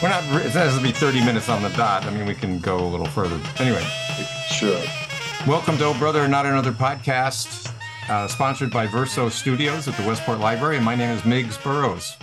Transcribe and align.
We're 0.00 0.10
not. 0.10 0.22
It 0.46 0.52
has 0.52 0.76
to 0.76 0.82
be 0.82 0.92
30 0.92 1.24
minutes 1.24 1.48
on 1.48 1.60
the 1.60 1.70
dot. 1.70 2.04
I 2.04 2.10
mean, 2.10 2.24
we 2.24 2.34
can 2.34 2.60
go 2.60 2.78
a 2.78 2.86
little 2.86 3.06
further. 3.06 3.40
Anyway. 3.58 3.82
Sure. 4.48 4.80
Welcome 5.44 5.76
to 5.78 5.86
Oh 5.86 5.98
Brother 5.98 6.28
Not 6.28 6.46
Another 6.46 6.70
podcast, 6.70 7.68
uh, 8.08 8.28
sponsored 8.28 8.70
by 8.70 8.86
Verso 8.86 9.28
Studios 9.28 9.88
at 9.88 9.96
the 9.96 10.06
Westport 10.06 10.38
Library. 10.38 10.76
And 10.76 10.84
my 10.84 10.94
name 10.94 11.10
is 11.10 11.24
Miggs 11.24 11.58
Burrows. 11.58 12.16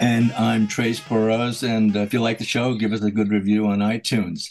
And 0.00 0.32
I'm 0.32 0.66
Trace 0.66 0.98
Burrows. 0.98 1.62
And 1.62 1.94
if 1.94 2.12
you 2.12 2.20
like 2.20 2.38
the 2.38 2.44
show, 2.44 2.74
give 2.74 2.92
us 2.92 3.04
a 3.04 3.12
good 3.12 3.30
review 3.30 3.68
on 3.68 3.78
iTunes. 3.78 4.48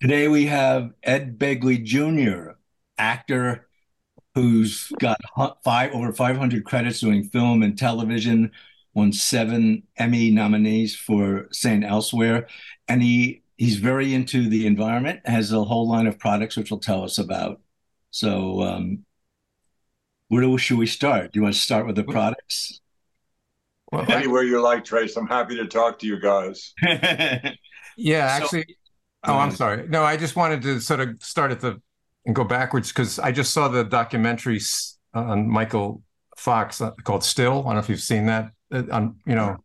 Today 0.00 0.26
we 0.26 0.46
have 0.46 0.94
Ed 1.02 1.38
Begley 1.38 1.84
Jr., 1.84 2.52
actor 2.96 3.68
who's 4.34 4.88
got 4.98 5.20
five 5.62 5.92
over 5.92 6.10
500 6.10 6.64
credits 6.64 7.00
doing 7.00 7.24
film 7.24 7.62
and 7.62 7.76
television, 7.76 8.50
won 8.94 9.12
seven 9.12 9.82
Emmy 9.96 10.30
nominees 10.30 10.94
for 10.94 11.48
St. 11.52 11.84
Elsewhere, 11.84 12.46
and 12.88 13.02
he 13.02 13.42
he's 13.56 13.76
very 13.76 14.14
into 14.14 14.48
the 14.48 14.66
environment. 14.66 15.20
Has 15.24 15.52
a 15.52 15.62
whole 15.62 15.88
line 15.88 16.06
of 16.06 16.18
products 16.18 16.56
which 16.56 16.68
he'll 16.68 16.78
tell 16.78 17.04
us 17.04 17.18
about. 17.18 17.60
So, 18.10 18.62
um, 18.62 19.04
where 20.28 20.58
should 20.58 20.78
we 20.78 20.86
start? 20.86 21.32
Do 21.32 21.38
you 21.38 21.42
want 21.42 21.54
to 21.54 21.60
start 21.60 21.86
with 21.86 21.96
the 21.96 22.04
products? 22.04 22.80
Well, 23.92 24.10
Anywhere 24.10 24.42
you 24.42 24.60
like, 24.60 24.84
Trace. 24.84 25.16
I'm 25.16 25.26
happy 25.26 25.56
to 25.56 25.66
talk 25.66 25.98
to 26.00 26.06
you 26.06 26.18
guys. 26.18 26.72
yeah, 27.96 28.26
actually. 28.26 28.64
So, 29.24 29.32
oh, 29.32 29.38
I'm 29.38 29.50
sorry. 29.52 29.86
No, 29.88 30.02
I 30.02 30.16
just 30.16 30.36
wanted 30.36 30.62
to 30.62 30.80
sort 30.80 31.00
of 31.00 31.22
start 31.22 31.50
at 31.50 31.60
the 31.60 31.80
and 32.26 32.34
go 32.34 32.44
backwards 32.44 32.88
because 32.88 33.18
I 33.18 33.32
just 33.32 33.52
saw 33.52 33.68
the 33.68 33.84
documentary 33.84 34.60
on 35.12 35.48
Michael 35.48 36.02
Fox 36.36 36.80
uh, 36.80 36.92
called 37.04 37.22
Still. 37.22 37.60
I 37.60 37.64
don't 37.64 37.74
know 37.74 37.80
if 37.80 37.88
you've 37.88 38.00
seen 38.00 38.26
that 38.26 38.50
on 38.74 39.16
you 39.26 39.34
know 39.34 39.56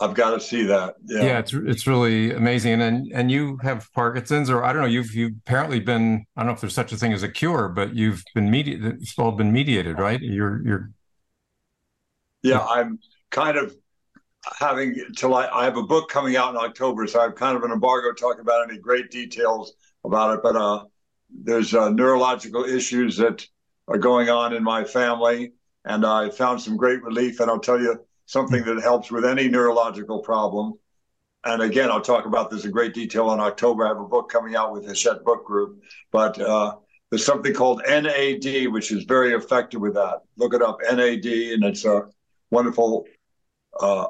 I've 0.00 0.14
got 0.14 0.30
to 0.30 0.40
see 0.40 0.62
that. 0.64 0.94
Yeah. 1.04 1.22
yeah, 1.22 1.38
it's 1.38 1.52
it's 1.52 1.86
really 1.86 2.32
amazing. 2.32 2.80
And 2.80 3.12
and 3.12 3.30
you 3.30 3.58
have 3.62 3.92
Parkinson's, 3.92 4.48
or 4.48 4.64
I 4.64 4.72
don't 4.72 4.82
know. 4.82 4.88
You've 4.88 5.14
you've 5.14 5.36
apparently 5.46 5.78
been. 5.78 6.24
I 6.36 6.40
don't 6.40 6.48
know 6.48 6.54
if 6.54 6.60
there's 6.60 6.74
such 6.74 6.92
a 6.92 6.96
thing 6.96 7.12
as 7.12 7.22
a 7.22 7.28
cure, 7.28 7.68
but 7.68 7.94
you've 7.94 8.24
been 8.34 8.50
mediated. 8.50 9.02
It's 9.02 9.18
all 9.18 9.32
been 9.32 9.52
mediated, 9.52 9.98
right? 9.98 10.20
You're 10.20 10.66
you're. 10.66 10.90
Yeah, 12.42 12.60
I'm 12.60 12.98
kind 13.30 13.58
of 13.58 13.76
having 14.58 14.96
till 15.16 15.34
I, 15.34 15.48
I 15.48 15.64
have 15.64 15.76
a 15.76 15.82
book 15.82 16.08
coming 16.08 16.36
out 16.36 16.54
in 16.54 16.56
October, 16.56 17.06
so 17.06 17.20
I 17.20 17.24
have 17.24 17.34
kind 17.34 17.56
of 17.56 17.62
an 17.62 17.70
embargo 17.70 18.12
talking 18.12 18.40
about 18.40 18.70
any 18.70 18.78
great 18.78 19.10
details 19.10 19.74
about 20.04 20.38
it. 20.38 20.42
But 20.42 20.56
uh, 20.56 20.84
there's 21.28 21.74
uh, 21.74 21.90
neurological 21.90 22.64
issues 22.64 23.18
that 23.18 23.46
are 23.86 23.98
going 23.98 24.30
on 24.30 24.54
in 24.54 24.64
my 24.64 24.84
family, 24.84 25.52
and 25.84 26.06
I 26.06 26.30
found 26.30 26.62
some 26.62 26.78
great 26.78 27.02
relief. 27.02 27.40
And 27.40 27.50
I'll 27.50 27.60
tell 27.60 27.78
you 27.78 28.00
something 28.30 28.62
that 28.62 28.80
helps 28.80 29.10
with 29.10 29.24
any 29.24 29.48
neurological 29.48 30.20
problem. 30.20 30.74
And 31.44 31.62
again, 31.62 31.90
I'll 31.90 32.00
talk 32.00 32.26
about 32.26 32.48
this 32.48 32.64
in 32.64 32.70
great 32.70 32.94
detail 32.94 33.32
in 33.32 33.40
October. 33.40 33.84
I 33.84 33.88
have 33.88 33.98
a 33.98 34.04
book 34.04 34.30
coming 34.30 34.54
out 34.54 34.72
with 34.72 34.86
Hachette 34.86 35.24
Book 35.24 35.44
Group, 35.44 35.82
but 36.12 36.40
uh, 36.40 36.76
there's 37.10 37.24
something 37.24 37.52
called 37.52 37.82
NAD, 37.88 38.68
which 38.68 38.92
is 38.92 39.02
very 39.02 39.32
effective 39.32 39.80
with 39.80 39.94
that. 39.94 40.20
Look 40.36 40.54
it 40.54 40.62
up, 40.62 40.78
NAD, 40.80 41.26
and 41.26 41.64
it's 41.64 41.84
a 41.84 42.02
wonderful, 42.52 43.04
uh, 43.80 44.06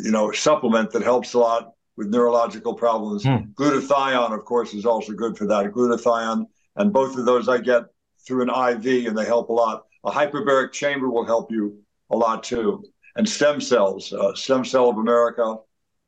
you 0.00 0.10
know, 0.10 0.32
supplement 0.32 0.90
that 0.90 1.02
helps 1.02 1.34
a 1.34 1.38
lot 1.38 1.74
with 1.96 2.08
neurological 2.08 2.74
problems. 2.74 3.22
Hmm. 3.22 3.52
Glutathione, 3.54 4.36
of 4.36 4.44
course, 4.44 4.74
is 4.74 4.84
also 4.84 5.12
good 5.12 5.38
for 5.38 5.46
that. 5.46 5.66
Glutathione, 5.66 6.46
and 6.74 6.92
both 6.92 7.16
of 7.16 7.24
those 7.24 7.48
I 7.48 7.58
get 7.58 7.84
through 8.26 8.42
an 8.42 8.48
IV, 8.48 9.06
and 9.06 9.16
they 9.16 9.26
help 9.26 9.48
a 9.50 9.52
lot. 9.52 9.84
A 10.02 10.10
hyperbaric 10.10 10.72
chamber 10.72 11.08
will 11.08 11.24
help 11.24 11.52
you 11.52 11.78
a 12.10 12.16
lot 12.16 12.42
too 12.42 12.82
and 13.16 13.28
stem 13.28 13.60
cells. 13.60 14.12
Uh, 14.12 14.34
stem 14.34 14.64
Cell 14.64 14.88
of 14.88 14.98
America. 14.98 15.56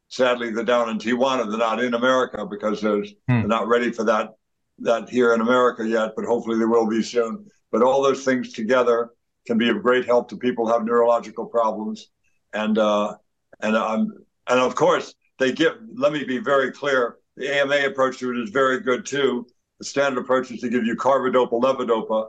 Sadly, 0.08 0.50
they're 0.50 0.64
down 0.64 0.88
in 0.88 0.98
Tijuana. 0.98 1.48
They're 1.48 1.58
not 1.58 1.82
in 1.82 1.94
America 1.94 2.46
because 2.46 2.80
hmm. 2.80 3.02
they're 3.26 3.46
not 3.46 3.68
ready 3.68 3.90
for 3.90 4.04
that 4.04 4.34
that 4.78 5.08
here 5.08 5.32
in 5.34 5.40
America 5.40 5.86
yet. 5.86 6.12
But 6.16 6.24
hopefully, 6.24 6.58
they 6.58 6.64
will 6.64 6.86
be 6.86 7.02
soon. 7.02 7.46
But 7.72 7.82
all 7.82 8.02
those 8.02 8.24
things 8.24 8.52
together 8.52 9.10
can 9.46 9.58
be 9.58 9.68
of 9.68 9.82
great 9.82 10.06
help 10.06 10.28
to 10.28 10.36
people 10.36 10.66
who 10.66 10.72
have 10.72 10.84
neurological 10.84 11.46
problems. 11.46 12.10
And 12.52 12.78
uh, 12.78 13.14
and 13.60 13.76
I'm 13.76 14.12
and 14.48 14.60
of 14.60 14.74
course 14.74 15.14
they 15.38 15.52
give. 15.52 15.74
Let 15.94 16.12
me 16.12 16.24
be 16.24 16.38
very 16.38 16.70
clear. 16.70 17.16
The 17.36 17.54
AMA 17.54 17.86
approach 17.86 18.18
to 18.18 18.30
it 18.30 18.38
is 18.38 18.50
very 18.50 18.80
good 18.80 19.04
too. 19.04 19.46
The 19.78 19.84
standard 19.84 20.20
approach 20.20 20.50
is 20.50 20.60
to 20.60 20.70
give 20.70 20.86
you 20.86 20.96
carbidopa, 20.96 21.50
levodopa, 21.50 22.28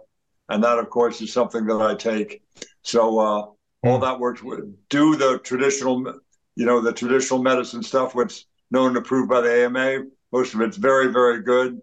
and 0.50 0.64
that, 0.64 0.80
of 0.80 0.90
course, 0.90 1.22
is 1.22 1.32
something 1.32 1.66
that 1.66 1.82
I 1.82 1.96
take. 1.96 2.44
So 2.82 3.20
uh, 3.20 3.46
all 3.84 4.00
that 4.00 4.20
works 4.20 4.42
with 4.42 4.60
do 4.90 5.16
the 5.16 5.40
traditional 5.40 6.20
you 6.56 6.66
know 6.66 6.82
the 6.82 6.94
traditional 6.94 7.42
medicine 7.42 7.84
stuff 7.84 8.16
what's 8.16 8.46
known 8.72 8.90
and 8.90 8.98
approved 8.98 9.30
by 9.30 9.42
the 9.42 9.66
ama 9.66 10.04
most 10.32 10.54
of 10.54 10.62
it's 10.62 10.78
very 10.78 11.08
very 11.08 11.42
good. 11.42 11.82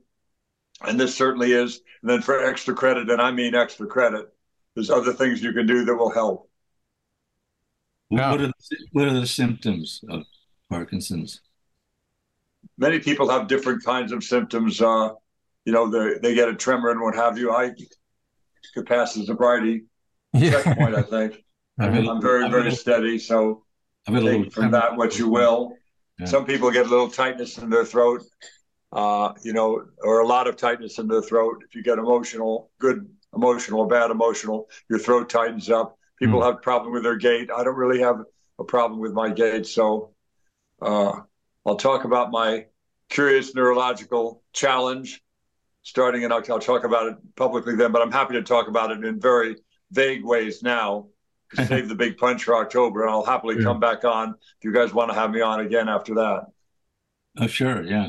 And 0.83 0.99
this 0.99 1.15
certainly 1.15 1.53
is. 1.53 1.81
And 2.03 2.11
then 2.11 2.21
for 2.21 2.45
extra 2.45 2.75
credit 2.75 3.11
and 3.11 3.21
i 3.21 3.31
mean 3.31 3.55
extra 3.55 3.87
credit 3.87 4.27
there's 4.75 4.91
other 4.91 5.13
things 5.13 5.43
you 5.43 5.53
can 5.53 5.67
do 5.67 5.85
that 5.85 5.95
will 5.95 6.11
help. 6.11 6.51
No. 8.11 8.33
what, 8.33 8.41
are 8.41 8.47
the, 8.49 8.77
what 8.93 9.07
are 9.07 9.21
the 9.21 9.27
symptoms 9.27 10.05
of 10.09 10.25
parkinson's? 10.69 11.41
Many 12.77 12.99
people 12.99 13.29
have 13.31 13.47
different 13.47 13.85
kinds 13.85 14.13
of 14.13 14.25
symptoms 14.25 14.81
uh, 14.81 15.11
you 15.65 15.73
know 15.73 15.89
they, 15.89 16.19
they 16.19 16.35
get 16.35 16.49
a 16.49 16.55
tremor 16.55 16.91
and 16.91 17.01
what 17.01 17.15
have 17.15 17.39
you. 17.39 17.53
I 17.53 17.73
could 18.75 18.87
pass 18.87 19.15
the 19.15 19.25
sobriety 19.25 19.85
yeah. 20.35 20.51
checkpoint 20.51 20.95
i 20.95 21.03
think 21.03 21.44
I'm 21.79 22.21
very, 22.21 22.49
very 22.49 22.71
steady. 22.73 23.19
So 23.19 23.65
take 24.07 24.53
from 24.53 24.71
that 24.73 24.97
what 24.97 25.19
you 25.19 25.29
will. 25.29 25.75
Yeah. 26.19 26.27
Some 26.27 26.45
people 26.45 26.71
get 26.71 26.87
a 26.87 26.89
little 26.89 27.11
tightness 27.11 27.59
in 27.59 27.71
their 27.71 27.85
throat, 27.85 28.23
uh, 28.93 29.33
you 29.43 29.53
know, 29.53 29.85
or 30.03 30.21
a 30.21 30.27
lot 30.27 30.47
of 30.47 30.57
tightness 30.57 30.99
in 30.99 31.09
their 31.09 31.23
throat. 31.23 31.65
If 31.67 31.75
you 31.75 31.83
get 31.83 31.99
emotional, 31.99 32.71
good 32.79 33.09
emotional, 33.35 33.87
bad 33.87 34.11
emotional, 34.11 34.69
your 34.89 34.99
throat 34.99 35.29
tightens 35.29 35.71
up. 35.71 35.99
People 36.21 36.41
mm. 36.41 36.45
have 36.45 36.63
problem 36.63 36.93
with 36.93 37.03
their 37.03 37.17
gait. 37.17 37.51
I 37.51 37.65
don't 37.65 37.77
really 37.77 38.01
have 38.01 38.23
a 38.61 38.65
problem 38.65 39.01
with 39.01 39.13
my 39.13 39.31
gait. 39.31 39.67
So 39.67 40.15
uh, 40.81 41.21
I'll 41.67 41.77
talk 41.77 42.05
about 42.05 42.31
my 42.31 42.67
curious 43.09 43.55
neurological 43.55 44.43
challenge 44.53 45.21
starting 45.83 46.23
in 46.23 46.31
October. 46.31 46.55
I'll 46.55 46.61
talk 46.61 46.85
about 46.85 47.09
it 47.09 47.17
publicly 47.35 47.75
then, 47.75 47.91
but 47.91 48.01
I'm 48.01 48.13
happy 48.13 48.35
to 48.35 48.43
talk 48.43 48.69
about 48.69 48.93
it 48.93 49.05
in 49.05 49.21
very 49.21 49.57
vague 49.91 50.25
ways 50.25 50.63
now 50.63 51.09
save 51.57 51.89
the 51.89 51.95
big 51.95 52.17
punch 52.17 52.45
for 52.45 52.57
October, 52.57 53.03
and 53.03 53.11
I'll 53.11 53.25
happily 53.25 53.57
yeah. 53.57 53.65
come 53.65 53.81
back 53.81 54.05
on 54.05 54.31
if 54.31 54.65
you 54.65 54.73
guys 54.73 54.93
want 54.93 55.11
to 55.11 55.15
have 55.15 55.31
me 55.31 55.41
on 55.41 55.61
again 55.61 55.89
after 55.89 56.15
that. 56.15 56.47
Oh, 57.39 57.47
sure, 57.47 57.83
yeah, 57.83 58.09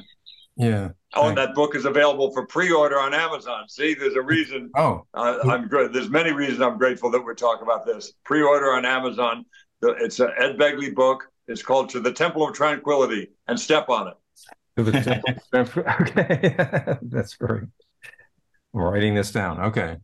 yeah. 0.56 0.90
Oh, 1.16 1.30
and 1.30 1.38
that 1.38 1.56
book 1.56 1.76
is 1.76 1.86
available 1.86 2.32
for 2.32 2.46
pre-order 2.46 3.00
on 3.00 3.14
Amazon. 3.14 3.70
See, 3.70 3.94
there's 3.94 4.16
a 4.16 4.22
reason. 4.22 4.70
oh, 4.76 5.06
uh, 5.14 5.40
I'm 5.44 5.68
great. 5.68 5.94
There's 5.94 6.10
many 6.10 6.32
reasons 6.32 6.62
I'm 6.62 6.78
grateful 6.78 7.10
that 7.12 7.24
we're 7.24 7.36
talking 7.36 7.64
about 7.64 7.86
this. 7.86 8.14
Pre-order 8.26 8.74
on 8.74 8.86
Amazon. 8.86 9.46
It's 9.82 10.20
an 10.20 10.32
Ed 10.38 10.58
Begley 10.58 10.94
book. 10.94 11.24
It's 11.48 11.62
called 11.62 11.90
"To 11.90 12.00
the 12.00 12.12
Temple 12.12 12.48
of 12.48 12.56
Tranquility" 12.56 13.32
and 13.48 13.60
step 13.60 13.90
on 13.90 14.10
it. 14.10 14.14
To 14.78 14.84
the 14.84 15.36
temple. 15.54 15.84
okay, 16.02 16.98
that's 17.02 17.36
great. 17.36 17.64
I'm 18.74 18.82
writing 18.82 19.16
this 19.16 19.32
down. 19.32 19.62
Okay. 19.62 19.98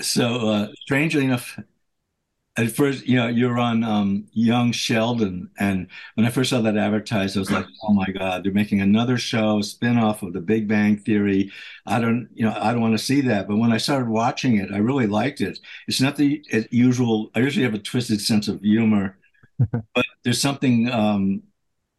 So, 0.00 0.48
uh, 0.48 0.68
strangely 0.82 1.24
enough, 1.24 1.58
at 2.56 2.70
first, 2.70 3.06
you 3.06 3.16
know, 3.16 3.28
you're 3.28 3.58
on 3.58 3.82
um, 3.82 4.26
Young 4.32 4.72
Sheldon, 4.72 5.48
and 5.58 5.86
when 6.14 6.26
I 6.26 6.30
first 6.30 6.50
saw 6.50 6.60
that 6.60 6.76
advertised, 6.76 7.36
I 7.36 7.40
was 7.40 7.50
like, 7.50 7.64
"Oh 7.82 7.94
my 7.94 8.06
God, 8.10 8.44
they're 8.44 8.52
making 8.52 8.82
another 8.82 9.16
show, 9.16 9.60
spinoff 9.60 10.22
of 10.22 10.34
The 10.34 10.40
Big 10.40 10.68
Bang 10.68 10.98
Theory." 10.98 11.50
I 11.86 11.98
don't, 11.98 12.28
you 12.34 12.44
know, 12.44 12.54
I 12.60 12.72
don't 12.72 12.82
want 12.82 12.92
to 12.98 13.02
see 13.04 13.22
that. 13.22 13.48
But 13.48 13.56
when 13.56 13.72
I 13.72 13.78
started 13.78 14.08
watching 14.08 14.56
it, 14.58 14.70
I 14.70 14.78
really 14.78 15.06
liked 15.06 15.40
it. 15.40 15.58
It's 15.88 16.00
not 16.00 16.16
the 16.16 16.44
usual. 16.70 17.30
I 17.34 17.40
usually 17.40 17.64
have 17.64 17.74
a 17.74 17.78
twisted 17.78 18.20
sense 18.20 18.48
of 18.48 18.60
humor, 18.60 19.18
but 19.94 20.04
there's 20.24 20.40
something 20.40 20.90
um, 20.90 21.42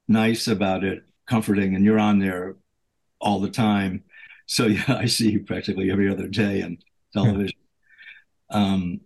nice 0.07 0.47
about 0.47 0.83
it, 0.83 1.03
comforting, 1.27 1.75
and 1.75 1.83
you're 1.83 1.99
on 1.99 2.19
there 2.19 2.57
all 3.19 3.39
the 3.39 3.49
time. 3.49 4.03
So 4.45 4.65
yeah, 4.67 4.83
I 4.87 5.05
see 5.07 5.31
you 5.31 5.43
practically 5.43 5.91
every 5.91 6.09
other 6.09 6.27
day 6.27 6.61
on 6.61 6.77
television. 7.13 7.57
um, 8.49 9.01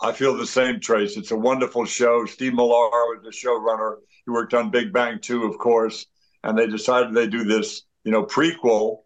I 0.00 0.12
feel 0.12 0.36
the 0.36 0.46
same, 0.46 0.78
Trace. 0.78 1.16
It's 1.16 1.30
a 1.30 1.36
wonderful 1.36 1.86
show. 1.86 2.26
Steve 2.26 2.52
Molaro 2.52 3.16
was 3.16 3.20
the 3.24 3.30
showrunner. 3.30 3.96
He 4.24 4.30
worked 4.30 4.52
on 4.52 4.70
Big 4.70 4.92
Bang 4.92 5.18
2, 5.20 5.44
of 5.44 5.56
course, 5.58 6.06
and 6.44 6.58
they 6.58 6.66
decided 6.66 7.14
they 7.14 7.26
do 7.26 7.44
this, 7.44 7.82
you 8.04 8.12
know, 8.12 8.24
prequel 8.24 8.98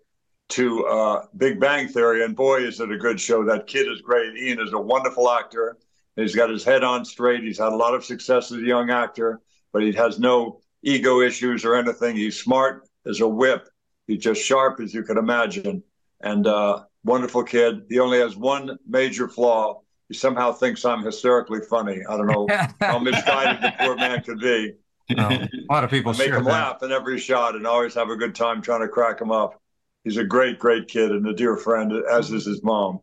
to 0.51 0.85
uh, 0.87 1.27
Big 1.37 1.61
Bang 1.61 1.87
Theory. 1.87 2.25
And 2.25 2.35
boy, 2.35 2.63
is 2.63 2.81
it 2.81 2.91
a 2.91 2.99
good 2.99 3.21
show. 3.21 3.45
That 3.45 3.69
kid 3.69 3.87
is 3.91 4.01
great. 4.01 4.35
Iain 4.35 4.61
is 4.61 4.73
a 4.73 4.81
wonderful 4.81 5.31
actor. 5.31 5.79
He's 6.17 6.35
got 6.35 6.51
his 6.51 6.65
head 6.65 6.83
on 6.83 7.05
straight. 7.05 7.45
He's 7.45 7.59
had 7.59 7.73
a 7.73 7.77
lot 7.77 7.95
of 7.95 8.05
success 8.05 8.51
as 8.51 8.59
a 8.59 8.67
young 8.67 8.91
actor, 8.91 9.41
but 9.73 9.83
he 9.83 9.93
has 9.93 10.19
no 10.19 10.61
ego 10.83 11.21
issues 11.21 11.65
or 11.65 11.77
anything. 11.77 12.17
He's 12.17 12.41
smart 12.41 12.89
as 13.07 13.21
a 13.21 13.29
whip. 13.29 13.69
He's 14.09 14.23
just 14.23 14.43
sharp 14.43 14.81
as 14.81 14.93
you 14.93 15.05
can 15.05 15.19
imagine. 15.19 15.85
And 16.21 16.49
uh, 16.49 16.83
wonderful 17.05 17.45
kid. 17.45 17.83
He 17.89 18.01
only 18.01 18.19
has 18.19 18.37
one 18.37 18.77
major 18.89 19.29
flaw 19.29 19.83
he 20.11 20.15
somehow 20.15 20.53
thinks 20.53 20.85
I'm 20.85 21.05
hysterically 21.05 21.61
funny. 21.61 22.01
I 22.09 22.17
don't 22.17 22.27
know 22.27 22.49
how 22.81 22.99
misguided 22.99 23.63
the 23.63 23.73
poor 23.79 23.95
man 23.95 24.21
could 24.25 24.41
be. 24.41 24.75
a 25.17 25.49
lot 25.71 25.85
of 25.85 25.91
people 25.91 26.13
make 26.15 26.31
him 26.31 26.43
that. 26.45 26.51
laugh 26.51 26.83
in 26.83 26.91
every 26.91 27.17
shot 27.17 27.55
and 27.55 27.65
always 27.65 27.95
have 27.95 28.11
a 28.11 28.17
good 28.17 28.35
time 28.35 28.61
trying 28.61 28.81
to 28.81 28.89
crack 28.89 29.21
him 29.21 29.31
up. 29.31 29.63
He's 30.03 30.17
a 30.17 30.25
great, 30.25 30.59
great 30.59 30.89
kid 30.89 31.13
and 31.13 31.25
a 31.29 31.33
dear 31.33 31.57
friend, 31.57 31.93
as 32.11 32.33
is 32.33 32.45
his 32.45 32.61
mom. 32.65 32.99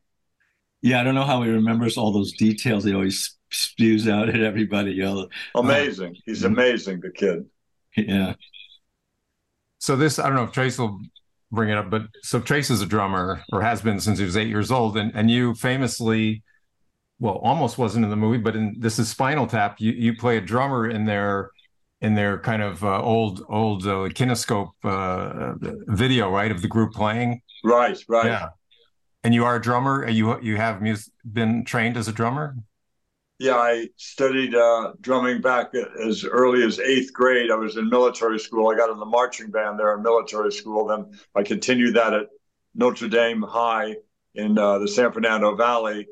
Yeah, 0.81 1.00
I 1.00 1.04
don't 1.06 1.15
know 1.15 1.24
how 1.24 1.42
he 1.44 1.50
remembers 1.50 1.98
all 1.98 2.12
those 2.12 2.33
details. 2.33 2.83
He 2.83 2.94
always 2.94 3.38
spews 3.51 4.06
out 4.07 4.27
at 4.27 4.42
everybody. 4.42 4.92
You 4.92 5.04
know. 5.04 5.30
Amazing. 5.56 6.12
Uh, 6.18 6.21
He's 6.25 6.44
amazing, 6.44 7.00
the 7.00 7.12
kid. 7.12 7.45
Yeah. 7.95 8.33
So 9.80 9.95
this, 9.95 10.19
I 10.19 10.27
don't 10.27 10.36
know 10.36 10.44
if 10.44 10.51
Trace 10.51 10.77
will 10.77 11.00
bring 11.51 11.69
it 11.69 11.77
up, 11.77 11.89
but 11.89 12.04
so 12.21 12.42
Trace 12.42 12.69
is 12.69 12.81
a 12.81 12.86
drummer 12.86 13.44
or 13.54 13.62
has 13.62 13.81
been 13.81 14.00
since 14.01 14.19
he 14.19 14.25
was 14.25 14.36
eight 14.36 14.50
years 14.50 14.71
old, 14.71 14.98
and 14.98 15.12
and 15.15 15.31
you 15.31 15.56
famously, 15.56 16.44
well, 17.19 17.36
almost 17.36 17.78
wasn't 17.78 18.04
in 18.04 18.10
the 18.10 18.16
movie, 18.16 18.38
but 18.38 18.56
in 18.56 18.75
this 18.80 19.00
is 19.00 19.10
Spinal 19.10 19.48
Tap. 19.48 19.80
You 19.80 19.92
you 19.92 20.16
play 20.16 20.38
a 20.38 20.42
drummer 20.42 20.88
in 20.88 21.06
their 21.06 21.52
in 22.02 22.16
their 22.16 22.40
kind 22.40 22.62
of 22.62 22.84
uh, 22.84 23.02
old 23.02 23.44
old 23.50 23.86
uh, 23.86 24.10
kinescope 24.10 24.72
uh, 24.84 25.56
video, 25.88 26.30
right, 26.31 26.52
of 26.52 26.62
the 26.62 26.68
group 26.68 26.94
playing. 26.94 27.42
Right, 27.64 27.98
right. 28.08 28.28
Yeah. 28.28 28.50
And 29.24 29.34
you 29.34 29.46
are 29.46 29.56
a 29.56 29.62
drummer. 29.62 30.08
You 30.08 30.40
you 30.42 30.58
have 30.58 30.81
mus- 30.81 31.10
been 31.24 31.66
trained 31.66 31.98
as 31.98 32.08
a 32.08 32.14
drummer. 32.14 32.56
Yeah, 33.40 33.56
I 33.56 33.90
studied 33.98 34.56
uh, 34.56 34.94
drumming 35.00 35.42
back 35.42 35.68
as 36.04 36.24
early 36.24 36.64
as 36.64 36.80
eighth 36.80 37.14
grade. 37.14 37.52
I 37.52 37.56
was 37.56 37.78
in 37.78 37.88
military 37.88 38.40
school. 38.40 38.69
I 38.69 38.75
got 38.75 38.90
in 38.90 38.98
the 38.98 39.06
marching 39.06 39.52
band 39.52 39.80
there 39.80 39.96
in 39.96 40.02
military 40.02 40.52
school. 40.52 40.88
Then 40.88 41.12
I 41.36 41.44
continued 41.44 41.96
that 41.96 42.14
at 42.14 42.28
Notre 42.74 43.08
Dame 43.08 43.44
High 43.44 43.96
in 44.34 44.58
uh, 44.58 44.80
the 44.80 44.88
San 44.88 45.12
Fernando 45.12 45.56
Valley, 45.56 46.08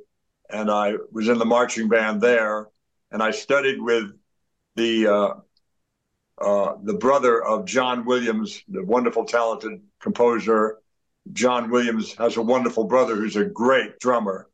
and 0.50 0.70
I 0.70 0.96
was 1.12 1.28
in 1.28 1.38
the 1.38 1.46
marching 1.46 1.90
band 1.90 2.22
there. 2.22 2.68
And 3.12 3.22
I 3.22 3.32
studied 3.32 3.82
with 3.82 4.12
the 4.76 5.08
uh, 5.08 5.34
uh 6.44 6.76
the 6.84 6.96
brother 6.96 7.44
of 7.44 7.66
John 7.66 8.06
Williams, 8.06 8.62
the 8.68 8.84
wonderful, 8.84 9.26
talented 9.26 9.82
composer. 10.02 10.80
John 11.34 11.72
Williams 11.72 12.14
has 12.16 12.38
a 12.38 12.42
wonderful 12.42 12.84
brother 12.84 13.16
who's 13.16 13.36
a 13.36 13.46
great 13.46 14.00
drummer 14.00 14.48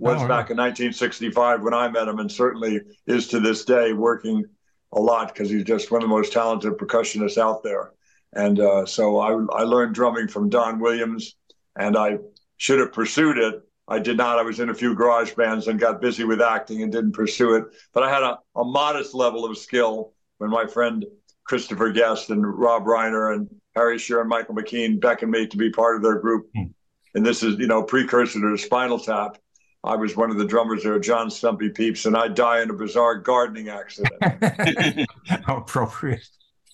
was 0.00 0.22
oh, 0.22 0.28
back 0.28 0.50
in 0.50 0.56
1965 0.56 1.62
when 1.62 1.74
I 1.74 1.88
met 1.88 2.08
him, 2.08 2.18
and 2.18 2.32
certainly 2.32 2.80
is 3.06 3.28
to 3.28 3.40
this 3.40 3.64
day, 3.64 3.92
working 3.92 4.44
a 4.92 4.98
lot 4.98 5.32
because 5.32 5.50
he's 5.50 5.64
just 5.64 5.90
one 5.90 6.02
of 6.02 6.08
the 6.08 6.14
most 6.14 6.32
talented 6.32 6.72
percussionists 6.74 7.38
out 7.38 7.62
there. 7.62 7.92
And 8.32 8.58
uh, 8.58 8.86
so 8.86 9.18
I, 9.18 9.32
I 9.60 9.62
learned 9.64 9.94
drumming 9.94 10.28
from 10.28 10.48
Don 10.48 10.80
Williams, 10.80 11.36
and 11.76 11.96
I 11.96 12.18
should 12.56 12.78
have 12.78 12.92
pursued 12.92 13.38
it. 13.38 13.60
I 13.90 13.98
did 13.98 14.16
not. 14.16 14.38
I 14.38 14.42
was 14.42 14.60
in 14.60 14.70
a 14.70 14.74
few 14.74 14.94
garage 14.94 15.34
bands 15.34 15.66
and 15.66 15.78
got 15.78 16.00
busy 16.00 16.22
with 16.22 16.40
acting 16.40 16.82
and 16.82 16.92
didn't 16.92 17.12
pursue 17.12 17.56
it. 17.56 17.64
But 17.92 18.04
I 18.04 18.08
had 18.08 18.22
a, 18.22 18.38
a 18.54 18.64
modest 18.64 19.14
level 19.14 19.44
of 19.44 19.58
skill 19.58 20.12
when 20.38 20.48
my 20.48 20.66
friend 20.66 21.04
Christopher 21.44 21.90
Guest 21.90 22.30
and 22.30 22.46
Rob 22.46 22.84
Reiner 22.84 23.34
and 23.34 23.50
Harry 23.74 23.98
Shearer 23.98 24.20
and 24.20 24.28
Michael 24.28 24.54
McKean 24.54 25.00
beckoned 25.00 25.32
me 25.32 25.48
to 25.48 25.56
be 25.56 25.70
part 25.70 25.96
of 25.96 26.02
their 26.02 26.20
group. 26.20 26.48
Mm. 26.56 26.72
And 27.16 27.26
this 27.26 27.42
is, 27.42 27.58
you 27.58 27.66
know, 27.66 27.82
precursor 27.82 28.40
to 28.40 28.56
Spinal 28.56 29.00
Tap. 29.00 29.38
I 29.82 29.96
was 29.96 30.14
one 30.14 30.30
of 30.30 30.36
the 30.36 30.44
drummers 30.44 30.84
there, 30.84 30.98
John 31.00 31.28
Stumpy 31.28 31.70
Pepys, 31.70 32.06
and 32.06 32.16
I 32.16 32.28
die 32.28 32.62
in 32.62 32.70
a 32.70 32.74
bizarre 32.74 33.16
gardening 33.16 33.70
accident. 33.70 34.14
How 35.44 35.56
appropriate. 35.56 36.28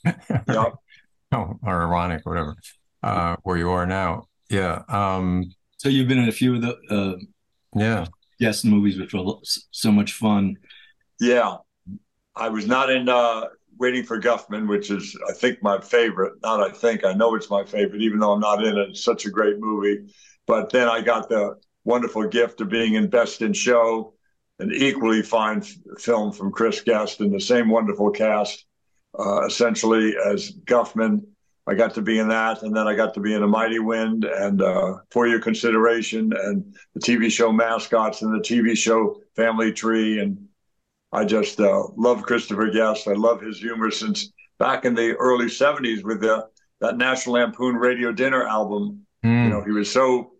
yep. 0.04 0.74
Oh, 1.32 1.58
or 1.62 1.82
ironic, 1.82 2.26
whatever. 2.26 2.56
Uh, 3.02 3.36
where 3.42 3.56
you 3.56 3.70
are 3.70 3.86
now. 3.86 4.24
Yeah. 4.50 4.82
Um, 4.88 5.52
so 5.78 5.88
you've 5.88 6.08
been 6.08 6.18
in 6.18 6.28
a 6.28 6.32
few 6.32 6.56
of 6.56 6.62
the 6.62 6.76
uh, 6.90 7.16
yeah 7.74 8.06
yes 8.38 8.64
movies, 8.64 8.98
which 8.98 9.12
were 9.14 9.34
so 9.42 9.92
much 9.92 10.12
fun. 10.12 10.56
Yeah, 11.20 11.56
I 12.34 12.48
was 12.48 12.66
not 12.66 12.90
in 12.90 13.08
uh, 13.08 13.46
Waiting 13.78 14.04
for 14.04 14.18
Guffman, 14.18 14.68
which 14.68 14.90
is 14.90 15.16
I 15.28 15.32
think 15.32 15.62
my 15.62 15.80
favorite. 15.80 16.34
Not 16.42 16.60
I 16.60 16.70
think 16.70 17.04
I 17.04 17.12
know 17.12 17.34
it's 17.34 17.50
my 17.50 17.64
favorite, 17.64 18.00
even 18.00 18.18
though 18.20 18.32
I'm 18.32 18.40
not 18.40 18.64
in 18.64 18.76
it. 18.76 18.90
It's 18.90 19.04
such 19.04 19.26
a 19.26 19.30
great 19.30 19.58
movie. 19.58 20.12
But 20.46 20.70
then 20.70 20.88
I 20.88 21.02
got 21.02 21.28
the 21.28 21.56
wonderful 21.84 22.26
gift 22.28 22.60
of 22.60 22.68
being 22.68 22.94
in 22.94 23.08
Best 23.08 23.42
in 23.42 23.52
Show, 23.52 24.14
an 24.58 24.72
equally 24.72 25.22
fine 25.22 25.58
f- 25.58 25.74
film 25.98 26.32
from 26.32 26.52
Chris 26.52 26.80
Guest 26.80 27.20
and 27.20 27.32
the 27.32 27.40
same 27.40 27.68
wonderful 27.68 28.10
cast, 28.10 28.64
uh, 29.18 29.44
essentially 29.46 30.14
as 30.16 30.52
Guffman. 30.64 31.22
I 31.68 31.74
got 31.74 31.94
to 31.94 32.02
be 32.02 32.18
in 32.18 32.28
that, 32.28 32.62
and 32.62 32.76
then 32.76 32.86
I 32.86 32.94
got 32.94 33.12
to 33.14 33.20
be 33.20 33.34
in 33.34 33.42
A 33.42 33.46
Mighty 33.46 33.80
Wind 33.80 34.24
and 34.24 34.62
uh, 34.62 34.98
For 35.10 35.26
Your 35.26 35.40
Consideration 35.40 36.32
and 36.32 36.76
the 36.94 37.00
TV 37.00 37.30
show 37.30 37.50
Mascots 37.52 38.22
and 38.22 38.32
the 38.32 38.44
TV 38.44 38.76
show 38.76 39.20
Family 39.34 39.72
Tree. 39.72 40.20
And 40.20 40.46
I 41.12 41.24
just 41.24 41.60
uh, 41.60 41.88
love 41.96 42.22
Christopher 42.22 42.70
Guest. 42.70 43.08
I 43.08 43.14
love 43.14 43.40
his 43.40 43.58
humor 43.58 43.90
since 43.90 44.30
back 44.58 44.84
in 44.84 44.94
the 44.94 45.16
early 45.16 45.46
70s 45.46 46.04
with 46.04 46.20
the, 46.20 46.46
that 46.80 46.98
National 46.98 47.34
Lampoon 47.34 47.76
Radio 47.76 48.12
Dinner 48.12 48.46
album. 48.46 49.04
Mm. 49.24 49.44
You 49.44 49.50
know, 49.50 49.64
he 49.64 49.72
was 49.72 49.90
so 49.90 50.34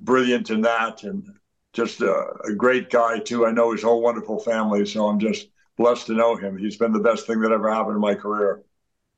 brilliant 0.00 0.50
in 0.50 0.60
that 0.62 1.04
and 1.04 1.26
just 1.72 2.00
a, 2.00 2.24
a, 2.44 2.54
great 2.54 2.90
guy 2.90 3.18
too. 3.18 3.46
I 3.46 3.52
know 3.52 3.72
his 3.72 3.82
whole 3.82 4.02
wonderful 4.02 4.40
family, 4.40 4.84
so 4.84 5.06
I'm 5.06 5.20
just 5.20 5.48
blessed 5.76 6.06
to 6.06 6.14
know 6.14 6.36
him. 6.36 6.58
He's 6.58 6.76
been 6.76 6.92
the 6.92 7.00
best 7.00 7.26
thing 7.26 7.40
that 7.40 7.52
ever 7.52 7.70
happened 7.70 7.94
in 7.94 8.00
my 8.00 8.14
career. 8.14 8.62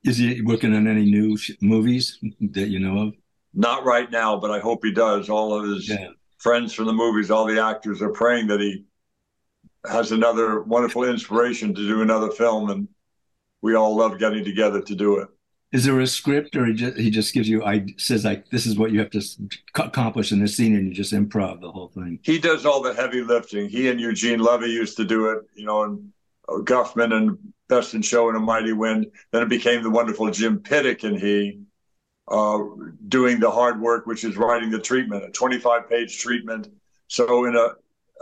Is 0.05 0.19
he 0.19 0.43
working 0.43 0.75
on 0.75 0.87
any 0.87 1.05
new 1.05 1.39
movies 1.61 2.19
that 2.41 2.69
you 2.69 2.81
know 2.81 3.09
of? 3.09 3.15
Not 3.55 3.85
right 3.85 4.11
now, 4.11 4.39
but 4.39 4.51
I 4.51 4.59
hope 4.59 4.85
he 4.85 4.93
does. 4.93 5.29
All 5.29 5.55
of 5.55 5.69
his 5.69 5.89
yeah. 5.89 6.09
friends 6.39 6.73
from 6.73 6.87
the 6.87 6.93
movies, 6.93 7.31
all 7.31 7.45
the 7.45 7.63
actors 7.63 8.03
are 8.03 8.11
praying 8.11 8.49
that 8.49 8.61
he 8.61 8.85
has 9.89 10.13
another 10.13 10.63
wonderful 10.63 11.05
inspiration 11.05 11.75
to 11.75 11.87
do 11.87 12.03
another 12.03 12.31
film, 12.31 12.71
and 12.71 12.89
we 13.61 13.75
all 13.75 13.97
love 13.97 14.19
getting 14.19 14.45
together 14.45 14.81
to 14.81 14.95
do 14.95 15.19
it 15.19 15.29
is 15.73 15.85
there 15.85 15.99
a 16.01 16.07
script 16.07 16.55
or 16.55 16.67
he 16.67 16.75
just, 16.75 16.97
he 16.97 17.11
just 17.11 17.35
gives 17.35 17.49
you 17.49 17.65
I 17.65 17.87
says 17.97 18.25
like 18.25 18.49
this 18.51 18.67
is 18.67 18.79
what 18.79 18.93
you 18.93 19.01
have 19.01 19.11
to 19.11 19.23
accomplish 19.75 20.31
in 20.31 20.39
this 20.39 20.57
scene 20.57 20.77
and 20.77 20.87
you 20.87 20.95
just 20.95 21.13
improv 21.13 21.61
the 21.61 21.73
whole 21.73 21.89
thing 21.89 22.19
he 22.23 22.39
does 22.39 22.65
all 22.65 22.83
the 22.83 22.95
heavy 22.95 23.23
lifting 23.23 23.69
he 23.69 23.89
and 23.89 24.01
eugene 24.01 24.39
levy 24.39 24.69
used 24.69 24.97
to 24.99 25.05
do 25.05 25.31
it 25.31 25.43
you 25.55 25.67
know 25.67 25.83
and 25.83 26.13
guffman 26.49 27.13
and 27.13 27.39
best 27.69 27.95
in 27.95 28.03
show 28.03 28.29
and 28.29 28.37
a 28.37 28.41
mighty 28.41 28.73
wind 28.73 29.07
then 29.31 29.43
it 29.43 29.49
became 29.49 29.83
the 29.83 29.91
wonderful 29.91 30.31
jim 30.31 30.59
Piddock 30.59 31.05
and 31.05 31.19
he 31.19 31.61
uh, 32.29 32.59
doing 33.09 33.41
the 33.41 33.51
hard 33.51 33.81
work 33.81 34.07
which 34.07 34.25
is 34.25 34.37
writing 34.37 34.71
the 34.71 34.79
treatment 34.79 35.25
a 35.25 35.31
25 35.31 35.89
page 35.89 36.19
treatment 36.19 36.69
so 37.09 37.45
in 37.45 37.57
a, 37.57 37.69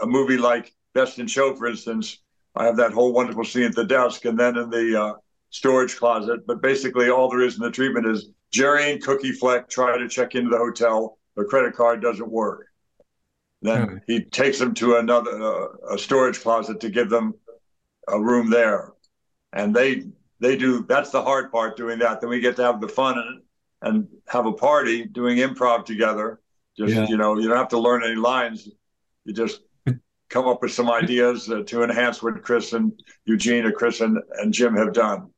a 0.02 0.06
movie 0.06 0.38
like 0.38 0.72
best 0.94 1.18
in 1.18 1.26
show 1.26 1.54
for 1.54 1.66
instance 1.66 2.18
i 2.54 2.64
have 2.64 2.76
that 2.76 2.92
whole 2.92 3.12
wonderful 3.12 3.44
scene 3.44 3.64
at 3.64 3.74
the 3.74 3.84
desk 3.84 4.24
and 4.24 4.38
then 4.38 4.56
in 4.56 4.70
the 4.70 5.00
uh, 5.00 5.14
storage 5.50 5.96
closet. 5.96 6.46
But 6.46 6.62
basically, 6.62 7.10
all 7.10 7.28
there 7.28 7.42
is 7.42 7.56
in 7.56 7.62
the 7.62 7.70
treatment 7.70 8.06
is 8.06 8.30
Jerry 8.50 8.90
and 8.90 9.02
Cookie 9.02 9.32
Fleck 9.32 9.68
try 9.68 9.98
to 9.98 10.08
check 10.08 10.34
into 10.34 10.50
the 10.50 10.58
hotel. 10.58 11.18
The 11.36 11.44
credit 11.44 11.74
card 11.74 12.00
doesn't 12.00 12.30
work. 12.30 12.66
Then 13.62 14.00
he 14.06 14.24
takes 14.24 14.58
them 14.58 14.72
to 14.74 14.96
another 14.96 15.30
uh, 15.30 15.94
a 15.94 15.98
storage 15.98 16.40
closet 16.40 16.80
to 16.80 16.88
give 16.88 17.10
them 17.10 17.34
a 18.12 18.20
room 18.20 18.50
there, 18.50 18.92
and 19.52 19.74
they 19.74 20.04
they 20.40 20.56
do. 20.56 20.84
That's 20.88 21.10
the 21.10 21.22
hard 21.22 21.50
part 21.50 21.76
doing 21.76 21.98
that. 22.00 22.20
Then 22.20 22.30
we 22.30 22.40
get 22.40 22.56
to 22.56 22.62
have 22.62 22.80
the 22.80 22.88
fun 22.88 23.18
and 23.18 23.42
and 23.82 24.08
have 24.28 24.46
a 24.46 24.52
party 24.52 25.04
doing 25.06 25.38
improv 25.38 25.84
together. 25.84 26.40
Just 26.76 26.94
yeah. 26.94 27.06
you 27.08 27.16
know, 27.16 27.38
you 27.38 27.48
don't 27.48 27.56
have 27.56 27.68
to 27.68 27.78
learn 27.78 28.04
any 28.04 28.16
lines. 28.16 28.68
You 29.24 29.34
just 29.34 29.62
come 30.30 30.46
up 30.46 30.62
with 30.62 30.72
some 30.72 30.90
ideas 30.90 31.50
uh, 31.50 31.62
to 31.66 31.82
enhance 31.82 32.22
what 32.22 32.42
Chris 32.42 32.72
and 32.72 32.92
Eugene 33.26 33.64
or 33.64 33.72
Chris 33.72 34.00
and, 34.00 34.18
and 34.38 34.52
Jim 34.54 34.74
have 34.76 34.92
done. 34.92 35.28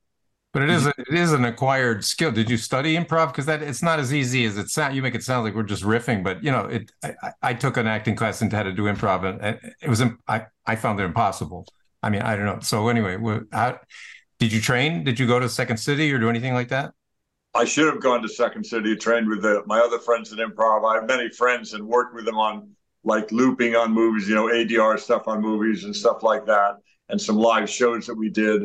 But 0.52 0.64
it 0.64 0.70
is 0.70 0.86
a, 0.86 0.92
it 0.98 1.14
is 1.14 1.32
an 1.32 1.46
acquired 1.46 2.04
skill. 2.04 2.30
Did 2.30 2.50
you 2.50 2.58
study 2.58 2.94
improv? 2.94 3.28
Because 3.28 3.46
that 3.46 3.62
it's 3.62 3.82
not 3.82 3.98
as 3.98 4.12
easy 4.12 4.44
as 4.44 4.58
it 4.58 4.68
sounds. 4.68 4.94
You 4.94 5.00
make 5.00 5.14
it 5.14 5.22
sound 5.22 5.44
like 5.44 5.54
we're 5.54 5.62
just 5.62 5.82
riffing, 5.82 6.22
but 6.22 6.44
you 6.44 6.50
know, 6.50 6.66
it. 6.66 6.92
I, 7.02 7.32
I 7.42 7.54
took 7.54 7.78
an 7.78 7.86
acting 7.86 8.16
class 8.16 8.42
and 8.42 8.52
had 8.52 8.64
to 8.64 8.72
do 8.72 8.82
improv, 8.82 9.24
and 9.24 9.58
it 9.80 9.88
was 9.88 10.02
I 10.28 10.44
I 10.66 10.76
found 10.76 11.00
it 11.00 11.04
impossible. 11.04 11.66
I 12.02 12.10
mean, 12.10 12.22
I 12.22 12.36
don't 12.36 12.46
know. 12.46 12.58
So 12.60 12.88
anyway, 12.88 13.16
how, 13.52 13.78
did 14.38 14.52
you 14.52 14.60
train? 14.60 15.04
Did 15.04 15.18
you 15.18 15.26
go 15.26 15.38
to 15.38 15.48
Second 15.48 15.76
City 15.76 16.12
or 16.12 16.18
do 16.18 16.28
anything 16.28 16.54
like 16.54 16.68
that? 16.68 16.92
I 17.54 17.64
should 17.64 17.86
have 17.86 18.00
gone 18.00 18.22
to 18.22 18.28
Second 18.28 18.64
City, 18.64 18.96
trained 18.96 19.28
with 19.28 19.42
the, 19.42 19.62
my 19.66 19.78
other 19.78 19.98
friends 19.98 20.32
in 20.32 20.38
improv. 20.38 20.90
I 20.90 20.96
have 20.96 21.06
many 21.06 21.28
friends 21.28 21.74
and 21.74 21.86
worked 21.86 22.14
with 22.14 22.24
them 22.24 22.38
on 22.38 22.70
like 23.04 23.30
looping 23.30 23.76
on 23.76 23.92
movies, 23.92 24.28
you 24.28 24.34
know, 24.34 24.46
ADR 24.46 24.98
stuff 24.98 25.28
on 25.28 25.40
movies 25.40 25.84
and 25.84 25.94
stuff 25.94 26.22
like 26.22 26.46
that, 26.46 26.76
and 27.08 27.20
some 27.20 27.36
live 27.36 27.68
shows 27.68 28.06
that 28.06 28.14
we 28.14 28.30
did 28.30 28.64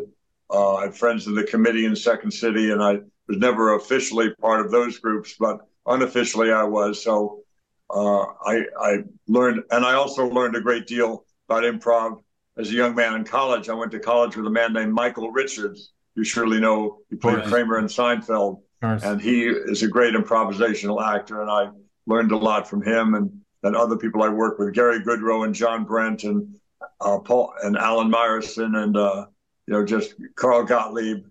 uh, 0.50 0.76
I 0.76 0.84
have 0.86 0.98
friends 0.98 1.28
in 1.28 1.36
the 1.36 1.44
committee 1.44 1.86
in 1.86 1.96
Second 1.96 2.32
City, 2.32 2.72
and 2.72 2.82
I 2.82 3.00
was 3.28 3.38
never 3.38 3.76
officially 3.76 4.34
part 4.36 4.66
of 4.66 4.72
those 4.72 5.00
groups, 5.00 5.36
but 5.38 5.60
unofficially 5.86 6.52
I 6.52 6.64
was. 6.64 7.04
So 7.04 7.42
uh, 7.90 8.22
I, 8.22 8.64
I 8.80 8.98
learned, 9.28 9.64
and 9.72 9.86
I 9.86 9.94
also 9.94 10.28
learned 10.28 10.56
a 10.56 10.62
great 10.62 10.88
deal 10.88 11.26
about 11.50 11.64
improv 11.64 12.22
as 12.58 12.70
a 12.70 12.74
young 12.74 12.96
man 12.96 13.16
in 13.16 13.24
college. 13.24 13.70
I 13.70 13.74
went 13.74 13.92
to 13.92 14.00
college 14.00 14.36
with 14.36 14.46
a 14.48 14.50
man 14.50 14.74
named 14.74 14.94
Michael 14.94 15.32
Richards. 15.32 15.92
You 16.16 16.24
surely 16.24 16.60
know 16.60 17.00
he 17.10 17.16
played 17.16 17.44
Kramer 17.44 17.78
in 17.78 17.86
Seinfeld, 17.86 18.62
and 18.82 19.22
he 19.22 19.46
is 19.46 19.84
a 19.84 19.88
great 19.88 20.16
improvisational 20.16 21.02
actor. 21.02 21.42
And 21.42 21.50
I 21.52 21.70
learned 22.08 22.32
a 22.32 22.38
lot 22.38 22.68
from 22.68 22.82
him 22.82 23.14
and, 23.14 23.32
and 23.64 23.76
other 23.76 23.98
people 23.98 24.24
I 24.24 24.30
worked 24.30 24.60
with, 24.60 24.74
Garry 24.74 25.00
Goodrow 25.00 25.46
and 25.46 25.54
John 25.54 25.84
Brent 25.86 26.24
and 26.24 26.56
uh, 27.02 27.20
Paul 27.20 27.54
and 27.64 27.78
Alan 27.78 28.12
Myerson 28.12 28.76
and 28.84 28.98
uh, 28.98 29.28
you 29.68 29.74
know, 29.74 29.86
just 29.86 30.16
Carl 30.36 30.64
Gottlieb, 30.64 31.26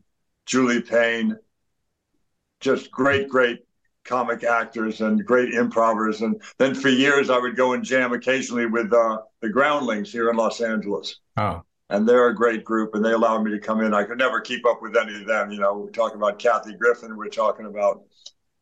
Julie 0.45 0.83
Payne, 0.83 1.37
just 2.61 2.91
great, 2.91 3.29
great 3.29 3.66
comic 4.07 4.45
actors 4.45 5.01
and 5.01 5.25
great 5.25 5.53
improvers. 5.53 6.23
And 6.23 6.41
then 6.59 6.75
for 6.75 6.89
years, 6.89 7.29
I 7.29 7.39
would 7.39 7.57
go 7.57 7.73
and 7.75 7.85
jam 7.85 8.13
occasionally 8.13 8.67
with 8.67 8.93
uh, 8.93 9.19
the 9.43 9.51
Groundlings 9.51 10.11
here 10.11 10.31
in 10.31 10.37
Los 10.37 10.61
Angeles. 10.61 11.21
Oh. 11.37 11.63
And 11.91 12.09
they're 12.09 12.29
a 12.29 12.35
great 12.35 12.65
group, 12.65 12.95
and 12.95 13.05
they 13.05 13.13
allowed 13.13 13.45
me 13.45 13.53
to 13.53 13.61
come 13.61 13.81
in. 13.81 13.95
I 13.95 14.05
could 14.05 14.19
never 14.19 14.41
keep 14.41 14.67
up 14.67 14.83
with 14.83 14.97
any 14.97 15.21
of 15.21 15.27
them. 15.27 15.53
You 15.53 15.61
know, 15.61 15.79
we're 15.79 15.91
talking 15.91 16.17
about 16.17 16.39
Kathy 16.39 16.75
Griffin. 16.75 17.17
We're 17.17 17.29
talking 17.29 17.67
about, 17.67 18.03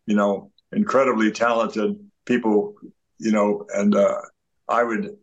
you 0.05 0.15
know, 0.15 0.51
incredibly 0.73 1.31
talented 1.31 1.99
people. 2.27 2.75
You 3.19 3.33
know, 3.33 3.67
and 3.73 3.95
uh, 3.95 4.21
I 4.69 4.83
would, 4.83 5.17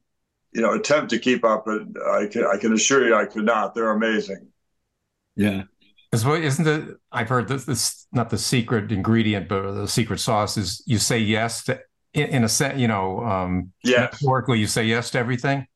you 0.54 0.62
know, 0.62 0.74
attempt 0.74 1.12
to 1.12 1.20
keep 1.20 1.44
up, 1.46 1.66
but 1.66 1.82
I 2.10 2.26
can 2.26 2.44
I 2.46 2.58
can 2.58 2.74
assure 2.74 3.06
you 3.06 3.14
I 3.16 3.26
could 3.26 3.46
not. 3.46 3.76
They're 3.76 3.92
amazing. 3.92 4.48
Yeah, 5.36 5.64
well, 6.14 6.36
isn't 6.36 6.68
it? 6.68 6.98
I've 7.12 7.30
heard 7.30 7.48
this, 7.48 7.66
this 7.66 8.08
not 8.12 8.30
the 8.30 8.38
secret 8.38 8.92
ingredient, 8.92 9.48
but 9.48 9.72
the 9.72 9.88
secret 9.88 10.20
sauce 10.20 10.58
is 10.58 10.84
you 10.86 10.98
say 10.98 11.18
yes 11.18 11.64
to 11.66 11.80
in, 12.14 12.28
in 12.28 12.44
a 12.44 12.50
sense. 12.50 12.80
You 12.80 12.88
know, 12.88 13.22
um, 13.22 13.72
yes. 13.84 14.00
metaphorically, 14.00 14.60
you 14.60 14.68
say 14.68 14.84
yes 14.84 15.10
to 15.12 15.20
everything. 15.20 15.68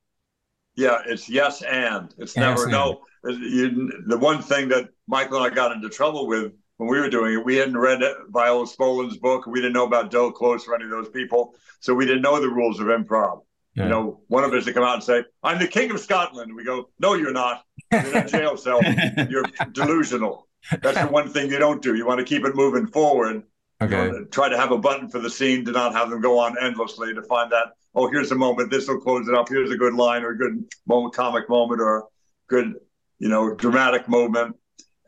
Yeah, 0.74 0.98
it's 1.06 1.28
yes 1.28 1.62
and 1.62 2.14
it's 2.18 2.36
never 2.36 2.62
yes, 2.62 2.68
no. 2.68 3.00
You, 3.24 4.04
the 4.06 4.18
one 4.18 4.42
thing 4.42 4.68
that 4.68 4.88
Michael 5.08 5.42
and 5.42 5.50
I 5.50 5.54
got 5.54 5.72
into 5.72 5.88
trouble 5.88 6.26
with 6.26 6.52
when 6.76 6.90
we 6.90 7.00
were 7.00 7.08
doing 7.08 7.32
it, 7.32 7.44
we 7.44 7.56
hadn't 7.56 7.78
read 7.78 8.02
Viola 8.28 8.66
Spolin's 8.66 9.16
book. 9.16 9.46
We 9.46 9.60
didn't 9.60 9.72
know 9.72 9.86
about 9.86 10.10
Del 10.10 10.30
Close 10.30 10.68
or 10.68 10.74
any 10.74 10.84
of 10.84 10.90
those 10.90 11.08
people, 11.08 11.54
so 11.80 11.94
we 11.94 12.04
didn't 12.04 12.22
know 12.22 12.38
the 12.40 12.48
rules 12.48 12.78
of 12.78 12.88
improv. 12.88 13.40
Yeah. 13.76 13.84
You 13.84 13.90
know, 13.90 14.20
one 14.28 14.42
of 14.42 14.52
us 14.54 14.64
to 14.64 14.72
come 14.72 14.84
out 14.84 14.94
and 14.94 15.04
say, 15.04 15.24
"I'm 15.42 15.58
the 15.58 15.68
king 15.68 15.90
of 15.90 16.00
Scotland." 16.00 16.54
We 16.54 16.64
go, 16.64 16.88
"No, 16.98 17.14
you're 17.14 17.32
not. 17.32 17.62
You're 17.92 18.06
in 18.06 18.16
a 18.16 18.26
jail 18.26 18.56
cell. 18.56 18.80
You're 19.28 19.44
delusional." 19.72 20.48
That's 20.82 20.98
the 20.98 21.06
one 21.06 21.28
thing 21.28 21.50
you 21.50 21.58
don't 21.58 21.82
do. 21.82 21.94
You 21.94 22.06
want 22.06 22.18
to 22.18 22.24
keep 22.24 22.44
it 22.44 22.56
moving 22.56 22.86
forward. 22.86 23.42
Okay. 23.82 24.10
try 24.30 24.48
to 24.48 24.56
have 24.56 24.72
a 24.72 24.78
button 24.78 25.10
for 25.10 25.18
the 25.18 25.28
scene 25.28 25.62
to 25.66 25.72
not 25.72 25.92
have 25.92 26.08
them 26.08 26.22
go 26.22 26.38
on 26.38 26.56
endlessly 26.58 27.12
to 27.12 27.22
find 27.24 27.52
that. 27.52 27.72
Oh, 27.94 28.10
here's 28.10 28.32
a 28.32 28.34
moment. 28.34 28.70
This 28.70 28.88
will 28.88 28.98
close 29.00 29.28
it 29.28 29.34
up. 29.34 29.48
Here's 29.50 29.70
a 29.70 29.76
good 29.76 29.92
line 29.92 30.22
or 30.22 30.30
a 30.30 30.38
good 30.38 30.64
moment, 30.86 31.14
comic 31.14 31.48
moment, 31.50 31.82
or 31.82 32.06
good, 32.48 32.74
you 33.18 33.28
know, 33.28 33.54
dramatic 33.54 34.08
moment. 34.08 34.56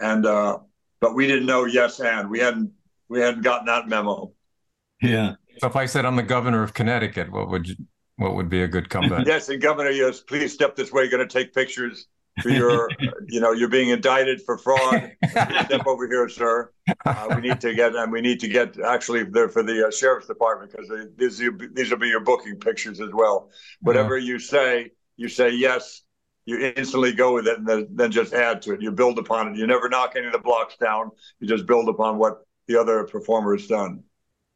And 0.00 0.26
uh, 0.26 0.58
but 1.00 1.14
we 1.14 1.26
didn't 1.26 1.46
know 1.46 1.64
yes 1.64 2.00
and 2.00 2.28
we 2.28 2.40
hadn't 2.40 2.70
we 3.08 3.20
hadn't 3.20 3.42
gotten 3.42 3.66
that 3.66 3.88
memo. 3.88 4.32
Yeah. 5.00 5.36
So 5.58 5.68
if 5.68 5.76
I 5.76 5.86
said 5.86 6.04
I'm 6.04 6.16
the 6.16 6.22
governor 6.22 6.62
of 6.62 6.74
Connecticut, 6.74 7.32
what 7.32 7.48
would 7.48 7.68
you, 7.68 7.76
what 8.18 8.34
would 8.34 8.48
be 8.48 8.62
a 8.62 8.68
good 8.68 8.90
comeback? 8.90 9.26
yes, 9.26 9.48
and 9.48 9.62
Governor, 9.62 9.90
yes, 9.90 10.20
please 10.20 10.52
step 10.52 10.76
this 10.76 10.92
way. 10.92 11.02
You're 11.02 11.10
going 11.10 11.26
to 11.26 11.32
take 11.32 11.54
pictures 11.54 12.08
for 12.42 12.50
your, 12.50 12.90
you 13.28 13.40
know, 13.40 13.52
you're 13.52 13.68
being 13.68 13.90
indicted 13.90 14.42
for 14.42 14.58
fraud. 14.58 15.12
step 15.30 15.86
over 15.86 16.06
here, 16.06 16.28
sir. 16.28 16.70
Uh, 17.06 17.28
we 17.34 17.48
need 17.48 17.60
to 17.60 17.74
get, 17.74 17.94
and 17.94 18.12
we 18.12 18.20
need 18.20 18.40
to 18.40 18.48
get 18.48 18.78
actually 18.80 19.24
there 19.24 19.48
for 19.48 19.62
the 19.62 19.86
uh, 19.86 19.90
sheriff's 19.90 20.26
department 20.26 20.72
because 20.72 20.90
these 21.16 21.38
these 21.72 21.90
will 21.90 21.98
be 21.98 22.08
your 22.08 22.20
booking 22.20 22.56
pictures 22.56 23.00
as 23.00 23.10
well. 23.12 23.50
Whatever 23.80 24.18
yeah. 24.18 24.26
you 24.26 24.38
say, 24.38 24.90
you 25.16 25.28
say 25.28 25.50
yes. 25.50 26.02
You 26.44 26.72
instantly 26.76 27.12
go 27.12 27.34
with 27.34 27.46
it, 27.46 27.58
and 27.58 27.68
then, 27.68 27.88
then 27.90 28.10
just 28.10 28.32
add 28.32 28.62
to 28.62 28.72
it. 28.72 28.80
You 28.80 28.90
build 28.90 29.18
upon 29.18 29.48
it. 29.48 29.58
You 29.58 29.66
never 29.66 29.86
knock 29.90 30.14
any 30.16 30.26
of 30.26 30.32
the 30.32 30.38
blocks 30.38 30.78
down. 30.78 31.10
You 31.40 31.46
just 31.46 31.66
build 31.66 31.90
upon 31.90 32.16
what 32.16 32.38
the 32.68 32.80
other 32.80 33.04
performer 33.04 33.54
has 33.54 33.66
done. 33.66 34.02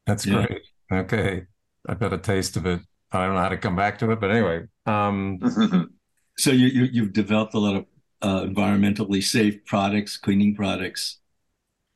That's 0.07 0.25
yeah. 0.25 0.47
great. 0.47 0.63
Okay, 0.91 1.43
I've 1.87 1.99
got 1.99 2.11
a 2.11 2.17
taste 2.17 2.57
of 2.57 2.65
it. 2.65 2.79
I 3.13 3.25
don't 3.25 3.35
know 3.35 3.41
how 3.41 3.49
to 3.49 3.57
come 3.57 3.75
back 3.75 3.99
to 3.99 4.11
it, 4.11 4.19
but 4.19 4.31
anyway. 4.31 4.63
Um, 4.85 5.89
so 6.37 6.51
you, 6.51 6.89
you 6.91 7.03
have 7.03 7.13
developed 7.13 7.53
a 7.53 7.59
lot 7.59 7.75
of 7.75 7.85
uh, 8.21 8.41
environmentally 8.41 9.23
safe 9.23 9.63
products, 9.65 10.17
cleaning 10.17 10.55
products. 10.55 11.19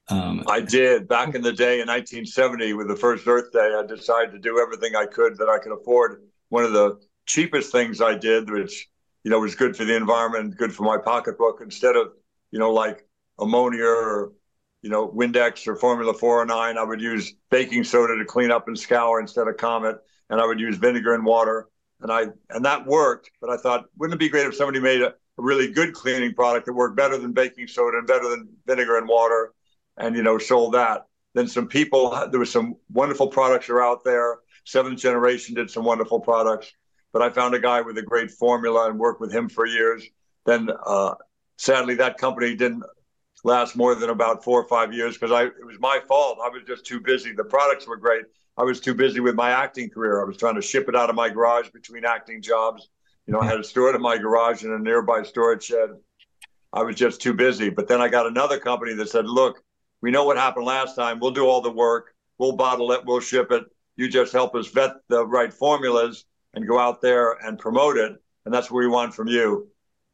Um, 0.09 0.43
I 0.47 0.61
did 0.61 1.07
back 1.07 1.35
in 1.35 1.41
the 1.41 1.51
day 1.51 1.81
in 1.81 1.87
1970 1.87 2.73
with 2.73 2.87
the 2.87 2.95
first 2.95 3.27
Earth 3.27 3.51
Day. 3.51 3.73
I 3.77 3.85
decided 3.85 4.31
to 4.31 4.39
do 4.39 4.59
everything 4.59 4.95
I 4.95 5.05
could 5.05 5.37
that 5.37 5.49
I 5.49 5.59
could 5.59 5.73
afford. 5.73 6.21
One 6.49 6.63
of 6.63 6.71
the 6.71 6.99
cheapest 7.25 7.71
things 7.71 8.01
I 8.01 8.15
did, 8.15 8.49
which 8.49 8.87
you 9.23 9.31
know 9.31 9.39
was 9.39 9.55
good 9.55 9.75
for 9.75 9.83
the 9.83 9.95
environment, 9.95 10.55
good 10.57 10.73
for 10.73 10.83
my 10.83 10.97
pocketbook, 10.97 11.59
instead 11.61 11.97
of 11.97 12.13
you 12.51 12.59
know 12.59 12.71
like 12.71 13.05
ammonia 13.37 13.85
or 13.85 14.31
you 14.81 14.89
know 14.89 15.09
Windex 15.09 15.67
or 15.67 15.75
Formula 15.75 16.13
409, 16.13 16.77
I 16.77 16.83
would 16.83 17.01
use 17.01 17.33
baking 17.49 17.83
soda 17.83 18.17
to 18.17 18.25
clean 18.25 18.49
up 18.49 18.69
and 18.69 18.79
scour 18.79 19.19
instead 19.19 19.47
of 19.49 19.57
Comet 19.57 19.97
and 20.29 20.41
I 20.41 20.45
would 20.45 20.59
use 20.59 20.77
vinegar 20.77 21.13
and 21.13 21.25
water. 21.25 21.67
And 22.01 22.11
I 22.11 22.27
and 22.49 22.65
that 22.65 22.85
worked. 22.85 23.31
But 23.41 23.49
I 23.49 23.57
thought, 23.57 23.85
wouldn't 23.97 24.15
it 24.15 24.19
be 24.19 24.29
great 24.29 24.45
if 24.45 24.55
somebody 24.55 24.79
made 24.79 25.01
a, 25.01 25.07
a 25.07 25.13
really 25.37 25.71
good 25.71 25.93
cleaning 25.93 26.33
product 26.33 26.65
that 26.65 26.73
worked 26.73 26.95
better 26.95 27.17
than 27.17 27.33
baking 27.33 27.67
soda 27.67 27.97
and 27.97 28.07
better 28.07 28.29
than 28.29 28.49
vinegar 28.65 28.97
and 28.97 29.07
water, 29.07 29.53
and 29.97 30.15
you 30.15 30.23
know, 30.23 30.37
sold 30.37 30.73
that. 30.73 31.05
Then 31.33 31.47
some 31.47 31.67
people, 31.67 32.27
there 32.31 32.39
was 32.39 32.51
some 32.51 32.75
wonderful 32.91 33.27
products 33.27 33.69
are 33.69 33.81
out 33.81 34.03
there. 34.03 34.37
Seventh 34.65 34.99
Generation 34.99 35.55
did 35.55 35.69
some 35.69 35.85
wonderful 35.85 36.19
products, 36.19 36.73
but 37.13 37.21
I 37.21 37.29
found 37.29 37.53
a 37.53 37.59
guy 37.59 37.81
with 37.81 37.97
a 37.97 38.01
great 38.01 38.31
formula 38.31 38.89
and 38.89 38.99
worked 38.99 39.21
with 39.21 39.31
him 39.31 39.47
for 39.47 39.65
years. 39.65 40.03
Then, 40.45 40.69
uh, 40.85 41.15
sadly, 41.57 41.95
that 41.95 42.17
company 42.17 42.55
didn't 42.55 42.83
last 43.43 43.75
more 43.75 43.95
than 43.95 44.09
about 44.09 44.43
four 44.43 44.61
or 44.61 44.67
five 44.67 44.93
years 44.93 45.13
because 45.13 45.31
I 45.31 45.43
it 45.43 45.65
was 45.65 45.79
my 45.79 45.99
fault. 46.07 46.39
I 46.43 46.49
was 46.49 46.63
just 46.65 46.85
too 46.85 46.99
busy. 46.99 47.33
The 47.33 47.43
products 47.43 47.87
were 47.87 47.97
great, 47.97 48.25
I 48.57 48.63
was 48.63 48.79
too 48.79 48.95
busy 48.95 49.19
with 49.19 49.35
my 49.35 49.51
acting 49.51 49.89
career. 49.89 50.21
I 50.21 50.25
was 50.25 50.37
trying 50.37 50.55
to 50.55 50.61
ship 50.61 50.89
it 50.89 50.95
out 50.95 51.09
of 51.09 51.15
my 51.15 51.29
garage 51.29 51.69
between 51.69 52.05
acting 52.05 52.41
jobs. 52.41 52.89
You 53.27 53.33
know, 53.33 53.39
I 53.39 53.45
had 53.45 53.57
to 53.57 53.63
store 53.63 53.89
it 53.89 53.95
in 53.95 54.01
my 54.01 54.17
garage 54.17 54.63
in 54.63 54.71
a 54.71 54.79
nearby 54.79 55.23
storage 55.23 55.63
shed. 55.63 55.89
I 56.73 56.81
was 56.81 56.95
just 56.95 57.21
too 57.21 57.33
busy. 57.33 57.69
But 57.69 57.87
then 57.87 58.01
I 58.01 58.07
got 58.07 58.25
another 58.25 58.59
company 58.59 58.93
that 58.93 59.09
said, 59.09 59.25
look, 59.25 59.61
we 60.01 60.11
know 60.11 60.23
what 60.23 60.37
happened 60.37 60.65
last 60.65 60.95
time. 60.95 61.19
We'll 61.19 61.31
do 61.31 61.45
all 61.45 61.61
the 61.61 61.71
work. 61.71 62.15
We'll 62.39 62.55
bottle 62.55 62.91
it. 62.93 63.01
We'll 63.05 63.19
ship 63.19 63.51
it. 63.51 63.63
You 63.95 64.09
just 64.09 64.33
help 64.33 64.55
us 64.55 64.67
vet 64.67 64.95
the 65.07 65.25
right 65.25 65.53
formulas 65.53 66.25
and 66.53 66.67
go 66.67 66.79
out 66.79 67.01
there 67.01 67.33
and 67.33 67.59
promote 67.59 67.97
it. 67.97 68.15
And 68.45 68.53
that's 68.53 68.71
what 68.71 68.79
we 68.79 68.87
want 68.87 69.13
from 69.13 69.27
you. 69.27 69.67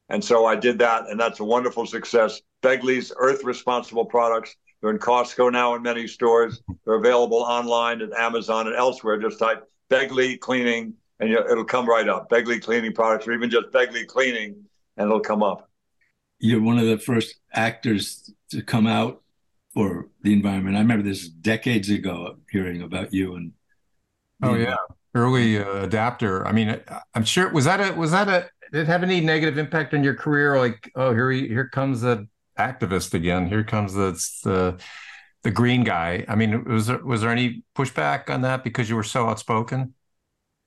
And 0.10 0.24
so 0.24 0.46
I 0.46 0.56
did 0.56 0.80
that. 0.80 1.10
And 1.10 1.20
that's 1.20 1.40
a 1.40 1.46
wonderful 1.46 1.86
success. 1.86 2.42
Begley's 2.62 3.14
Earth 3.16 3.44
Responsible 3.44 4.06
products 4.06 4.56
they're 4.84 4.92
in 4.92 5.00
Costco 5.00 5.50
now 5.50 5.76
in 5.76 5.82
many 5.82 6.08
stores. 6.08 6.62
They're 6.84 6.96
available 6.96 7.38
online 7.38 8.02
at 8.02 8.12
Amazon 8.12 8.68
and 8.68 8.76
elsewhere. 8.76 9.18
Just 9.18 9.40
type 9.40 9.64
Begley 9.90 10.38
cleaning 10.38 10.94
and 11.22 11.32
it'll 11.32 11.64
come 11.64 11.88
right 11.88 12.10
up. 12.10 12.30
Begley 12.30 12.62
cleaning 12.62 12.92
products, 12.92 13.26
or 13.26 13.32
even 13.32 13.50
just 13.50 13.68
Begley 13.68 14.06
cleaning, 14.06 14.66
and 14.98 15.06
it'll 15.06 15.22
come 15.22 15.42
up. 15.42 15.70
You're 16.40 16.62
one 16.62 16.78
of 16.78 16.86
the 16.86 16.98
first 16.98 17.36
actors 17.54 18.30
to 18.52 18.62
come 18.62 18.86
out 18.86 19.22
for 19.74 20.10
the 20.22 20.34
environment. 20.34 20.76
I 20.76 20.80
remember 20.80 21.08
this 21.08 21.30
decades 21.30 21.90
ago 21.90 22.36
hearing 22.52 22.82
about 22.82 23.14
you 23.14 23.36
and. 23.36 23.54
Oh 24.42 24.56
yeah, 24.56 24.76
early 25.16 25.60
uh, 25.60 25.84
adapter. 25.84 26.46
I 26.46 26.52
mean, 26.52 26.78
I'm 27.14 27.24
sure 27.24 27.50
was 27.54 27.64
that 27.64 27.80
a 27.80 27.98
was 27.98 28.12
that 28.12 28.28
a 28.28 28.50
did 28.74 28.82
it 28.82 28.88
have 28.88 29.04
any 29.04 29.22
negative 29.22 29.58
impact 29.58 29.94
on 29.94 30.04
your 30.04 30.16
career? 30.16 30.58
Like, 30.58 30.92
oh, 30.96 31.14
here 31.14 31.32
he, 31.32 31.48
here 31.48 31.70
comes 31.70 32.02
the 32.02 32.28
activist 32.58 33.14
again. 33.14 33.48
Here 33.48 33.64
comes 33.64 33.94
the 33.94 34.12
the 34.44 34.80
the 35.44 35.52
green 35.52 35.84
guy. 35.84 36.26
I 36.28 36.36
mean, 36.36 36.64
was 36.66 36.88
there 36.88 37.04
was 37.04 37.22
there 37.22 37.30
any 37.30 37.64
pushback 37.76 38.30
on 38.30 38.42
that 38.42 38.64
because 38.64 38.90
you 38.90 38.96
were 38.96 39.04
so 39.04 39.28
outspoken? 39.28 39.94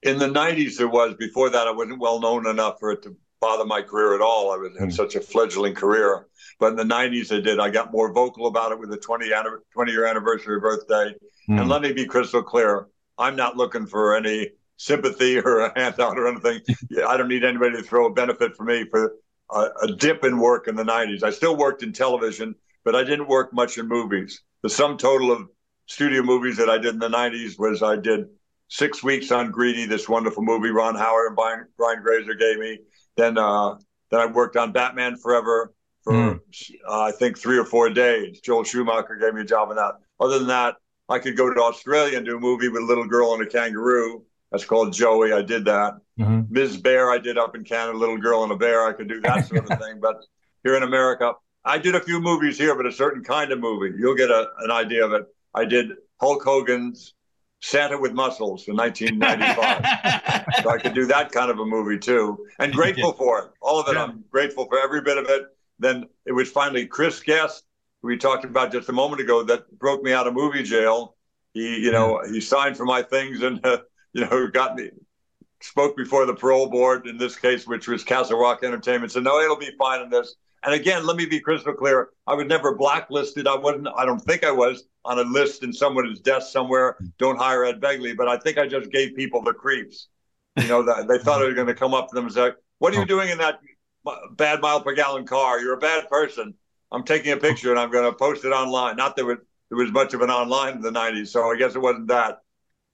In 0.03 0.19
the 0.19 0.29
'90s, 0.29 0.77
there 0.77 0.89
was. 0.89 1.15
Before 1.15 1.51
that, 1.51 1.67
I 1.67 1.71
wasn't 1.71 1.99
well 1.99 2.21
known 2.21 2.47
enough 2.47 2.79
for 2.79 2.93
it 2.93 3.03
to 3.03 3.17
bother 3.41 3.65
my 3.65 3.83
career 3.83 4.15
at 4.15 4.21
all. 4.21 4.53
I 4.53 4.57
was 4.57 4.77
in 4.79 4.89
mm. 4.89 4.93
such 4.93 5.15
a 5.15 5.21
fledgling 5.21 5.75
career. 5.75 6.27
But 6.61 6.69
in 6.69 6.77
the 6.77 6.85
'90s, 6.95 7.37
I 7.37 7.41
did. 7.41 7.59
I 7.59 7.71
got 7.71 7.93
more 7.93 8.13
vocal 8.13 8.47
about 8.47 8.73
it 8.73 8.79
with 8.79 8.91
the 8.91 8.99
20 8.99 9.31
20 9.73 9.93
year 9.93 10.07
anniversary 10.07 10.61
birthday. 10.61 11.15
Mm. 11.49 11.61
And 11.61 11.69
let 11.69 11.83
me 11.83 11.93
be 11.93 12.07
crystal 12.07 12.43
clear: 12.43 12.89
I'm 13.19 13.37
not 13.37 13.57
looking 13.57 13.87
for 13.87 14.15
any 14.15 14.51
sympathy 14.77 15.39
or 15.39 15.61
a 15.61 15.73
handout 15.79 16.19
or 16.19 16.29
anything. 16.29 16.61
I 17.09 17.17
don't 17.17 17.29
need 17.29 17.45
anybody 17.45 17.77
to 17.77 17.83
throw 17.83 18.07
a 18.07 18.13
benefit 18.13 18.55
for 18.57 18.65
me 18.65 18.85
for 18.91 19.15
a, 19.51 19.67
a 19.83 19.93
dip 19.93 20.25
in 20.25 20.39
work 20.39 20.69
in 20.69 20.77
the 20.77 20.85
90s. 20.85 21.23
I 21.23 21.31
still 21.31 21.57
worked 21.57 21.83
in 21.83 21.93
television, 21.93 22.55
but 22.85 22.95
I 22.95 23.05
didn't 23.05 23.29
work 23.29 23.53
much 23.53 23.79
in 23.79 23.89
movies. 23.89 24.43
The 24.63 24.71
sum 24.71 24.97
total 24.97 25.31
of 25.33 25.49
studio 25.87 26.23
movies 26.23 26.57
that 26.57 26.69
I 26.69 26.79
did 26.79 26.95
in 26.95 26.99
the 26.99 27.09
90s 27.09 27.59
was 27.59 27.83
I 27.83 27.97
did 27.97 28.27
six 28.69 29.03
weeks 29.03 29.31
on 29.31 29.51
Greedy, 29.51 29.87
this 29.87 30.09
wonderful 30.09 30.43
movie 30.43 30.71
Ron 30.71 30.97
Howard 30.97 31.29
and 31.29 31.37
Brian, 31.37 31.67
Brian 31.77 32.03
Grazer 32.03 32.35
gave 32.35 32.59
me. 32.59 32.79
Then, 33.17 33.39
uh, 33.39 33.77
then 34.11 34.21
I 34.21 34.27
worked 34.27 34.57
on 34.57 34.73
Batman 34.73 35.17
Forever 35.17 35.73
for 36.03 36.13
mm. 36.13 36.41
uh, 36.89 37.01
I 37.03 37.13
think 37.13 37.39
three 37.39 37.59
or 37.59 37.65
four 37.65 37.91
days. 37.91 38.41
Joel 38.41 38.65
Schumacher 38.65 39.17
gave 39.17 39.35
me 39.35 39.43
a 39.43 39.45
job 39.45 39.71
on 39.71 39.77
that. 39.77 39.95
Other 40.21 40.39
than 40.39 40.49
that, 40.49 40.77
I 41.09 41.19
could 41.19 41.37
go 41.37 41.53
to 41.53 41.61
Australia 41.61 42.17
and 42.17 42.27
do 42.27 42.37
a 42.37 42.41
movie 42.41 42.69
with 42.69 42.83
a 42.83 42.87
little 42.87 43.07
girl 43.07 43.35
and 43.35 43.43
a 43.43 43.47
kangaroo. 43.47 44.25
That's 44.51 44.65
called 44.65 44.93
Joey. 44.93 45.33
I 45.33 45.43
did 45.43 45.65
that. 45.67 45.95
Mm-hmm. 46.19 46.53
Ms. 46.53 46.79
Bear, 46.79 47.11
I 47.11 47.19
did 47.19 47.37
up 47.39 47.55
in 47.55 47.65
Canada, 47.65 47.99
Little 47.99 48.17
Girl 48.17 48.43
and 48.43 48.53
a 48.53 48.57
Bear. 48.57 48.87
I 48.87 48.93
could 48.93 49.09
do 49.09 49.21
that 49.21 49.47
sort 49.47 49.71
of 49.71 49.79
thing. 49.81 50.01
But 50.01 50.25
here 50.63 50.77
in 50.77 50.83
America, 50.83 51.35
I 51.65 51.79
did 51.79 51.95
a 51.95 52.01
few 52.01 52.21
movies 52.21 52.57
here, 52.57 52.75
but 52.75 52.87
a 52.87 52.93
certain 52.93 53.23
kind 53.23 53.53
of 53.53 53.59
movie. 53.59 53.97
You'll 53.99 54.15
get 54.15 54.31
a, 54.31 54.49
an 54.61 54.71
idea 54.71 55.05
of 55.05 55.13
it. 55.13 55.27
I 55.55 55.65
did 55.65 55.93
Hulk 56.21 56.43
Hogan's 56.43 57.15
Santa 57.61 57.99
with 57.99 58.13
Muscles 58.13 58.69
in 58.69 58.77
1995. 58.77 60.45
so 60.63 60.71
I 60.71 60.79
could 60.79 60.95
do 60.95 61.07
that 61.07 61.33
kind 61.33 61.51
of 61.51 61.59
a 61.59 61.65
movie 61.65 61.99
too. 61.99 62.47
And 62.59 62.73
grateful 62.73 63.13
for 63.13 63.41
it. 63.41 63.51
All 63.61 63.81
of 63.81 63.89
it. 63.89 63.95
Yeah. 63.95 64.05
I'm 64.05 64.25
grateful 64.31 64.67
for 64.67 64.79
every 64.79 65.01
bit 65.01 65.19
of 65.19 65.27
it. 65.29 65.47
Then 65.79 66.07
it 66.25 66.33
was 66.33 66.51
finally 66.51 66.87
Chris 66.87 67.21
Guest 67.21 67.65
who 68.03 68.09
we 68.09 68.17
talked 68.17 68.45
about 68.45 68.73
just 68.73 68.89
a 68.89 68.93
moment 68.93 69.21
ago 69.21 69.43
that 69.43 69.71
broke 69.79 70.03
me 70.03 70.13
out 70.13 70.27
of 70.27 70.35
movie 70.35 70.63
jail. 70.63 71.17
He, 71.53 71.79
you 71.79 71.91
know, 71.91 72.23
he 72.31 72.41
signed 72.41 72.77
for 72.77 72.85
my 72.85 73.03
things 73.03 73.43
and, 73.43 73.65
uh, 73.65 73.79
you 74.13 74.27
know, 74.27 74.49
got 74.49 74.77
me, 74.77 74.91
spoke 75.67 75.97
before 75.97 76.27
the 76.27 76.35
parole 76.35 76.69
board 76.69 77.07
in 77.07 77.19
this 77.19 77.37
case, 77.37 77.67
which 77.67 77.89
was 77.89 78.05
Castle 78.05 78.39
Rock 78.39 78.63
Entertainment. 78.63 79.13
Said, 79.13 79.25
no, 79.25 79.41
it'll 79.41 79.57
be 79.57 79.71
fine 79.79 80.03
in 80.03 80.11
this. 80.11 80.35
And 80.65 80.75
again, 80.75 81.07
let 81.07 81.17
me 81.17 81.27
be 81.27 81.39
crystal 81.39 81.75
clear. 81.75 82.09
I 82.27 82.35
was 82.35 82.47
never 82.47 82.75
blacklisted. 82.75 83.47
I 83.47 83.57
wasn't, 83.57 83.89
I 83.97 84.05
don't 84.05 84.21
think 84.21 84.45
I 84.45 84.51
was 84.51 84.85
on 85.05 85.19
a 85.19 85.23
list 85.23 85.63
in 85.63 85.73
someone's 85.73 86.21
desk 86.21 86.51
somewhere. 86.51 86.97
Don't 87.19 87.37
hire 87.37 87.65
Ed 87.65 87.81
Begley. 87.81 88.17
But 88.17 88.29
I 88.29 88.37
think 88.37 88.59
I 88.59 88.67
just 88.67 88.91
gave 88.91 89.15
people 89.15 89.43
the 89.43 89.53
creeps. 89.53 90.09
You 90.57 90.69
know, 90.69 90.83
that 90.85 91.07
they 91.07 91.19
thought 91.19 91.43
it 91.43 91.47
was 91.47 91.55
going 91.55 91.67
to 91.67 91.75
come 91.75 91.93
up 91.93 92.09
to 92.09 92.15
them 92.15 92.25
and 92.25 92.35
say, 92.35 92.51
what 92.79 92.93
are 92.93 92.97
you 92.97 93.03
oh. 93.03 93.07
doing 93.07 93.29
in 93.29 93.39
that 93.39 93.61
bad 94.33 94.61
mile 94.61 94.81
per 94.81 94.95
gallon 94.95 95.27
car? 95.27 95.61
You're 95.61 95.75
a 95.75 95.79
bad 95.79 96.09
person. 96.09 96.55
I'm 96.91 97.05
taking 97.05 97.33
a 97.33 97.37
picture 97.37 97.71
and 97.71 97.79
I'm 97.79 97.91
going 97.91 98.11
to 98.11 98.17
post 98.17 98.45
it 98.45 98.49
online. 98.49 98.97
Not 98.97 99.17
that 99.17 99.25
there 99.25 99.79
was 99.79 99.93
much 99.93 100.15
of 100.15 100.23
an 100.23 100.31
online 100.31 100.75
in 100.75 100.81
the 100.81 100.91
90s, 100.91 101.29
so 101.29 101.51
I 101.51 101.57
guess 101.57 101.75
it 101.75 101.81
wasn't 101.81 102.09
that. 102.09 102.39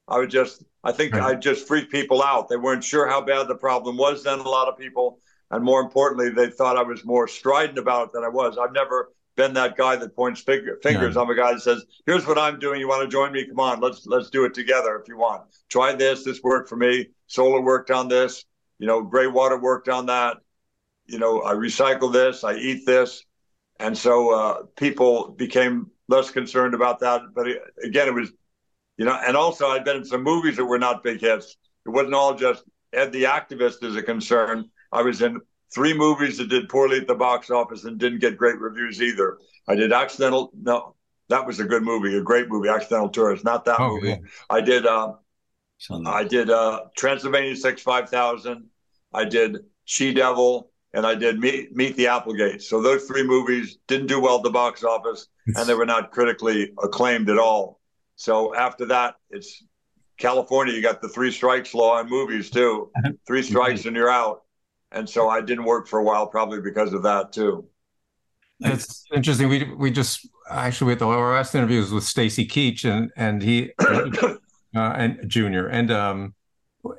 I 0.08 0.18
was 0.18 0.32
just, 0.32 0.64
I 0.84 0.92
think 0.92 1.14
right. 1.14 1.22
I 1.22 1.34
just 1.34 1.66
freaked 1.68 1.92
people 1.92 2.22
out. 2.22 2.48
They 2.48 2.56
weren't 2.56 2.84
sure 2.84 3.08
how 3.08 3.20
bad 3.20 3.48
the 3.48 3.54
problem 3.54 3.96
was 3.96 4.24
then, 4.24 4.40
a 4.40 4.48
lot 4.48 4.68
of 4.68 4.76
people. 4.76 5.18
And 5.50 5.64
more 5.64 5.80
importantly, 5.80 6.30
they 6.30 6.50
thought 6.50 6.76
I 6.76 6.82
was 6.82 7.04
more 7.04 7.28
strident 7.28 7.78
about 7.78 8.08
it 8.08 8.12
than 8.14 8.24
I 8.24 8.28
was. 8.28 8.58
I've 8.58 8.72
never 8.72 9.12
been 9.36 9.54
that 9.54 9.76
guy 9.76 9.96
that 9.96 10.14
points 10.16 10.40
fingers. 10.40 10.80
Yeah. 10.84 11.20
I'm 11.20 11.30
a 11.30 11.34
guy 11.34 11.52
that 11.52 11.60
says, 11.60 11.84
"Here's 12.06 12.26
what 12.26 12.38
I'm 12.38 12.58
doing. 12.58 12.80
You 12.80 12.88
want 12.88 13.02
to 13.02 13.08
join 13.08 13.32
me? 13.32 13.46
Come 13.46 13.60
on, 13.60 13.80
let's 13.80 14.06
let's 14.06 14.30
do 14.30 14.44
it 14.44 14.54
together 14.54 14.96
if 14.96 15.08
you 15.08 15.16
want. 15.16 15.42
Try 15.68 15.94
this. 15.94 16.24
This 16.24 16.42
worked 16.42 16.68
for 16.68 16.76
me. 16.76 17.08
Solar 17.26 17.60
worked 17.60 17.90
on 17.90 18.08
this. 18.08 18.44
You 18.78 18.86
know, 18.86 19.02
gray 19.02 19.26
water 19.26 19.58
worked 19.58 19.88
on 19.88 20.06
that. 20.06 20.38
You 21.06 21.18
know, 21.18 21.42
I 21.42 21.54
recycle 21.54 22.12
this. 22.12 22.44
I 22.44 22.54
eat 22.54 22.84
this, 22.86 23.24
and 23.78 23.96
so 23.96 24.34
uh, 24.34 24.62
people 24.76 25.30
became 25.30 25.90
less 26.08 26.30
concerned 26.30 26.74
about 26.74 27.00
that. 27.00 27.22
But 27.34 27.46
again, 27.82 28.08
it 28.08 28.14
was, 28.14 28.30
you 28.96 29.04
know, 29.04 29.18
and 29.26 29.36
also 29.36 29.68
I'd 29.68 29.84
been 29.84 29.98
in 29.98 30.04
some 30.04 30.22
movies 30.22 30.56
that 30.56 30.64
were 30.64 30.78
not 30.78 31.02
big 31.02 31.20
hits. 31.20 31.56
It 31.86 31.90
wasn't 31.90 32.14
all 32.14 32.34
just 32.34 32.64
Ed 32.92 33.12
the 33.12 33.24
activist 33.24 33.82
as 33.82 33.96
a 33.96 34.02
concern. 34.02 34.70
I 34.92 35.02
was 35.02 35.22
in 35.22 35.40
three 35.74 35.94
movies 35.94 36.38
that 36.38 36.48
did 36.48 36.68
poorly 36.68 36.98
at 36.98 37.06
the 37.06 37.14
box 37.14 37.50
office 37.50 37.84
and 37.84 37.98
didn't 37.98 38.20
get 38.20 38.36
great 38.36 38.58
reviews 38.58 39.00
either. 39.00 39.38
I 39.66 39.74
did 39.74 39.92
Accidental. 39.92 40.52
No, 40.60 40.94
that 41.28 41.46
was 41.46 41.60
a 41.60 41.64
good 41.64 41.82
movie, 41.82 42.16
a 42.16 42.22
great 42.22 42.48
movie, 42.48 42.68
Accidental 42.68 43.08
Tourist. 43.08 43.44
Not 43.44 43.64
that 43.64 43.80
oh, 43.80 43.94
movie. 43.94 44.08
Yeah. 44.08 44.16
I 44.50 44.60
did. 44.60 44.86
Uh, 44.86 45.14
I 46.06 46.22
did 46.24 46.48
uh, 46.48 46.82
Transylvania 46.96 47.56
Six 47.56 47.82
Five 47.82 48.08
Thousand. 48.08 48.66
I 49.12 49.24
did 49.24 49.58
She 49.84 50.14
Devil, 50.14 50.70
and 50.94 51.06
I 51.06 51.14
did 51.14 51.40
Meet, 51.40 51.74
Meet 51.74 51.96
the 51.96 52.06
Applegate. 52.08 52.62
So 52.62 52.80
those 52.80 53.04
three 53.04 53.24
movies 53.24 53.78
didn't 53.88 54.06
do 54.06 54.20
well 54.20 54.36
at 54.36 54.42
the 54.42 54.50
box 54.50 54.84
office, 54.84 55.26
and 55.46 55.68
they 55.68 55.74
were 55.74 55.86
not 55.86 56.12
critically 56.12 56.72
acclaimed 56.82 57.28
at 57.30 57.38
all. 57.38 57.80
So 58.22 58.54
after 58.54 58.86
that, 58.86 59.16
it's 59.30 59.64
California. 60.16 60.72
You 60.72 60.80
got 60.80 61.02
the 61.02 61.08
three 61.08 61.32
strikes 61.32 61.74
law 61.74 62.00
in 62.00 62.08
movies 62.08 62.50
too. 62.50 62.92
Three 63.26 63.42
strikes 63.42 63.84
and 63.84 63.96
you're 63.96 64.08
out. 64.08 64.42
And 64.92 65.10
so 65.10 65.28
I 65.28 65.40
didn't 65.40 65.64
work 65.64 65.88
for 65.88 65.98
a 65.98 66.04
while, 66.04 66.28
probably 66.28 66.60
because 66.60 66.92
of 66.92 67.02
that 67.02 67.32
too. 67.32 67.66
It's 68.60 69.04
interesting. 69.12 69.48
We 69.48 69.64
we 69.74 69.90
just 69.90 70.28
actually 70.48 70.86
we 70.86 70.92
had 70.92 70.98
the 71.00 71.06
last 71.06 71.52
interviews 71.56 71.90
with 71.90 72.04
Stacy 72.04 72.46
Keach 72.46 72.84
and 72.84 73.10
and 73.16 73.42
he 73.42 73.72
uh, 73.80 74.36
and 74.74 75.28
Junior 75.28 75.66
and 75.66 75.90
um 75.90 76.34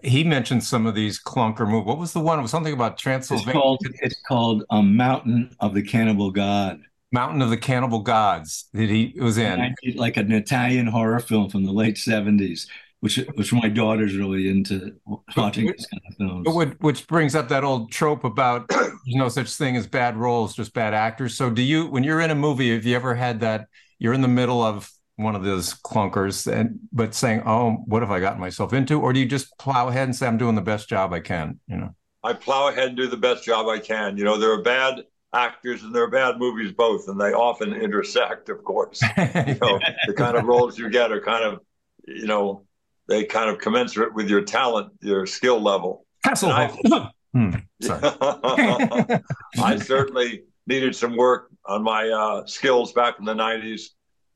he 0.01 0.25
mentioned 0.25 0.65
some 0.65 0.85
of 0.85 0.93
these 0.93 1.23
clunker 1.23 1.65
movies. 1.65 1.87
What 1.87 1.99
was 1.99 2.11
the 2.11 2.19
one? 2.19 2.39
It 2.39 2.41
was 2.41 2.51
something 2.51 2.73
about 2.73 2.97
Transylvania. 2.97 3.51
It's 3.51 3.53
called, 3.53 3.79
it's 4.01 4.21
called 4.27 4.63
um, 4.69 4.95
Mountain 4.97 5.55
of 5.61 5.73
the 5.73 5.83
Cannibal 5.83 6.31
God. 6.31 6.81
Mountain 7.13 7.41
of 7.41 7.49
the 7.49 7.57
Cannibal 7.57 7.99
Gods. 7.99 8.67
That 8.73 8.89
he 8.89 9.15
was 9.17 9.37
in, 9.37 9.75
like 9.95 10.17
an 10.17 10.31
Italian 10.31 10.87
horror 10.87 11.19
film 11.19 11.49
from 11.49 11.63
the 11.63 11.71
late 11.71 11.97
seventies, 11.97 12.67
which 12.99 13.17
which 13.35 13.53
my 13.53 13.69
daughter's 13.69 14.17
really 14.17 14.49
into 14.49 14.95
watching 15.37 15.67
which, 15.67 15.85
kind 15.91 16.01
of 16.09 16.15
films. 16.17 16.47
Which, 16.47 16.77
which 16.79 17.07
brings 17.07 17.35
up 17.35 17.49
that 17.49 17.63
old 17.63 17.91
trope 17.91 18.23
about 18.23 18.67
there's 18.69 18.95
no 19.07 19.29
such 19.29 19.53
thing 19.55 19.77
as 19.77 19.87
bad 19.87 20.17
roles, 20.17 20.55
just 20.55 20.73
bad 20.73 20.93
actors. 20.93 21.35
So, 21.35 21.49
do 21.49 21.61
you, 21.61 21.87
when 21.87 22.03
you're 22.03 22.21
in 22.21 22.31
a 22.31 22.35
movie, 22.35 22.73
have 22.73 22.85
you 22.85 22.95
ever 22.95 23.15
had 23.15 23.41
that? 23.41 23.67
You're 23.99 24.13
in 24.13 24.21
the 24.21 24.27
middle 24.27 24.61
of 24.61 24.91
one 25.15 25.35
of 25.35 25.43
those 25.43 25.75
clunkers 25.75 26.51
and 26.51 26.79
but 26.91 27.13
saying 27.13 27.43
oh 27.45 27.73
what 27.85 28.01
have 28.01 28.09
i 28.09 28.19
gotten 28.19 28.39
myself 28.39 28.73
into 28.73 28.99
or 28.99 29.13
do 29.13 29.19
you 29.19 29.27
just 29.27 29.55
plow 29.59 29.87
ahead 29.87 30.05
and 30.05 30.15
say 30.15 30.25
i'm 30.25 30.39
doing 30.39 30.55
the 30.55 30.61
best 30.61 30.89
job 30.89 31.13
i 31.13 31.19
can 31.19 31.59
you 31.67 31.77
know 31.77 31.93
i 32.23 32.33
plow 32.33 32.67
ahead 32.67 32.87
and 32.89 32.97
do 32.97 33.07
the 33.07 33.15
best 33.15 33.43
job 33.43 33.67
i 33.67 33.77
can 33.77 34.17
you 34.17 34.23
know 34.23 34.39
there 34.39 34.51
are 34.51 34.63
bad 34.63 35.03
actors 35.33 35.83
and 35.83 35.93
there 35.93 36.03
are 36.03 36.09
bad 36.09 36.37
movies 36.37 36.71
both 36.71 37.07
and 37.07 37.19
they 37.19 37.33
often 37.33 37.73
intersect 37.73 38.49
of 38.49 38.63
course 38.63 39.01
you 39.17 39.57
know 39.61 39.79
the 40.07 40.13
kind 40.15 40.37
of 40.37 40.45
roles 40.45 40.77
you 40.77 40.89
get 40.89 41.11
are 41.11 41.21
kind 41.21 41.43
of 41.43 41.59
you 42.07 42.27
know 42.27 42.65
they 43.07 43.23
kind 43.25 43.49
of 43.49 43.57
commensurate 43.57 44.13
with 44.13 44.29
your 44.29 44.41
talent 44.41 44.91
your 45.01 45.25
skill 45.25 45.59
level 45.59 46.05
Hasselhoff. 46.25 47.11
hmm, 47.33 47.55
I 49.61 49.77
certainly 49.77 50.43
needed 50.67 50.95
some 50.95 51.17
work 51.17 51.49
on 51.65 51.83
my 51.83 52.07
uh, 52.07 52.45
skills 52.45 52.93
back 52.93 53.15
in 53.19 53.25
the 53.25 53.33
90s 53.33 53.89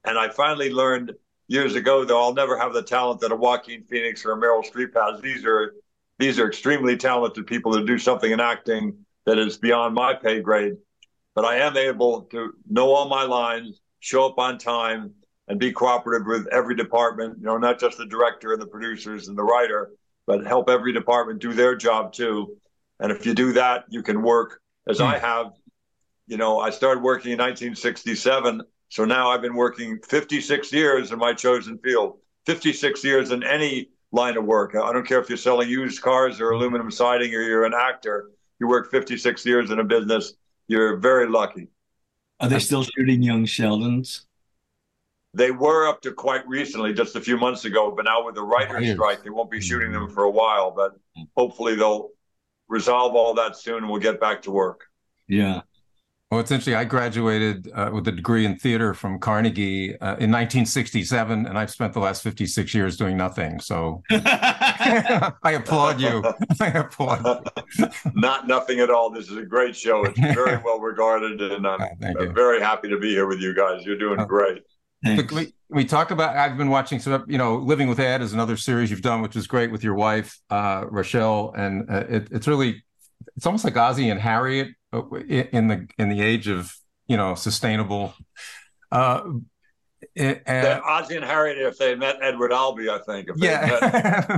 and 0.03 0.17
I 0.17 0.29
finally 0.29 0.71
learned 0.71 1.13
years 1.47 1.75
ago, 1.75 2.03
though 2.05 2.21
I'll 2.21 2.33
never 2.33 2.57
have 2.57 2.73
the 2.73 2.83
talent 2.83 3.21
that 3.21 3.31
a 3.31 3.35
Joaquin 3.35 3.83
Phoenix 3.83 4.25
or 4.25 4.33
a 4.33 4.37
Meryl 4.37 4.65
Streep 4.65 4.93
has. 4.95 5.21
These 5.21 5.45
are 5.45 5.73
these 6.19 6.39
are 6.39 6.47
extremely 6.47 6.97
talented 6.97 7.45
people 7.45 7.71
that 7.73 7.85
do 7.85 7.97
something 7.97 8.31
in 8.31 8.39
acting 8.39 9.05
that 9.25 9.37
is 9.37 9.57
beyond 9.57 9.93
my 9.93 10.13
pay 10.13 10.41
grade. 10.41 10.77
But 11.37 11.45
I 11.45 11.57
am 11.57 11.77
able 11.77 12.23
to 12.31 12.53
know 12.67 12.95
all 12.95 13.07
my 13.07 13.21
lines, 13.21 13.79
show 13.99 14.25
up 14.25 14.39
on 14.39 14.57
time, 14.57 15.13
and 15.47 15.59
be 15.59 15.71
cooperative 15.71 16.25
with 16.25 16.47
every 16.47 16.75
department. 16.75 17.37
You 17.37 17.45
know, 17.45 17.57
not 17.59 17.79
just 17.79 17.99
the 17.99 18.07
director 18.07 18.53
and 18.53 18.61
the 18.61 18.65
producers 18.65 19.27
and 19.27 19.37
the 19.37 19.43
writer, 19.43 19.91
but 20.25 20.47
help 20.47 20.67
every 20.67 20.93
department 20.93 21.39
do 21.39 21.53
their 21.53 21.75
job 21.75 22.11
too. 22.11 22.57
And 22.99 23.11
if 23.11 23.27
you 23.27 23.35
do 23.35 23.53
that, 23.53 23.85
you 23.89 24.01
can 24.01 24.23
work 24.23 24.59
as 24.89 24.97
mm. 24.97 25.05
I 25.05 25.19
have. 25.19 25.51
You 26.25 26.37
know, 26.37 26.59
I 26.59 26.71
started 26.71 27.03
working 27.03 27.33
in 27.33 27.37
1967 27.37 28.63
so 28.89 29.05
now 29.05 29.29
I've 29.29 29.41
been 29.41 29.55
working 29.55 29.99
56 30.07 30.71
years 30.71 31.11
in 31.11 31.19
my 31.19 31.33
chosen 31.33 31.77
field, 31.79 32.19
56 32.45 33.03
years 33.03 33.31
in 33.31 33.43
any 33.43 33.89
line 34.11 34.37
of 34.37 34.45
work. 34.45 34.75
I 34.75 34.93
don't 34.93 35.05
care 35.05 35.19
if 35.19 35.29
you're 35.29 35.37
selling 35.37 35.69
used 35.69 36.01
cars 36.01 36.39
or 36.39 36.51
aluminum 36.51 36.89
siding 36.89 37.33
or 37.33 37.41
you're 37.41 37.65
an 37.65 37.73
actor. 37.73 38.31
You 38.59 38.67
work 38.67 38.89
56 38.89 39.45
years 39.45 39.71
in 39.71 39.79
a 39.79 39.83
business. 39.83 40.33
You're 40.67 40.97
very 40.97 41.27
lucky. 41.27 41.69
Are 42.39 42.49
they 42.49 42.59
still 42.59 42.83
shooting 42.83 43.23
young 43.23 43.45
Sheldons? 43.45 44.25
They 45.33 45.51
were 45.51 45.87
up 45.87 46.01
to 46.01 46.13
quite 46.13 46.47
recently, 46.47 46.93
just 46.93 47.15
a 47.15 47.21
few 47.21 47.37
months 47.37 47.65
ago, 47.65 47.91
but 47.95 48.05
now 48.05 48.25
with 48.25 48.35
the 48.35 48.43
writer's 48.43 48.91
strike, 48.91 49.23
they 49.23 49.29
won't 49.29 49.51
be 49.51 49.61
shooting 49.61 49.91
them 49.91 50.05
mm-hmm. 50.05 50.13
for 50.13 50.23
a 50.23 50.31
while. 50.31 50.71
But 50.71 50.93
mm-hmm. 50.93 51.23
hopefully 51.35 51.75
they'll 51.75 52.09
resolve 52.67 53.15
all 53.15 53.33
that 53.35 53.55
soon 53.55 53.77
and 53.77 53.89
we'll 53.89 54.01
get 54.01 54.19
back 54.19 54.41
to 54.43 54.51
work. 54.51 54.85
Yeah. 55.27 55.61
Well, 56.29 56.41
it's 56.41 56.51
interesting. 56.51 56.75
I 56.75 56.83
graduated 56.83 57.71
uh, 57.73 57.89
with 57.93 58.05
a 58.09 58.11
degree 58.11 58.45
in 58.45 58.57
theater 58.57 58.93
from 58.93 59.17
Carnegie 59.17 59.93
uh, 60.01 60.17
in 60.17 60.29
1967, 60.29 61.45
and 61.45 61.57
I've 61.57 61.71
spent 61.71 61.93
the 61.93 62.01
last 62.01 62.21
56 62.21 62.73
years 62.73 62.97
doing 62.97 63.15
nothing. 63.15 63.61
So 63.61 64.03
I 64.11 65.33
applaud 65.43 66.01
you. 66.01 66.21
I 66.59 66.67
applaud. 66.67 67.49
You. 67.79 67.87
Not 68.13 68.45
nothing 68.45 68.81
at 68.81 68.89
all. 68.89 69.09
This 69.09 69.29
is 69.29 69.37
a 69.37 69.45
great 69.45 69.73
show. 69.73 70.03
It's 70.03 70.19
very 70.19 70.57
well 70.65 70.81
regarded, 70.81 71.39
and 71.39 71.65
I'm, 71.65 71.79
I'm 72.03 72.35
very 72.35 72.59
happy 72.59 72.89
to 72.89 72.99
be 72.99 73.11
here 73.11 73.27
with 73.27 73.39
you 73.39 73.55
guys. 73.55 73.85
You're 73.85 73.97
doing 73.97 74.19
uh, 74.19 74.25
great. 74.25 74.63
We, 75.05 75.53
we 75.69 75.85
talk 75.85 76.11
about. 76.11 76.35
I've 76.35 76.57
been 76.57 76.69
watching 76.69 76.99
some. 76.99 77.23
You 77.29 77.37
know, 77.37 77.55
Living 77.55 77.87
with 77.87 78.01
Ed 78.01 78.21
is 78.21 78.33
another 78.33 78.57
series 78.57 78.91
you've 78.91 79.01
done, 79.01 79.21
which 79.21 79.37
is 79.37 79.47
great 79.47 79.71
with 79.71 79.81
your 79.81 79.93
wife, 79.93 80.37
uh, 80.49 80.81
Rachelle, 80.87 81.57
and 81.57 81.89
uh, 81.89 82.03
it, 82.09 82.27
it's 82.31 82.47
really. 82.49 82.83
It's 83.37 83.45
almost 83.45 83.63
like 83.63 83.77
Ozzie 83.77 84.09
and 84.09 84.19
Harriet 84.19 84.69
uh, 84.69 84.73
in 84.93 85.67
the 85.67 85.87
in 85.97 86.09
the 86.09 86.21
age 86.21 86.47
of 86.47 86.75
you 87.07 87.17
know 87.17 87.35
sustainable. 87.35 88.13
Uh, 88.91 89.21
and, 90.15 90.81
Ozzie 90.83 91.15
and 91.15 91.25
Harriet, 91.25 91.57
if 91.57 91.77
they 91.77 91.95
met 91.95 92.17
Edward 92.21 92.51
Albee, 92.51 92.89
I 92.89 92.99
think. 92.99 93.29
yeah. 93.35 93.79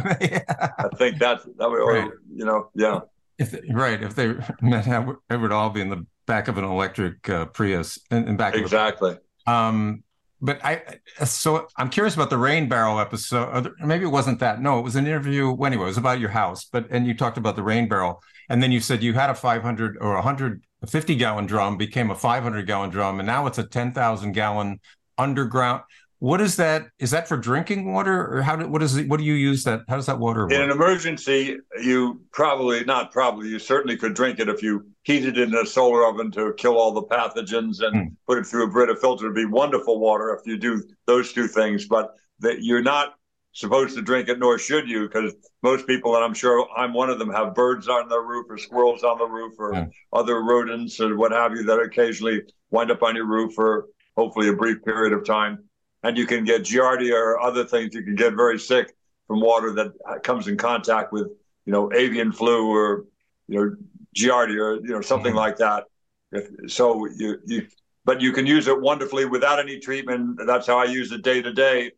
Met, 0.04 0.18
yeah. 0.22 0.44
I 0.78 0.88
think 0.98 1.20
that's 1.20 1.44
that 1.44 1.70
would, 1.70 1.78
right. 1.78 2.10
you 2.34 2.46
know, 2.46 2.70
yeah. 2.76 3.02
If 3.38 3.52
they, 3.52 3.62
right, 3.72 4.02
if 4.02 4.16
they 4.16 4.36
met 4.62 4.88
Edward 5.30 5.52
Albee 5.52 5.82
in 5.82 5.90
the 5.90 6.06
back 6.26 6.48
of 6.48 6.58
an 6.58 6.64
electric 6.64 7.30
uh, 7.30 7.46
Prius, 7.46 8.00
in, 8.12 8.28
in 8.28 8.38
back 8.38 8.56
exactly. 8.56 9.18
The, 9.46 9.52
um, 9.52 10.04
but 10.42 10.64
I 10.64 10.82
uh, 11.20 11.26
so 11.26 11.68
I'm 11.76 11.90
curious 11.90 12.16
about 12.16 12.30
the 12.30 12.38
rain 12.38 12.70
barrel 12.70 13.00
episode. 13.00 13.72
Maybe 13.80 14.06
it 14.06 14.10
wasn't 14.10 14.40
that. 14.40 14.62
No, 14.62 14.80
it 14.80 14.84
was 14.84 14.96
an 14.96 15.06
interview. 15.06 15.56
Anyway, 15.64 15.84
it 15.84 15.88
was 15.88 15.98
about 15.98 16.20
your 16.20 16.30
house. 16.30 16.66
But 16.66 16.88
and 16.90 17.06
you 17.06 17.14
talked 17.14 17.38
about 17.38 17.56
the 17.56 17.64
rain 17.64 17.88
barrel, 17.88 18.22
and 18.48 18.64
then 18.64 18.72
you 18.72 18.80
said 18.80 19.04
you 19.04 19.14
had 19.14 19.30
a 19.30 19.36
500 19.36 19.98
or 20.00 20.14
150 20.16 21.16
gallon 21.16 21.46
drum 21.46 21.78
became 21.78 22.10
a 22.10 22.16
500 22.16 22.66
gallon 22.66 22.90
drum, 22.90 23.20
and 23.20 23.28
now 23.28 23.48
it's 23.48 23.58
a 23.58 23.64
10,000 23.64 24.32
gallon 24.32 24.80
underground. 25.18 25.84
What 26.20 26.42
is 26.42 26.58
that? 26.58 26.88
Is 27.00 27.12
that 27.12 27.30
for 27.30 27.38
drinking 27.38 27.94
water, 27.94 28.38
or 28.38 28.42
how 28.42 28.58
do 28.58 28.68
what 28.68 28.84
is 28.84 28.98
it? 28.98 29.08
What 29.08 29.20
do 29.20 29.24
you 29.24 29.34
use 29.34 29.64
that? 29.64 29.84
How 29.88 29.96
does 29.96 30.06
that 30.08 30.20
water 30.20 30.44
work? 30.44 30.52
In 30.52 30.62
an 30.62 30.70
emergency, 30.70 31.58
you 31.82 32.22
probably 32.34 32.84
not 32.84 33.12
probably 33.12 33.48
you 33.48 33.58
certainly 33.58 33.96
could 33.96 34.16
drink 34.16 34.40
it 34.40 34.50
if 34.50 34.62
you 34.62 34.86
heated 35.04 35.38
it 35.38 35.48
in 35.48 35.56
a 35.56 35.66
solar 35.66 36.06
oven 36.06 36.30
to 36.32 36.54
kill 36.58 36.78
all 36.78 36.92
the 36.92 37.04
pathogens 37.04 37.82
and 37.82 37.96
mm. 37.96 38.16
put 38.28 38.38
it 38.38 38.46
through 38.46 38.66
a 38.66 38.68
Brita 38.70 38.98
filter. 38.98 39.26
It'd 39.26 39.36
be 39.36 39.46
wonderful 39.46 40.00
water 40.00 40.38
if 40.38 40.46
you 40.46 40.58
do 40.58 40.84
those 41.06 41.32
two 41.32 41.48
things. 41.48 41.88
But 41.88 42.14
that 42.40 42.64
you're 42.64 42.84
not 42.84 43.14
supposed 43.54 43.96
to 43.96 44.02
drink 44.02 44.28
it, 44.28 44.40
nor 44.40 44.58
should 44.60 44.90
you, 44.90 45.08
because 45.08 45.34
most 45.64 45.88
people, 45.88 46.16
and 46.16 46.24
I'm 46.24 46.34
sure 46.34 46.68
I'm 46.76 46.94
one 46.94 47.10
of 47.10 47.20
them, 47.20 47.32
have 47.32 47.56
birds 47.56 47.88
on 47.88 48.10
their 48.10 48.22
roof 48.22 48.48
or 48.50 48.58
squirrels 48.58 49.04
on 49.04 49.18
the 49.18 49.26
roof 49.26 49.54
or 49.58 49.74
yeah. 49.74 49.86
other 50.12 50.44
rodents 50.44 51.00
or 51.00 51.16
what 51.16 51.32
have 51.32 51.54
you 51.54 51.64
that 51.64 51.80
occasionally 51.80 52.42
wind 52.72 52.92
up 52.92 53.04
on 53.04 53.16
your 53.16 53.26
roof 53.26 53.54
for 53.54 53.88
hopefully 54.18 54.50
a 54.50 54.54
brief 54.54 54.84
period 54.84 55.14
of 55.14 55.26
time. 55.26 55.64
And 56.04 56.18
you 56.18 56.26
can 56.26 56.46
get 56.46 56.64
giardia 56.64 57.14
or 57.14 57.40
other 57.40 57.66
things. 57.66 57.94
You 57.94 58.04
can 58.04 58.16
get 58.16 58.34
very 58.34 58.58
sick 58.58 58.96
from 59.28 59.42
water 59.42 59.74
that 59.74 60.24
comes 60.24 60.48
in 60.48 60.58
contact 60.58 61.12
with, 61.12 61.28
you 61.66 61.74
know, 61.74 61.92
avian 61.94 62.32
flu 62.32 62.70
or, 62.70 63.06
you 63.48 63.60
know, 63.60 63.76
giardia 64.16 64.60
or, 64.60 64.76
you 64.76 64.90
know, 64.90 65.02
something 65.02 65.32
mm-hmm. 65.32 65.40
like 65.40 65.58
that. 65.58 65.86
If, 66.32 66.72
so 66.72 67.06
you, 67.08 67.40
you, 67.46 67.68
but 68.06 68.22
you 68.22 68.32
can 68.32 68.46
use 68.46 68.68
it 68.68 68.80
wonderfully 68.80 69.26
without 69.26 69.60
any 69.60 69.80
treatment. 69.80 70.40
That's 70.46 70.68
how 70.68 70.78
I 70.78 70.86
use 70.86 71.12
it 71.12 71.22
day 71.22 71.42
to 71.42 71.54
day 71.54 71.92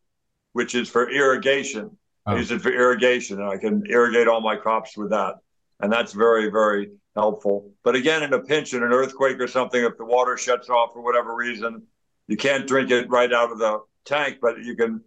which 0.54 0.76
is 0.76 0.90
for 0.90 1.10
irrigation. 1.10 1.98
Oh. 2.26 2.34
I 2.34 2.38
use 2.38 2.52
it 2.52 2.62
for 2.62 2.72
irrigation, 2.72 3.40
and 3.40 3.50
I 3.50 3.58
can 3.58 3.84
irrigate 3.88 4.28
all 4.28 4.42
my 4.42 4.56
crops 4.56 4.98
with 4.98 5.12
that. 5.12 5.36
And 5.80 5.92
that's 5.92 6.14
very, 6.14 6.50
very 6.50 6.92
helpful. 7.16 7.72
But 7.84 7.96
again, 7.96 8.24
in 8.24 8.34
a 8.34 8.40
pinch, 8.40 8.74
in 8.74 8.84
an 8.84 8.92
earthquake 8.92 9.40
or 9.40 9.48
something, 9.48 9.84
if 9.84 9.98
the 9.98 10.06
water 10.06 10.38
shuts 10.38 10.70
off 10.70 10.94
for 10.94 11.02
whatever 11.02 11.36
reason, 11.36 11.84
you 12.28 12.38
can't 12.38 12.68
drink 12.68 12.92
it 12.92 13.10
right 13.10 13.32
out 13.34 13.52
of 13.52 13.58
the 13.58 13.80
tank, 14.06 14.38
but 14.42 14.64
you 14.64 14.76
can, 14.76 15.02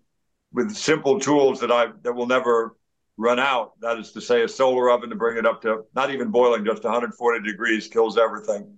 with 0.53 0.75
simple 0.75 1.19
tools 1.19 1.61
that 1.61 1.73
I 1.73 1.89
that 2.03 2.13
will 2.13 2.27
never 2.27 2.77
run 3.17 3.39
out. 3.39 3.73
That 3.81 3.99
is 3.99 4.13
to 4.13 4.21
say, 4.21 4.43
a 4.43 4.49
solar 4.49 4.91
oven 4.91 5.11
to 5.11 5.17
bring 5.17 5.37
it 5.37 5.47
up 5.47 5.63
to 5.63 5.85
not 5.95 6.11
even 6.13 6.31
boiling, 6.31 6.65
just 6.65 6.85
140 6.85 7.49
degrees 7.49 7.89
kills 7.89 8.19
everything. 8.19 8.77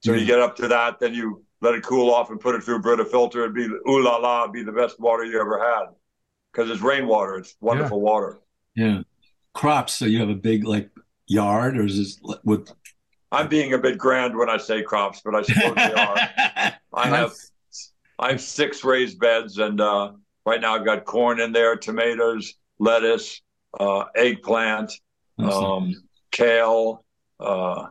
So 0.00 0.10
mm-hmm. 0.10 0.20
you 0.20 0.26
get 0.26 0.40
up 0.40 0.56
to 0.56 0.68
that, 0.68 0.98
then 1.00 1.14
you 1.14 1.44
let 1.60 1.74
it 1.74 1.82
cool 1.82 2.12
off 2.12 2.30
and 2.30 2.40
put 2.40 2.54
it 2.54 2.62
through 2.62 2.76
a 2.76 2.80
Brita 2.80 3.04
filter. 3.04 3.42
It'd 3.42 3.54
be 3.54 3.64
ooh 3.64 4.02
la 4.02 4.16
la, 4.16 4.46
be 4.48 4.62
the 4.62 4.72
best 4.72 4.98
water 4.98 5.24
you 5.24 5.40
ever 5.40 5.58
had 5.58 5.86
because 6.52 6.70
it's 6.70 6.80
rainwater. 6.80 7.36
It's 7.36 7.54
wonderful 7.60 7.98
yeah. 7.98 8.04
water. 8.04 8.40
Yeah. 8.74 9.02
Crops. 9.52 9.94
So 9.94 10.06
you 10.06 10.20
have 10.20 10.30
a 10.30 10.34
big 10.34 10.64
like 10.64 10.90
yard, 11.26 11.76
or 11.76 11.84
is 11.84 11.98
this 11.98 12.38
with? 12.44 12.72
I'm 13.32 13.48
being 13.48 13.74
a 13.74 13.78
bit 13.78 13.98
grand 13.98 14.36
when 14.36 14.48
I 14.48 14.56
say 14.56 14.82
crops, 14.82 15.20
but 15.24 15.34
I 15.34 15.42
suppose 15.42 15.74
they 15.74 15.94
are. 15.94 16.16
I 16.94 17.06
have 17.08 17.32
I 18.20 18.32
have 18.32 18.40
six 18.42 18.84
raised 18.84 19.18
beds, 19.18 19.58
and 19.58 19.80
uh, 19.80 20.12
right 20.44 20.60
now 20.60 20.74
I've 20.74 20.84
got 20.84 21.06
corn 21.06 21.40
in 21.40 21.52
there, 21.52 21.74
tomatoes, 21.74 22.52
lettuce, 22.78 23.40
uh, 23.78 24.04
eggplant, 24.14 24.92
um, 25.38 25.94
kale. 26.30 27.02
Uh, 27.40 27.86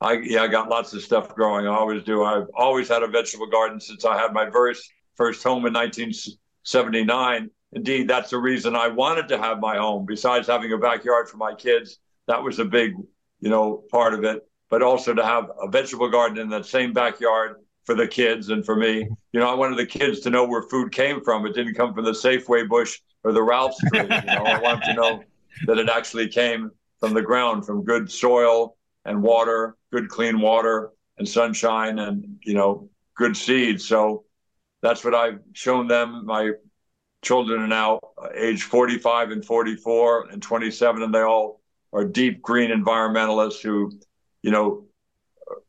I 0.00 0.12
yeah, 0.22 0.42
I 0.42 0.48
got 0.48 0.68
lots 0.68 0.92
of 0.92 1.02
stuff 1.02 1.34
growing. 1.34 1.66
I 1.66 1.70
always 1.70 2.04
do. 2.04 2.22
I've 2.22 2.46
always 2.54 2.88
had 2.88 3.02
a 3.02 3.08
vegetable 3.08 3.48
garden 3.48 3.80
since 3.80 4.04
I 4.04 4.16
had 4.16 4.32
my 4.32 4.48
very 4.48 4.76
first 5.16 5.42
home 5.42 5.66
in 5.66 5.72
1979. 5.72 7.50
Indeed, 7.72 8.08
that's 8.08 8.30
the 8.30 8.38
reason 8.38 8.76
I 8.76 8.86
wanted 8.86 9.26
to 9.28 9.38
have 9.38 9.58
my 9.58 9.78
home. 9.78 10.06
Besides 10.06 10.46
having 10.46 10.72
a 10.72 10.78
backyard 10.78 11.28
for 11.28 11.38
my 11.38 11.54
kids, 11.54 11.98
that 12.28 12.40
was 12.40 12.60
a 12.60 12.64
big, 12.64 12.92
you 13.40 13.50
know, 13.50 13.82
part 13.90 14.14
of 14.14 14.22
it. 14.22 14.46
But 14.70 14.82
also 14.82 15.12
to 15.12 15.24
have 15.24 15.50
a 15.60 15.68
vegetable 15.68 16.08
garden 16.08 16.38
in 16.38 16.50
that 16.50 16.66
same 16.66 16.92
backyard 16.92 17.56
for 17.86 17.94
the 17.94 18.06
kids 18.06 18.50
and 18.50 18.66
for 18.66 18.76
me. 18.76 19.08
You 19.32 19.40
know, 19.40 19.48
I 19.48 19.54
wanted 19.54 19.78
the 19.78 19.86
kids 19.86 20.20
to 20.20 20.30
know 20.30 20.44
where 20.44 20.62
food 20.62 20.92
came 20.92 21.22
from. 21.22 21.46
It 21.46 21.54
didn't 21.54 21.74
come 21.74 21.94
from 21.94 22.04
the 22.04 22.10
Safeway 22.10 22.68
bush 22.68 22.98
or 23.24 23.32
the 23.32 23.42
Ralph's 23.42 23.78
tree. 23.88 24.00
You 24.00 24.06
know, 24.06 24.44
I 24.44 24.60
wanted 24.60 24.84
to 24.86 24.94
know 24.94 25.22
that 25.66 25.78
it 25.78 25.88
actually 25.88 26.28
came 26.28 26.70
from 26.98 27.14
the 27.14 27.22
ground, 27.22 27.64
from 27.64 27.84
good 27.84 28.10
soil 28.10 28.76
and 29.04 29.22
water, 29.22 29.76
good 29.92 30.08
clean 30.08 30.40
water 30.40 30.90
and 31.16 31.28
sunshine 31.28 32.00
and, 32.00 32.38
you 32.42 32.54
know, 32.54 32.90
good 33.16 33.36
seeds. 33.36 33.86
So 33.86 34.24
that's 34.82 35.04
what 35.04 35.14
I've 35.14 35.38
shown 35.52 35.86
them. 35.86 36.26
My 36.26 36.50
children 37.22 37.62
are 37.62 37.68
now 37.68 38.00
age 38.34 38.64
45 38.64 39.30
and 39.30 39.44
44 39.44 40.28
and 40.30 40.42
27, 40.42 41.02
and 41.02 41.14
they 41.14 41.22
all 41.22 41.60
are 41.92 42.04
deep 42.04 42.42
green 42.42 42.70
environmentalists 42.70 43.62
who, 43.62 43.92
you 44.42 44.50
know, 44.50 44.86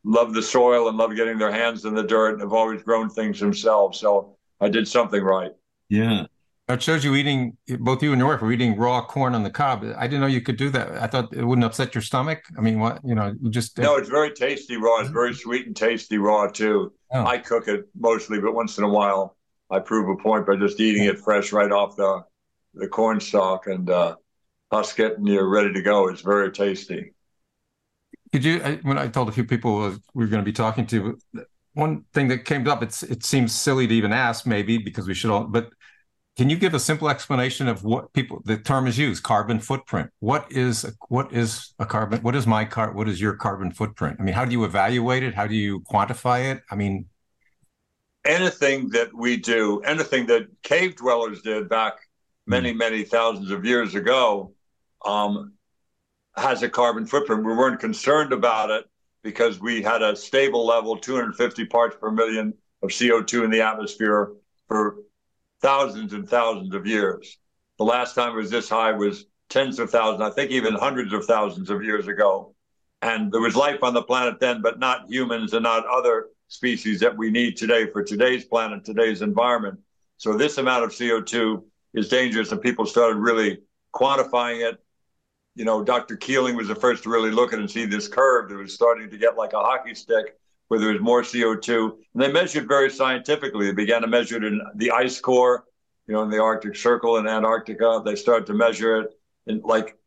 love 0.04 0.34
the 0.34 0.42
soil 0.42 0.90
and 0.90 0.98
love 0.98 1.16
getting 1.16 1.38
their 1.38 1.52
hands 1.52 1.86
in 1.86 1.94
the 1.94 2.04
dirt 2.04 2.34
and 2.34 2.42
have 2.42 2.54
always 2.54 2.82
grown 2.84 3.10
things 3.10 3.40
themselves. 3.40 4.00
So 4.00 4.38
I 4.60 4.70
did 4.70 4.88
something 4.88 5.22
right. 5.22 5.52
Yeah. 5.90 6.26
It 6.70 6.82
shows 6.82 7.02
you 7.06 7.16
eating, 7.16 7.56
both 7.80 8.04
you 8.04 8.12
and 8.12 8.20
your 8.20 8.28
wife 8.28 8.42
were 8.42 8.52
eating 8.52 8.76
raw 8.78 9.02
corn 9.06 9.34
on 9.36 9.44
the 9.44 9.50
cob. 9.50 9.86
I 9.98 10.06
didn't 10.06 10.20
know 10.20 10.28
you 10.28 10.42
could 10.42 10.58
do 10.58 10.70
that. 10.72 11.02
I 11.02 11.08
thought 11.08 11.34
it 11.34 11.46
wouldn't 11.46 11.64
upset 11.64 11.96
your 11.96 12.02
stomach. 12.02 12.44
I 12.58 12.62
mean, 12.62 12.80
what, 12.80 13.00
you 13.06 13.16
know, 13.16 13.34
you 13.42 13.50
just. 13.50 13.78
No, 13.78 13.96
it's 13.96 14.10
very 14.10 14.32
tasty 14.32 14.76
raw. 14.76 15.00
It's 15.00 15.10
very 15.10 15.34
sweet 15.34 15.66
and 15.66 15.76
tasty 15.76 16.18
raw, 16.18 16.48
too. 16.48 16.92
Oh. 17.14 17.26
I 17.26 17.38
cook 17.38 17.70
it 17.70 17.86
mostly, 17.98 18.42
but 18.42 18.54
once 18.54 18.78
in 18.78 18.84
a 18.84 18.90
while 18.90 19.38
I 19.70 19.80
prove 19.80 20.10
a 20.10 20.22
point 20.22 20.46
by 20.46 20.58
just 20.58 20.82
eating 20.82 21.06
it 21.06 21.20
fresh 21.20 21.54
right 21.54 21.72
off 21.72 21.96
the, 21.96 22.24
the 22.74 22.88
corn 22.90 23.22
stalk 23.22 23.68
and 23.68 23.90
uh, 23.90 24.16
husk 24.70 25.00
it 25.00 25.18
and 25.18 25.26
you're 25.26 25.48
ready 25.48 25.72
to 25.72 25.82
go. 25.82 26.10
It's 26.10 26.22
very 26.22 26.52
tasty. 26.52 27.14
Could 28.32 28.44
you, 28.44 28.60
when 28.84 28.98
I 28.98 29.08
told 29.08 29.30
a 29.30 29.32
few 29.32 29.46
people 29.46 29.96
we 30.14 30.26
were 30.26 30.28
going 30.28 30.44
to 30.44 30.46
be 30.46 30.54
talking 30.54 30.86
to, 30.88 31.18
one 31.74 32.04
thing 32.14 32.28
that 32.30 32.46
came 32.46 32.68
up, 32.68 32.84
it's 32.84 33.04
it 33.04 33.24
seems 33.24 33.54
silly 33.54 33.88
to 33.88 33.94
even 33.94 34.12
ask, 34.12 34.46
maybe 34.46 34.78
because 34.78 35.08
we 35.08 35.14
should 35.14 35.32
all, 35.32 35.46
but 35.46 35.70
can 36.38 36.52
you 36.52 36.56
give 36.56 36.76
a 36.76 36.80
simple 36.80 37.10
explanation 37.10 37.68
of 37.68 37.84
what 37.84 38.14
people 38.14 38.42
the 38.46 38.58
term 38.58 38.86
is 38.86 38.96
used 38.96 39.24
carbon 39.24 39.60
footprint? 39.60 40.12
What 40.20 40.46
is 40.52 40.86
what 41.10 41.34
is 41.34 41.74
a 41.80 41.86
carbon 41.86 42.22
what 42.22 42.36
is 42.36 42.46
my 42.46 42.64
car 42.64 42.92
what 42.94 43.10
is 43.10 43.20
your 43.20 43.34
carbon 43.34 43.72
footprint? 43.72 44.18
I 44.20 44.24
mean 44.24 44.36
how 44.36 44.46
do 44.46 44.52
you 44.52 44.64
evaluate 44.64 45.24
it? 45.24 45.34
How 45.34 45.48
do 45.48 45.56
you 45.56 45.82
quantify 45.82 46.52
it? 46.52 46.62
I 46.70 46.76
mean. 46.76 47.08
Anything 48.24 48.90
that 48.90 49.14
we 49.16 49.38
do 49.38 49.80
anything 49.82 50.28
that 50.28 50.48
cave 50.62 50.96
dwellers 50.96 51.42
did 51.42 51.70
back 51.70 51.94
many 52.46 52.72
hmm. 52.72 52.78
many 52.78 53.04
thousands 53.04 53.50
of 53.50 53.66
years 53.66 53.96
ago 53.96 54.54
um, 55.06 55.54
has 56.38 56.64
a 56.64 56.70
carbon 56.70 57.06
footprint 57.06 57.44
we 57.44 57.54
weren't 57.54 57.80
concerned 57.80 58.32
about 58.32 58.70
it 58.70 58.86
because 59.24 59.60
we 59.60 59.82
had 59.82 60.02
a 60.02 60.16
stable 60.16 60.66
level 60.66 60.98
250 60.98 61.66
parts 61.66 61.96
per 62.00 62.12
million 62.12 62.54
of 62.82 62.90
co2 62.90 63.44
in 63.44 63.52
the 63.52 63.62
atmosphere 63.62 64.34
for 64.68 64.98
thousands 65.62 66.14
and 66.14 66.30
thousands 66.30 66.74
of 66.74 66.86
years. 66.86 67.38
The 67.78 67.84
last 67.84 68.14
time 68.14 68.34
it 68.34 68.38
was 68.38 68.52
this 68.52 68.70
high 68.70 68.92
was 68.92 69.26
tens 69.50 69.80
of 69.80 69.90
thousands, 69.90 70.22
I 70.22 70.34
think 70.34 70.52
even 70.52 70.76
hundreds 70.76 71.14
of 71.14 71.26
thousands 71.26 71.70
of 71.70 71.84
years 71.84 72.08
ago. 72.08 72.54
And 73.02 73.32
there 73.32 73.42
was 73.42 73.56
life 73.56 73.84
on 73.84 73.94
the 73.94 74.04
planet 74.04 74.40
then, 74.40 74.62
but 74.62 74.80
not 74.80 75.10
humans 75.10 75.54
and 75.54 75.64
not 75.64 75.86
other 75.86 76.28
species 76.48 77.00
that 77.00 77.16
we 77.16 77.30
need 77.30 77.58
today 77.58 77.90
for 77.92 78.04
today's 78.04 78.46
planet, 78.46 78.84
today's 78.86 79.22
environment. 79.22 79.80
So 80.18 80.36
this 80.36 80.58
amount 80.58 80.84
of 80.84 80.92
CO2 80.92 81.64
is 81.94 82.10
dangerous, 82.10 82.52
and 82.52 82.62
people 82.62 82.86
started 82.86 83.18
really 83.18 83.60
quantifying 83.94 84.68
it. 84.68 84.84
You 85.58 85.66
know, 85.66 85.84
Dr. 85.84 86.16
Keeling 86.16 86.56
was 86.56 86.68
the 86.68 86.76
first 86.76 87.04
to 87.04 87.10
really 87.10 87.32
look 87.32 87.52
at 87.52 87.58
and 87.58 87.70
see 87.70 87.86
this 87.86 88.08
curve 88.08 88.50
that 88.50 88.56
was 88.56 88.74
starting 88.74 89.10
to 89.10 89.18
get 89.18 89.38
like 89.38 89.54
a 89.54 89.60
hockey 89.60 89.96
stick 89.96 90.38
where 90.68 90.80
there 90.80 90.92
was 90.92 91.02
more 91.02 91.24
CO2. 91.24 91.94
And 92.14 92.22
they 92.22 92.32
measured 92.32 92.68
very 92.68 92.92
scientifically. 92.92 93.66
They 93.66 93.74
began 93.74 94.04
to 94.04 94.08
measure 94.08 94.38
it 94.38 94.44
in 94.44 94.62
the 94.76 94.92
ice 94.92 95.20
core, 95.20 95.66
you 96.06 96.14
know, 96.14 96.22
in 96.22 96.30
the 96.30 96.40
Arctic 96.40 96.76
Circle 96.76 97.18
in 97.18 97.28
Antarctica. 97.28 98.04
They 98.06 98.16
started 98.16 98.46
to 98.48 98.54
measure 98.54 99.02
it 99.02 99.14
in 99.48 99.62
like 99.64 99.98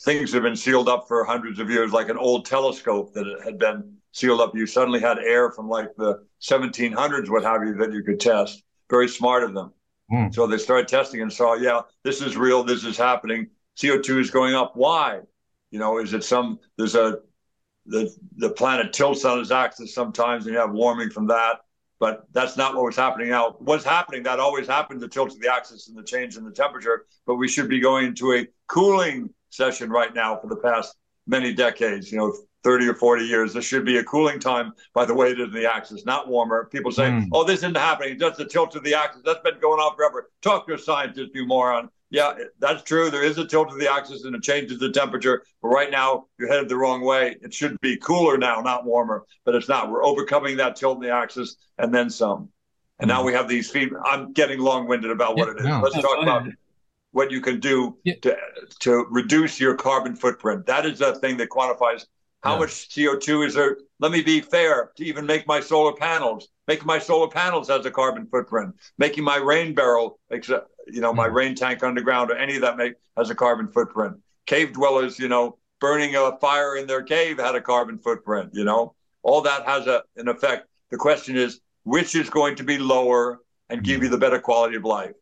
things 0.00 0.30
that 0.30 0.38
have 0.38 0.44
been 0.44 0.56
sealed 0.56 0.88
up 0.88 1.06
for 1.06 1.22
hundreds 1.22 1.58
of 1.58 1.68
years, 1.68 1.92
like 1.92 2.08
an 2.08 2.16
old 2.16 2.46
telescope 2.46 3.12
that 3.12 3.26
had 3.44 3.58
been 3.58 3.92
sealed 4.12 4.40
up. 4.40 4.54
You 4.54 4.64
suddenly 4.64 5.00
had 5.00 5.18
air 5.18 5.50
from 5.50 5.68
like 5.68 5.94
the 5.96 6.24
1700s, 6.40 7.28
what 7.28 7.42
have 7.42 7.62
you, 7.62 7.74
that 7.74 7.92
you 7.92 8.02
could 8.02 8.20
test. 8.20 8.62
Very 8.88 9.08
smart 9.08 9.42
of 9.44 9.52
them. 9.52 9.72
Mm. 10.10 10.34
So 10.34 10.46
they 10.46 10.56
started 10.56 10.88
testing 10.88 11.20
and 11.20 11.32
saw, 11.32 11.54
yeah, 11.54 11.82
this 12.04 12.22
is 12.22 12.36
real. 12.36 12.64
This 12.64 12.84
is 12.84 12.96
happening. 12.96 13.48
CO2 13.78 14.20
is 14.20 14.30
going 14.30 14.54
up. 14.54 14.72
Why? 14.74 15.20
You 15.70 15.78
know, 15.78 15.98
is 15.98 16.12
it 16.12 16.24
some, 16.24 16.58
there's 16.76 16.94
a 16.94 17.18
the 17.86 18.14
the 18.36 18.50
planet 18.50 18.92
tilts 18.92 19.24
on 19.24 19.40
its 19.40 19.50
axis 19.50 19.94
sometimes, 19.94 20.44
and 20.44 20.54
you 20.54 20.60
have 20.60 20.72
warming 20.72 21.10
from 21.10 21.26
that. 21.28 21.60
But 22.00 22.26
that's 22.32 22.56
not 22.56 22.74
what 22.74 22.84
was 22.84 22.96
happening 22.96 23.30
now. 23.30 23.56
What's 23.58 23.84
happening? 23.84 24.22
That 24.22 24.38
always 24.38 24.68
happened, 24.68 25.00
the 25.00 25.08
tilt 25.08 25.32
of 25.32 25.40
the 25.40 25.52
axis 25.52 25.88
and 25.88 25.96
the 25.96 26.02
change 26.04 26.36
in 26.36 26.44
the 26.44 26.52
temperature. 26.52 27.06
But 27.26 27.36
we 27.36 27.48
should 27.48 27.68
be 27.68 27.80
going 27.80 28.14
to 28.16 28.34
a 28.34 28.46
cooling 28.68 29.30
session 29.50 29.90
right 29.90 30.14
now 30.14 30.36
for 30.36 30.46
the 30.46 30.56
past 30.56 30.94
many 31.26 31.52
decades. 31.52 32.12
You 32.12 32.18
know, 32.18 32.36
30 32.62 32.88
or 32.88 32.94
40 32.94 33.24
years. 33.24 33.52
This 33.52 33.64
should 33.64 33.84
be 33.84 33.98
a 33.98 34.04
cooling 34.04 34.38
time 34.38 34.72
by 34.94 35.04
the 35.04 35.14
way 35.14 35.30
it 35.30 35.40
is 35.40 35.48
in 35.48 35.54
the 35.54 35.70
axis, 35.70 36.04
not 36.04 36.28
warmer. 36.28 36.68
People 36.70 36.92
say, 36.92 37.04
mm. 37.04 37.26
oh, 37.32 37.44
this 37.44 37.60
isn't 37.60 37.76
happening. 37.76 38.12
It's 38.12 38.20
just 38.20 38.38
the 38.38 38.44
tilt 38.44 38.76
of 38.76 38.84
the 38.84 38.94
axis. 38.94 39.22
That's 39.24 39.40
been 39.40 39.60
going 39.60 39.80
on 39.80 39.96
forever. 39.96 40.30
Talk 40.42 40.66
to 40.66 40.74
a 40.74 40.78
scientist, 40.78 41.30
you 41.34 41.46
moron. 41.46 41.88
Yeah, 42.10 42.34
that's 42.58 42.82
true. 42.82 43.10
There 43.10 43.22
is 43.22 43.36
a 43.38 43.46
tilt 43.46 43.70
of 43.70 43.78
the 43.78 43.90
axis 43.90 44.24
and 44.24 44.34
it 44.34 44.42
changes 44.42 44.78
the 44.78 44.90
temperature. 44.90 45.42
But 45.60 45.68
right 45.68 45.90
now, 45.90 46.26
you're 46.38 46.48
headed 46.48 46.68
the 46.68 46.76
wrong 46.76 47.02
way. 47.02 47.36
It 47.42 47.52
should 47.52 47.78
be 47.80 47.96
cooler 47.98 48.38
now, 48.38 48.60
not 48.60 48.84
warmer, 48.86 49.26
but 49.44 49.54
it's 49.54 49.68
not. 49.68 49.90
We're 49.90 50.04
overcoming 50.04 50.56
that 50.56 50.76
tilt 50.76 50.96
in 50.96 51.02
the 51.02 51.14
axis 51.14 51.56
and 51.76 51.94
then 51.94 52.08
some. 52.08 52.48
And 52.98 53.08
now 53.08 53.18
mm-hmm. 53.18 53.26
we 53.26 53.32
have 53.34 53.48
these 53.48 53.70
feed. 53.70 53.90
I'm 54.04 54.32
getting 54.32 54.58
long-winded 54.58 55.10
about 55.10 55.36
what 55.36 55.48
Yeah, 55.48 55.52
it 55.52 55.58
is. 55.58 55.64
no. 55.66 55.80
Let's 55.80 55.96
No, 55.96 56.02
talk 56.02 56.22
about 56.22 56.48
what 57.12 57.30
you 57.30 57.40
can 57.40 57.60
do 57.60 57.98
Yeah. 58.04 58.14
to 58.22 58.36
to 58.80 59.06
reduce 59.10 59.60
your 59.60 59.74
carbon 59.74 60.16
footprint. 60.16 60.66
That 60.66 60.86
is 60.86 60.98
the 60.98 61.14
thing 61.16 61.36
that 61.38 61.50
quantifies 61.50 62.06
how 62.42 62.54
Yeah. 62.54 62.60
much 62.60 62.88
CO2 62.88 63.42
is 63.42 63.54
there. 63.54 63.76
Let 64.00 64.12
me 64.12 64.22
be 64.22 64.40
fair 64.40 64.92
to 64.96 65.04
even 65.04 65.26
make 65.26 65.46
my 65.46 65.60
solar 65.60 65.92
panels. 65.92 66.48
Making 66.66 66.86
my 66.86 66.98
solar 66.98 67.28
panels 67.28 67.68
has 67.68 67.84
a 67.86 67.90
carbon 67.90 68.26
footprint. 68.26 68.74
Making 68.96 69.24
my 69.24 69.36
rain 69.36 69.74
barrel, 69.74 70.20
except 70.30 70.70
you 70.92 71.00
know, 71.00 71.12
my 71.12 71.28
Mhm. 71.28 71.34
rain 71.34 71.54
tank 71.54 71.82
underground 71.82 72.30
or 72.30 72.36
any 72.36 72.56
of 72.56 72.62
that 72.62 72.76
make 72.76 72.94
has 73.16 73.30
a 73.30 73.34
carbon 73.34 73.68
footprint. 73.68 74.16
Cave 74.46 74.72
dwellers, 74.72 75.18
you 75.18 75.28
know, 75.28 75.58
burning 75.80 76.16
a 76.16 76.36
fire 76.38 76.76
in 76.76 76.86
their 76.86 77.02
cave 77.02 77.38
had 77.38 77.54
a 77.54 77.60
carbon 77.60 77.98
footprint. 77.98 78.50
You 78.52 78.64
know, 78.64 78.94
all 79.22 79.42
that 79.42 79.64
has 79.66 79.86
a, 79.86 80.02
an 80.16 80.28
effect. 80.28 80.66
The 80.90 80.96
question 80.96 81.36
is, 81.36 81.60
which 81.84 82.14
is 82.14 82.30
going 82.30 82.56
to 82.56 82.64
be 82.64 82.78
lower 82.78 83.40
and 83.68 83.82
give 83.82 84.02
you 84.02 84.08
the 84.08 84.18
better 84.18 84.38
quality 84.38 84.76
of 84.76 84.84
life? 84.84 85.12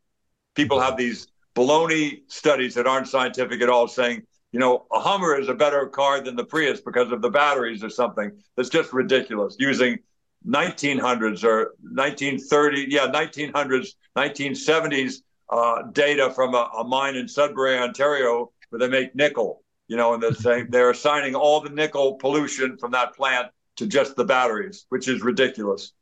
People 0.54 0.80
have 0.80 0.96
these 0.96 1.28
baloney 1.54 2.22
studies 2.28 2.74
that 2.74 2.86
aren't 2.86 3.08
scientific 3.08 3.60
at 3.62 3.68
all 3.68 3.88
saying, 3.88 4.22
you 4.52 4.60
know, 4.60 4.86
a 4.92 5.00
Hummer 5.00 5.38
is 5.38 5.48
a 5.48 5.54
better 5.54 5.86
car 5.86 6.20
than 6.20 6.36
the 6.36 6.44
Prius 6.44 6.80
because 6.80 7.12
of 7.12 7.20
the 7.20 7.28
batteries 7.30 7.82
or 7.84 7.90
something. 7.90 8.30
That's 8.56 8.68
just 8.68 8.92
ridiculous. 8.92 9.56
Using 9.58 9.98
1900s 10.44 11.44
or 11.44 11.74
1930, 11.80 12.86
yeah, 12.88 13.06
1900s, 13.08 13.96
1970s 14.14 15.22
uh, 15.48 15.82
data 15.92 16.30
from 16.30 16.54
a, 16.54 16.70
a 16.78 16.84
mine 16.84 17.16
in 17.16 17.28
Sudbury, 17.28 17.78
Ontario, 17.78 18.52
where 18.70 18.78
they 18.78 18.88
make 18.88 19.14
nickel. 19.14 19.62
You 19.88 19.96
know, 19.96 20.14
and 20.14 20.22
they're 20.22 20.34
saying 20.34 20.68
they're 20.70 20.90
assigning 20.90 21.36
all 21.36 21.60
the 21.60 21.70
nickel 21.70 22.14
pollution 22.14 22.76
from 22.76 22.90
that 22.92 23.14
plant 23.14 23.48
to 23.76 23.86
just 23.86 24.16
the 24.16 24.24
batteries, 24.24 24.86
which 24.88 25.06
is 25.06 25.22
ridiculous. 25.22 25.92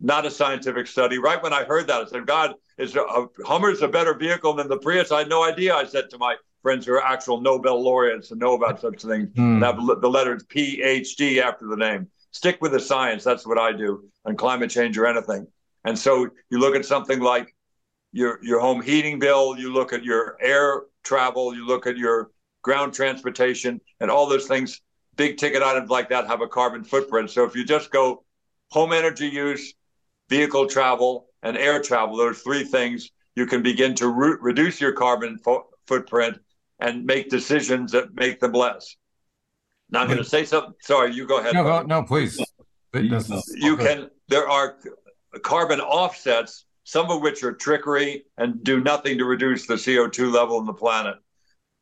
Not 0.00 0.26
a 0.26 0.30
scientific 0.30 0.86
study. 0.86 1.18
Right 1.18 1.42
when 1.42 1.52
I 1.52 1.64
heard 1.64 1.86
that, 1.86 2.02
I 2.02 2.06
said, 2.06 2.26
"God, 2.26 2.54
is 2.78 2.96
a, 2.96 3.00
a 3.02 3.28
Hummer's 3.44 3.82
a 3.82 3.88
better 3.88 4.14
vehicle 4.14 4.54
than 4.54 4.68
the 4.68 4.78
Prius?" 4.78 5.12
I 5.12 5.20
had 5.20 5.28
no 5.28 5.44
idea. 5.44 5.74
I 5.74 5.84
said 5.84 6.10
to 6.10 6.18
my 6.18 6.36
friends 6.62 6.86
who 6.86 6.94
are 6.94 7.04
actual 7.04 7.40
Nobel 7.40 7.80
laureates 7.80 8.32
and 8.32 8.40
know 8.40 8.54
about 8.54 8.80
such 8.80 9.02
things, 9.02 9.30
and 9.54 9.62
have 9.62 9.76
the 9.76 10.10
letters 10.10 10.44
PhD 10.44 11.40
after 11.40 11.66
the 11.66 11.76
name. 11.76 12.08
Stick 12.32 12.58
with 12.60 12.72
the 12.72 12.80
science. 12.80 13.22
That's 13.24 13.46
what 13.46 13.58
I 13.58 13.72
do 13.72 14.08
on 14.24 14.36
climate 14.36 14.70
change 14.70 14.98
or 14.98 15.06
anything. 15.06 15.46
And 15.84 15.98
so 15.98 16.28
you 16.50 16.58
look 16.58 16.74
at 16.74 16.84
something 16.84 17.20
like 17.20 17.54
your 18.18 18.38
your 18.42 18.60
home 18.60 18.82
heating 18.82 19.18
bill, 19.18 19.56
you 19.56 19.72
look 19.72 19.92
at 19.92 20.02
your 20.04 20.36
air 20.40 20.82
travel, 21.04 21.54
you 21.54 21.64
look 21.64 21.86
at 21.86 21.96
your 21.96 22.30
ground 22.62 22.92
transportation, 22.92 23.80
and 24.00 24.10
all 24.10 24.26
those 24.28 24.46
things. 24.46 24.80
Big 25.16 25.36
ticket 25.36 25.62
items 25.62 25.88
like 25.90 26.08
that 26.10 26.26
have 26.26 26.42
a 26.42 26.48
carbon 26.48 26.84
footprint. 26.84 27.30
So 27.30 27.44
if 27.44 27.56
you 27.56 27.64
just 27.64 27.90
go 27.90 28.22
home 28.70 28.92
energy 28.92 29.26
use, 29.28 29.74
vehicle 30.28 30.66
travel, 30.68 31.26
and 31.42 31.56
air 31.56 31.80
travel, 31.80 32.16
those 32.16 32.38
three 32.40 32.62
things, 32.64 33.10
you 33.34 33.46
can 33.46 33.62
begin 33.62 33.94
to 33.96 34.08
re- 34.08 34.36
reduce 34.40 34.80
your 34.80 34.92
carbon 34.92 35.38
fo- 35.38 35.66
footprint 35.86 36.38
and 36.80 37.04
make 37.04 37.30
decisions 37.30 37.90
that 37.92 38.14
make 38.14 38.38
them 38.38 38.52
less. 38.52 38.94
Now 39.90 40.02
I'm 40.02 40.06
going 40.06 40.18
to 40.18 40.24
say 40.24 40.44
something. 40.44 40.74
Sorry, 40.82 41.12
you 41.12 41.26
go 41.26 41.38
ahead. 41.40 41.54
No, 41.54 41.64
go, 41.64 41.70
buddy 41.70 41.86
no, 41.88 42.02
please. 42.04 42.38
You 42.94 43.08
This 43.08 43.28
go. 43.28 43.38
is- 43.38 43.54
you 43.56 43.76
can 43.76 44.10
there 44.28 44.48
are 44.48 44.76
carbon 45.42 45.80
offsets 45.80 46.64
some 46.88 47.10
of 47.10 47.20
which 47.20 47.42
are 47.42 47.52
trickery 47.52 48.24
and 48.38 48.64
do 48.64 48.80
nothing 48.80 49.18
to 49.18 49.26
reduce 49.26 49.66
the 49.66 49.74
co2 49.74 50.32
level 50.32 50.58
in 50.58 50.64
the 50.64 50.72
planet 50.72 51.16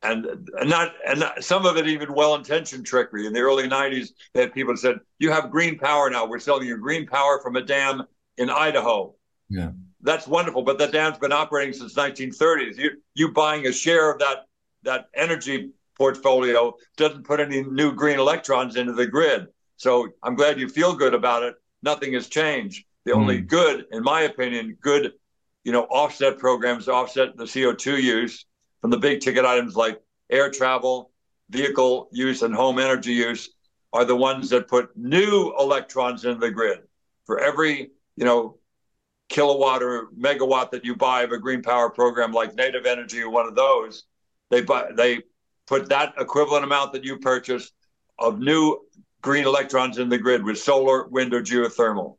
and, 0.03 0.25
and 0.59 0.69
not 0.69 0.91
and 1.07 1.21
not, 1.21 1.41
some 1.41 1.65
of 1.65 1.77
it 1.77 1.87
even 1.87 2.13
well-intentioned 2.13 2.85
trickery 2.85 3.25
in 3.25 3.31
the 3.31 3.39
early 3.39 3.69
90s 3.69 4.09
they 4.33 4.41
had 4.41 4.53
people 4.53 4.75
said 4.75 4.97
you 5.19 5.31
have 5.31 5.49
green 5.49 5.77
power 5.77 6.09
now 6.09 6.25
we're 6.25 6.39
selling 6.39 6.67
you 6.67 6.77
green 6.77 7.07
power 7.07 7.39
from 7.41 7.55
a 7.55 7.61
dam 7.61 8.03
in 8.37 8.49
idaho 8.49 9.13
Yeah. 9.49 9.71
that's 10.01 10.27
wonderful 10.27 10.63
but 10.63 10.77
that 10.79 10.91
dam's 10.91 11.17
been 11.17 11.31
operating 11.31 11.73
since 11.73 11.93
1930s 11.95 12.77
you 12.77 12.91
you 13.15 13.31
buying 13.31 13.65
a 13.65 13.71
share 13.71 14.11
of 14.11 14.19
that 14.19 14.45
that 14.83 15.05
energy 15.15 15.71
portfolio 15.97 16.75
doesn't 16.97 17.23
put 17.25 17.39
any 17.39 17.63
new 17.63 17.93
green 17.93 18.19
electrons 18.19 18.75
into 18.75 18.91
the 18.93 19.07
grid 19.07 19.47
so 19.77 20.09
I'm 20.23 20.35
glad 20.35 20.59
you 20.59 20.67
feel 20.67 20.95
good 20.95 21.13
about 21.13 21.43
it. 21.43 21.53
Nothing 21.83 22.13
has 22.13 22.27
changed. 22.27 22.85
The 23.07 23.13
only 23.13 23.37
hmm. 23.37 23.45
good, 23.45 23.85
in 23.93 24.03
my 24.03 24.23
opinion, 24.23 24.77
good, 24.81 25.13
you 25.63 25.71
know, 25.71 25.83
offset 25.83 26.37
programs 26.37 26.89
offset 26.89 27.37
the 27.37 27.45
CO2 27.45 28.03
use 28.03 28.45
from 28.81 28.89
the 28.89 28.97
big 28.97 29.21
ticket 29.21 29.45
items 29.45 29.77
like 29.77 30.01
air 30.29 30.51
travel, 30.51 31.11
vehicle 31.49 32.09
use, 32.11 32.41
and 32.41 32.53
home 32.53 32.79
energy 32.79 33.13
use 33.13 33.49
are 33.93 34.03
the 34.03 34.13
ones 34.13 34.49
that 34.49 34.67
put 34.67 34.89
new 34.97 35.53
electrons 35.57 36.25
into 36.25 36.41
the 36.41 36.51
grid. 36.51 36.79
For 37.25 37.39
every, 37.39 37.91
you 38.17 38.25
know, 38.25 38.57
kilowatt 39.29 39.81
or 39.81 40.07
megawatt 40.19 40.71
that 40.71 40.83
you 40.83 40.93
buy 40.93 41.21
of 41.21 41.31
a 41.31 41.37
green 41.37 41.61
power 41.61 41.89
program 41.89 42.33
like 42.33 42.55
Native 42.55 42.85
Energy 42.85 43.21
or 43.21 43.29
one 43.29 43.47
of 43.47 43.55
those, 43.55 44.03
they 44.49 44.63
buy 44.63 44.91
they 44.93 45.21
put 45.65 45.87
that 45.87 46.13
equivalent 46.19 46.65
amount 46.65 46.91
that 46.91 47.05
you 47.05 47.19
purchase 47.19 47.71
of 48.19 48.39
new 48.39 48.77
green 49.21 49.45
electrons 49.45 49.97
in 49.97 50.09
the 50.09 50.17
grid 50.17 50.43
with 50.43 50.57
solar, 50.57 51.07
wind, 51.07 51.33
or 51.33 51.41
geothermal. 51.41 52.17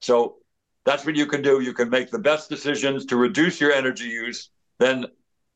So 0.00 0.36
that's 0.84 1.04
what 1.04 1.16
you 1.16 1.26
can 1.26 1.42
do. 1.42 1.60
You 1.60 1.72
can 1.72 1.90
make 1.90 2.10
the 2.10 2.18
best 2.18 2.48
decisions 2.48 3.04
to 3.06 3.16
reduce 3.16 3.60
your 3.60 3.72
energy 3.72 4.04
use. 4.04 4.50
Then, 4.78 5.06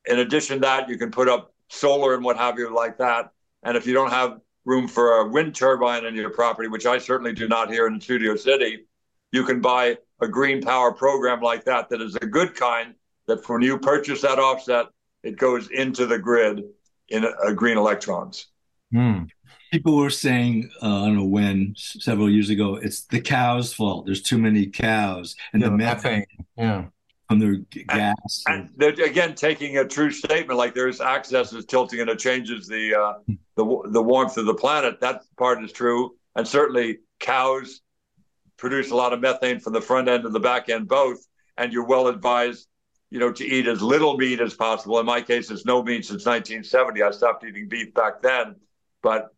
in 0.05 0.19
addition 0.19 0.57
to 0.57 0.61
that, 0.61 0.87
you 0.87 0.97
can 0.97 1.11
put 1.11 1.27
up 1.27 1.53
solar 1.69 2.13
and 2.13 2.23
what 2.23 2.37
have 2.37 2.59
you 2.59 2.73
like 2.73 2.97
that. 2.99 3.31
And 3.63 3.75
if 3.75 3.87
you 3.87 3.93
don't 3.93 4.11
have 4.11 4.39
room 4.65 4.87
for 4.87 5.17
a 5.17 5.27
wind 5.27 5.55
turbine 5.55 6.05
in 6.05 6.15
your 6.15 6.29
property, 6.29 6.67
which 6.67 6.85
I 6.85 6.97
certainly 6.97 7.33
do 7.33 7.47
not 7.47 7.71
here 7.71 7.87
in 7.87 7.99
Studio 7.99 8.35
City, 8.35 8.85
you 9.31 9.43
can 9.43 9.61
buy 9.61 9.97
a 10.21 10.27
green 10.27 10.61
power 10.61 10.91
program 10.91 11.41
like 11.41 11.65
that 11.65 11.89
that 11.89 12.01
is 12.01 12.15
a 12.21 12.25
good 12.25 12.55
kind 12.55 12.95
that 13.27 13.47
when 13.49 13.61
you 13.61 13.77
purchase 13.77 14.21
that 14.21 14.39
offset, 14.39 14.87
it 15.23 15.37
goes 15.37 15.69
into 15.71 16.05
the 16.05 16.19
grid 16.19 16.63
in 17.09 17.25
uh, 17.25 17.51
green 17.51 17.77
electrons. 17.77 18.47
Hmm. 18.91 19.23
People 19.75 19.97
were 19.97 20.09
saying, 20.09 20.71
uh, 20.81 21.03
I 21.03 21.07
don't 21.07 21.17
know 21.17 21.25
when, 21.25 21.73
several 21.75 22.29
years 22.29 22.49
ago, 22.49 22.75
it's 22.75 23.01
the 23.07 23.19
cows' 23.19 23.73
fault. 23.73 24.05
There's 24.05 24.21
too 24.21 24.37
many 24.37 24.67
cows, 24.67 25.35
and 25.51 25.61
Yeah, 25.61 25.67
the 25.67 25.71
the 25.71 25.77
methane 25.77 26.11
methane. 26.19 26.45
Yeah. 26.55 26.85
from 27.27 27.39
their 27.39 27.55
g- 27.55 27.83
gas. 27.83 28.43
And 28.47 28.69
they're, 28.77 28.91
again, 28.93 29.35
taking 29.35 29.77
a 29.77 29.85
true 29.85 30.11
statement 30.11 30.57
like 30.57 30.75
there's 30.75 31.01
access 31.01 31.51
is 31.51 31.65
tilting 31.65 31.99
and 31.99 32.09
it 32.09 32.19
changes 32.19 32.67
the 32.67 32.95
uh, 32.95 33.13
the 33.57 33.65
the 33.91 34.01
warmth 34.01 34.37
of 34.37 34.45
the 34.45 34.53
planet. 34.53 35.01
That 35.01 35.23
part 35.37 35.61
is 35.61 35.73
true, 35.73 36.15
and 36.37 36.47
certainly 36.47 36.99
cows 37.19 37.81
produce 38.55 38.91
a 38.91 38.95
lot 38.95 39.11
of 39.11 39.19
methane 39.19 39.59
from 39.59 39.73
the 39.73 39.81
front 39.81 40.07
end 40.07 40.23
and 40.23 40.33
the 40.33 40.39
back 40.39 40.69
end 40.69 40.87
both. 40.87 41.19
And 41.57 41.73
you're 41.73 41.85
well 41.85 42.07
advised, 42.07 42.65
you 43.09 43.19
know, 43.19 43.33
to 43.33 43.45
eat 43.45 43.67
as 43.67 43.81
little 43.81 44.15
meat 44.15 44.39
as 44.39 44.53
possible. 44.53 44.97
In 45.01 45.05
my 45.05 45.19
case, 45.21 45.51
it's 45.51 45.65
no 45.65 45.83
meat 45.83 46.05
since 46.05 46.25
1970. 46.25 47.01
I 47.03 47.11
stopped 47.11 47.43
eating 47.43 47.67
beef 47.67 47.93
back 47.93 48.21
then, 48.21 48.55
but 49.03 49.34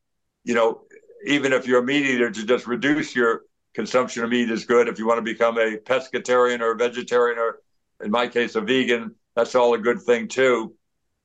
you 0.47 0.53
know, 0.53 0.81
even 1.25 1.51
if 1.51 1.67
you're 1.67 1.81
a 1.81 1.83
meat 1.83 2.05
eater, 2.05 2.31
to 2.31 2.45
just 2.45 2.67
reduce 2.67 3.13
your 3.13 3.41
consumption 3.73 4.23
of 4.23 4.29
meat 4.29 4.49
is 4.49 4.63
good. 4.63 4.87
If 4.87 4.97
you 4.97 5.05
want 5.05 5.17
to 5.17 5.21
become 5.21 5.57
a 5.57 5.77
pescatarian 5.77 6.61
or 6.61 6.71
a 6.71 6.75
vegetarian 6.77 7.37
or 7.37 7.59
in 8.01 8.11
my 8.11 8.29
case, 8.29 8.55
a 8.55 8.61
vegan, 8.61 9.13
that's 9.35 9.55
all 9.55 9.73
a 9.73 9.77
good 9.77 10.01
thing 10.01 10.29
too. 10.29 10.73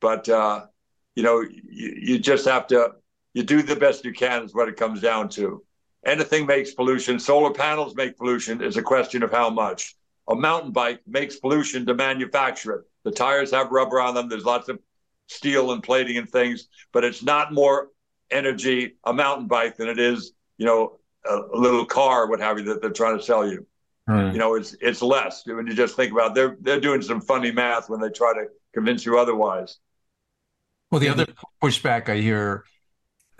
But 0.00 0.28
uh, 0.28 0.66
you 1.14 1.22
know, 1.22 1.40
you, 1.40 1.96
you 2.00 2.18
just 2.18 2.46
have 2.46 2.66
to 2.68 2.94
you 3.32 3.44
do 3.44 3.62
the 3.62 3.76
best 3.76 4.04
you 4.04 4.12
can 4.12 4.42
is 4.42 4.54
what 4.54 4.68
it 4.68 4.76
comes 4.76 5.00
down 5.00 5.28
to. 5.30 5.64
Anything 6.04 6.44
makes 6.44 6.74
pollution. 6.74 7.20
Solar 7.20 7.52
panels 7.52 7.94
make 7.94 8.18
pollution. 8.18 8.60
Is 8.60 8.76
a 8.76 8.82
question 8.82 9.22
of 9.22 9.30
how 9.30 9.50
much. 9.50 9.94
A 10.28 10.34
mountain 10.34 10.72
bike 10.72 11.00
makes 11.06 11.36
pollution 11.36 11.86
to 11.86 11.94
manufacture 11.94 12.72
it. 12.72 12.84
The 13.04 13.12
tires 13.12 13.52
have 13.52 13.70
rubber 13.70 14.00
on 14.00 14.14
them. 14.14 14.28
There's 14.28 14.44
lots 14.44 14.68
of 14.68 14.80
steel 15.28 15.70
and 15.70 15.80
plating 15.80 16.18
and 16.18 16.28
things, 16.28 16.66
but 16.92 17.04
it's 17.04 17.22
not 17.22 17.52
more 17.52 17.91
energy 18.32 18.94
a 19.04 19.12
mountain 19.12 19.46
bike 19.46 19.76
than 19.76 19.88
it 19.88 19.98
is, 19.98 20.32
you 20.58 20.66
know, 20.66 20.98
a, 21.24 21.34
a 21.54 21.58
little 21.58 21.84
car, 21.86 22.28
what 22.28 22.40
have 22.40 22.58
you, 22.58 22.64
that 22.64 22.80
they're 22.82 22.90
trying 22.90 23.18
to 23.18 23.22
sell 23.24 23.46
you 23.48 23.66
Right. 24.06 24.32
you 24.32 24.38
know 24.38 24.54
it's 24.56 24.74
it's 24.80 25.00
less 25.02 25.46
when 25.46 25.66
you 25.66 25.74
just 25.74 25.94
think 25.96 26.12
about 26.12 26.32
it. 26.32 26.34
they're 26.34 26.56
they're 26.60 26.80
doing 26.80 27.02
some 27.02 27.20
funny 27.20 27.52
math 27.52 27.88
when 27.88 28.00
they 28.00 28.10
try 28.10 28.32
to 28.34 28.46
convince 28.74 29.06
you 29.06 29.18
otherwise 29.18 29.78
Well, 30.90 31.00
the 31.00 31.08
other 31.08 31.26
pushback 31.62 32.08
I 32.08 32.16
hear, 32.18 32.64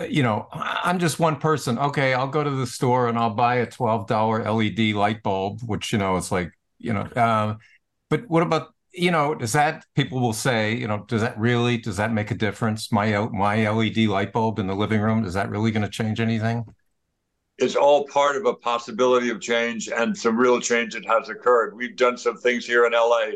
you 0.08 0.22
know, 0.22 0.48
I'm 0.52 0.98
just 0.98 1.20
one 1.20 1.36
person. 1.36 1.78
Okay, 1.78 2.14
I'll 2.14 2.28
go 2.28 2.42
to 2.44 2.50
the 2.50 2.66
store 2.66 3.08
and 3.08 3.18
I'll 3.18 3.34
buy 3.34 3.56
a 3.56 3.66
$12 3.66 4.44
LED 4.44 4.94
light 4.94 5.22
bulb, 5.22 5.60
which, 5.62 5.92
you 5.92 5.98
know, 5.98 6.16
it's 6.16 6.32
like, 6.32 6.52
you 6.78 6.92
know, 6.92 7.02
uh, 7.02 7.56
but 8.10 8.28
what 8.28 8.42
about, 8.42 8.74
you 8.92 9.10
know, 9.10 9.34
does 9.34 9.52
that, 9.52 9.84
people 9.94 10.20
will 10.20 10.32
say, 10.32 10.74
you 10.74 10.86
know, 10.86 11.04
does 11.08 11.20
that 11.20 11.38
really, 11.38 11.78
does 11.78 11.96
that 11.96 12.12
make 12.12 12.30
a 12.30 12.34
difference? 12.34 12.92
My, 12.92 13.28
my 13.28 13.68
LED 13.68 13.98
light 14.08 14.32
bulb 14.32 14.58
in 14.58 14.66
the 14.66 14.74
living 14.74 15.00
room, 15.00 15.24
is 15.24 15.34
that 15.34 15.50
really 15.50 15.70
going 15.70 15.82
to 15.82 15.88
change 15.88 16.20
anything? 16.20 16.64
it's 17.58 17.76
all 17.76 18.06
part 18.06 18.34
of 18.34 18.46
a 18.46 18.54
possibility 18.54 19.28
of 19.28 19.40
change 19.40 19.88
and 19.88 20.16
some 20.16 20.36
real 20.36 20.58
change 20.58 20.94
that 20.94 21.04
has 21.04 21.28
occurred 21.28 21.76
we've 21.76 21.96
done 21.96 22.16
some 22.16 22.36
things 22.38 22.66
here 22.66 22.86
in 22.86 22.92
la 22.92 23.26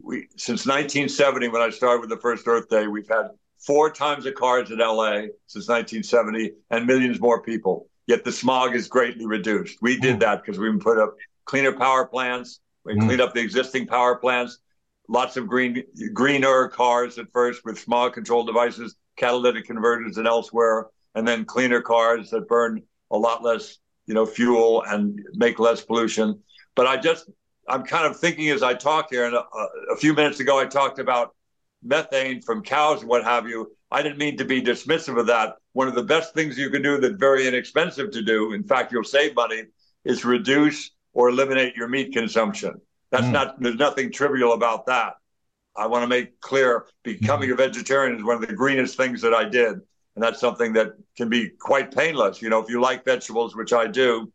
we 0.00 0.26
since 0.36 0.66
1970 0.66 1.48
when 1.48 1.62
i 1.62 1.70
started 1.70 2.00
with 2.00 2.10
the 2.10 2.16
first 2.16 2.46
earth 2.48 2.68
day 2.68 2.88
we've 2.88 3.08
had 3.08 3.28
four 3.64 3.88
times 3.90 4.24
the 4.24 4.32
cars 4.32 4.72
in 4.72 4.78
la 4.78 5.12
since 5.46 5.68
1970 5.68 6.52
and 6.70 6.86
millions 6.86 7.20
more 7.20 7.40
people 7.40 7.88
yet 8.08 8.24
the 8.24 8.32
smog 8.32 8.74
is 8.74 8.88
greatly 8.88 9.26
reduced 9.26 9.78
we 9.80 9.98
did 9.98 10.14
Hmm. 10.14 10.18
that 10.18 10.42
because 10.42 10.58
we 10.58 10.76
put 10.78 10.98
up 10.98 11.14
cleaner 11.44 11.72
power 11.72 12.04
plants 12.06 12.60
We 12.84 12.94
mm. 12.94 13.06
cleaned 13.06 13.20
up 13.20 13.34
the 13.34 13.40
existing 13.40 13.86
power 13.86 14.16
plants. 14.16 14.58
Lots 15.08 15.36
of 15.36 15.46
green 15.46 15.82
greener 16.12 16.68
cars 16.68 17.18
at 17.18 17.26
first 17.32 17.64
with 17.64 17.78
small 17.78 18.10
control 18.10 18.44
devices, 18.44 18.94
catalytic 19.16 19.66
converters, 19.66 20.16
and 20.16 20.26
elsewhere, 20.26 20.86
and 21.14 21.26
then 21.26 21.44
cleaner 21.44 21.80
cars 21.82 22.30
that 22.30 22.48
burn 22.48 22.82
a 23.10 23.18
lot 23.18 23.42
less, 23.42 23.78
you 24.06 24.14
know, 24.14 24.24
fuel 24.24 24.82
and 24.82 25.20
make 25.34 25.58
less 25.58 25.84
pollution. 25.84 26.40
But 26.74 26.86
I 26.86 26.96
just 26.96 27.28
I'm 27.68 27.84
kind 27.84 28.06
of 28.06 28.18
thinking 28.18 28.48
as 28.50 28.62
I 28.62 28.74
talk 28.74 29.08
here, 29.10 29.26
and 29.26 29.34
a, 29.34 29.44
a 29.92 29.96
few 29.96 30.14
minutes 30.14 30.40
ago 30.40 30.58
I 30.58 30.66
talked 30.66 30.98
about 30.98 31.34
methane 31.82 32.40
from 32.40 32.62
cows 32.62 33.00
and 33.00 33.08
what 33.08 33.24
have 33.24 33.48
you. 33.48 33.76
I 33.90 34.02
didn't 34.02 34.18
mean 34.18 34.36
to 34.38 34.44
be 34.44 34.62
dismissive 34.62 35.18
of 35.18 35.26
that. 35.26 35.56
One 35.72 35.88
of 35.88 35.94
the 35.94 36.02
best 36.02 36.34
things 36.34 36.56
you 36.56 36.70
can 36.70 36.82
do 36.82 36.98
that's 36.98 37.16
very 37.16 37.46
inexpensive 37.46 38.10
to 38.12 38.22
do, 38.22 38.52
in 38.52 38.62
fact, 38.62 38.92
you'll 38.92 39.04
save 39.04 39.34
money, 39.34 39.64
is 40.04 40.24
reduce 40.24 40.90
or 41.12 41.28
eliminate 41.28 41.76
your 41.76 41.88
meat 41.88 42.12
consumption. 42.12 42.80
That's 43.12 43.26
mm. 43.26 43.32
not, 43.32 43.60
there's 43.60 43.76
nothing 43.76 44.10
trivial 44.10 44.54
about 44.54 44.86
that. 44.86 45.14
I 45.76 45.86
want 45.86 46.02
to 46.02 46.08
make 46.08 46.40
clear 46.40 46.86
becoming 47.04 47.50
mm. 47.50 47.52
a 47.52 47.56
vegetarian 47.56 48.16
is 48.16 48.24
one 48.24 48.42
of 48.42 48.46
the 48.46 48.52
greenest 48.52 48.96
things 48.96 49.20
that 49.22 49.32
I 49.32 49.44
did. 49.48 49.80
And 50.14 50.22
that's 50.22 50.40
something 50.40 50.72
that 50.72 50.94
can 51.16 51.28
be 51.28 51.50
quite 51.60 51.94
painless. 51.94 52.42
You 52.42 52.50
know, 52.50 52.58
if 52.58 52.68
you 52.68 52.80
like 52.80 53.04
vegetables, 53.04 53.54
which 53.54 53.72
I 53.72 53.86
do, 53.86 54.32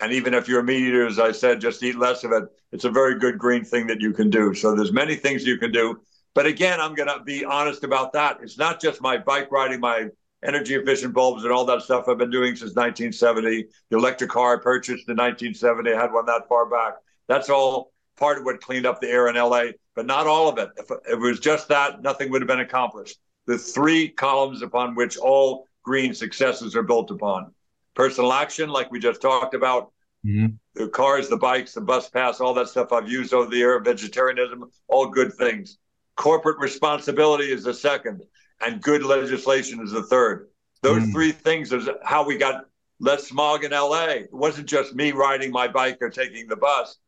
and 0.00 0.12
even 0.12 0.34
if 0.34 0.48
you're 0.48 0.60
a 0.60 0.64
meat 0.64 0.88
eater, 0.88 1.06
as 1.06 1.18
I 1.18 1.32
said, 1.32 1.60
just 1.60 1.82
eat 1.82 1.96
less 1.96 2.24
of 2.24 2.32
it. 2.32 2.44
It's 2.72 2.84
a 2.84 2.90
very 2.90 3.18
good 3.18 3.38
green 3.38 3.64
thing 3.64 3.86
that 3.86 4.00
you 4.00 4.12
can 4.12 4.30
do. 4.30 4.54
So 4.54 4.74
there's 4.74 4.92
many 4.92 5.16
things 5.16 5.44
you 5.44 5.58
can 5.58 5.72
do. 5.72 6.00
But 6.34 6.46
again, 6.46 6.80
I'm 6.80 6.94
going 6.94 7.08
to 7.08 7.22
be 7.24 7.44
honest 7.44 7.84
about 7.84 8.12
that. 8.12 8.38
It's 8.42 8.58
not 8.58 8.80
just 8.80 9.00
my 9.00 9.16
bike 9.16 9.50
riding, 9.50 9.80
my 9.80 10.08
energy 10.44 10.74
efficient 10.74 11.14
bulbs 11.14 11.42
and 11.42 11.52
all 11.52 11.64
that 11.64 11.82
stuff 11.82 12.04
I've 12.08 12.18
been 12.18 12.30
doing 12.30 12.54
since 12.54 12.76
1970. 12.76 13.66
The 13.90 13.96
electric 13.96 14.30
car 14.30 14.56
I 14.56 14.62
purchased 14.62 15.08
in 15.08 15.16
1970, 15.16 15.92
I 15.92 16.00
had 16.00 16.12
one 16.12 16.26
that 16.26 16.48
far 16.48 16.66
back. 16.66 16.94
That's 17.26 17.50
all 17.50 17.92
part 18.18 18.38
of 18.38 18.44
what 18.44 18.60
cleaned 18.60 18.86
up 18.86 19.00
the 19.00 19.08
air 19.08 19.28
in 19.28 19.36
LA, 19.36 19.72
but 19.94 20.06
not 20.06 20.26
all 20.26 20.48
of 20.48 20.58
it. 20.58 20.70
If 20.76 20.90
it 21.10 21.18
was 21.18 21.40
just 21.40 21.68
that, 21.68 22.02
nothing 22.02 22.30
would 22.30 22.42
have 22.42 22.48
been 22.48 22.60
accomplished. 22.60 23.18
The 23.46 23.58
three 23.58 24.08
columns 24.08 24.62
upon 24.62 24.94
which 24.94 25.16
all 25.16 25.66
green 25.82 26.12
successes 26.12 26.76
are 26.76 26.82
built 26.82 27.10
upon 27.10 27.52
personal 27.98 28.32
action, 28.32 28.70
like 28.70 28.92
we 28.92 29.00
just 29.00 29.20
talked 29.20 29.54
about, 29.54 29.90
mm-hmm. 30.24 30.46
the 30.76 30.88
cars, 30.88 31.28
the 31.28 31.36
bikes, 31.36 31.74
the 31.74 31.80
bus 31.80 32.08
pass, 32.08 32.40
all 32.40 32.54
that 32.54 32.68
stuff 32.68 32.92
I've 32.92 33.10
used 33.10 33.34
over 33.34 33.50
the 33.50 33.56
year, 33.56 33.80
vegetarianism, 33.80 34.70
all 34.86 35.08
good 35.08 35.34
things. 35.34 35.78
Corporate 36.14 36.58
responsibility 36.60 37.50
is 37.50 37.64
the 37.64 37.74
second, 37.74 38.22
and 38.60 38.80
good 38.80 39.02
legislation 39.02 39.80
is 39.82 39.90
the 39.90 40.04
third. 40.04 40.48
Those 40.80 41.02
mm. 41.02 41.12
three 41.12 41.32
things 41.32 41.72
is 41.72 41.88
how 42.04 42.24
we 42.24 42.38
got 42.38 42.66
less 43.00 43.26
smog 43.26 43.64
in 43.64 43.72
LA. 43.72 44.04
It 44.10 44.32
wasn't 44.32 44.68
just 44.68 44.94
me 44.94 45.10
riding 45.10 45.50
my 45.50 45.66
bike 45.66 45.98
or 46.00 46.08
taking 46.08 46.46
the 46.46 46.56
bus. 46.56 46.98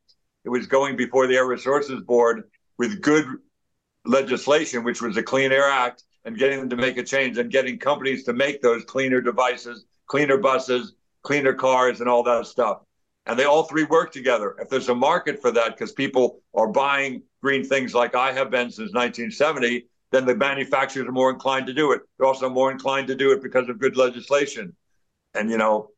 It 0.44 0.48
was 0.48 0.66
going 0.66 0.96
before 0.96 1.26
the 1.26 1.36
Air 1.36 1.46
Resources 1.46 2.00
Board 2.02 2.44
with 2.78 3.02
good 3.02 3.26
legislation, 4.04 4.84
which 4.84 5.02
was 5.02 5.14
the 5.14 5.22
Clean 5.22 5.52
Air 5.52 5.68
Act, 5.68 6.04
and 6.24 6.36
getting 6.36 6.60
them 6.60 6.70
to 6.70 6.76
make 6.76 6.96
a 6.96 7.02
change 7.02 7.38
and 7.38 7.50
getting 7.50 7.78
companies 7.78 8.24
to 8.24 8.32
make 8.32 8.62
those 8.62 8.84
cleaner 8.84 9.20
devices, 9.20 9.84
cleaner 10.06 10.38
buses, 10.38 10.94
cleaner 11.22 11.52
cars, 11.52 12.00
and 12.00 12.08
all 12.08 12.22
that 12.22 12.46
stuff. 12.46 12.80
And 13.26 13.38
they 13.38 13.44
all 13.44 13.64
three 13.64 13.84
work 13.84 14.12
together. 14.12 14.56
If 14.58 14.68
there's 14.68 14.88
a 14.88 14.94
market 14.94 15.40
for 15.40 15.50
that, 15.52 15.70
because 15.76 15.92
people 15.92 16.40
are 16.54 16.68
buying 16.68 17.22
green 17.42 17.64
things 17.64 17.94
like 17.94 18.14
I 18.14 18.32
have 18.32 18.50
been 18.50 18.70
since 18.70 18.92
1970, 18.92 19.86
then 20.10 20.26
the 20.26 20.34
manufacturers 20.34 21.06
are 21.06 21.12
more 21.12 21.30
inclined 21.30 21.66
to 21.66 21.74
do 21.74 21.92
it. 21.92 22.00
They're 22.18 22.26
also 22.26 22.48
more 22.48 22.70
inclined 22.70 23.06
to 23.08 23.14
do 23.14 23.32
it 23.32 23.42
because 23.42 23.68
of 23.68 23.78
good 23.78 23.96
legislation. 23.96 24.74
And, 25.34 25.50
you 25.50 25.58
know, 25.58 25.90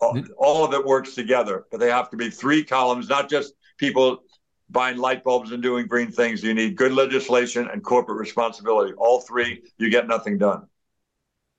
all, 0.00 0.22
all 0.38 0.64
of 0.64 0.72
it 0.74 0.84
works 0.84 1.14
together, 1.14 1.66
but 1.70 1.80
they 1.80 1.90
have 1.90 2.10
to 2.10 2.16
be 2.16 2.30
three 2.30 2.64
columns, 2.64 3.08
not 3.08 3.28
just 3.28 3.54
people 3.78 4.22
buying 4.70 4.98
light 4.98 5.24
bulbs 5.24 5.52
and 5.52 5.62
doing 5.62 5.86
green 5.86 6.10
things. 6.10 6.42
You 6.42 6.54
need 6.54 6.76
good 6.76 6.92
legislation 6.92 7.68
and 7.72 7.82
corporate 7.82 8.18
responsibility. 8.18 8.92
All 8.94 9.20
three, 9.20 9.62
you 9.78 9.90
get 9.90 10.06
nothing 10.06 10.38
done. 10.38 10.66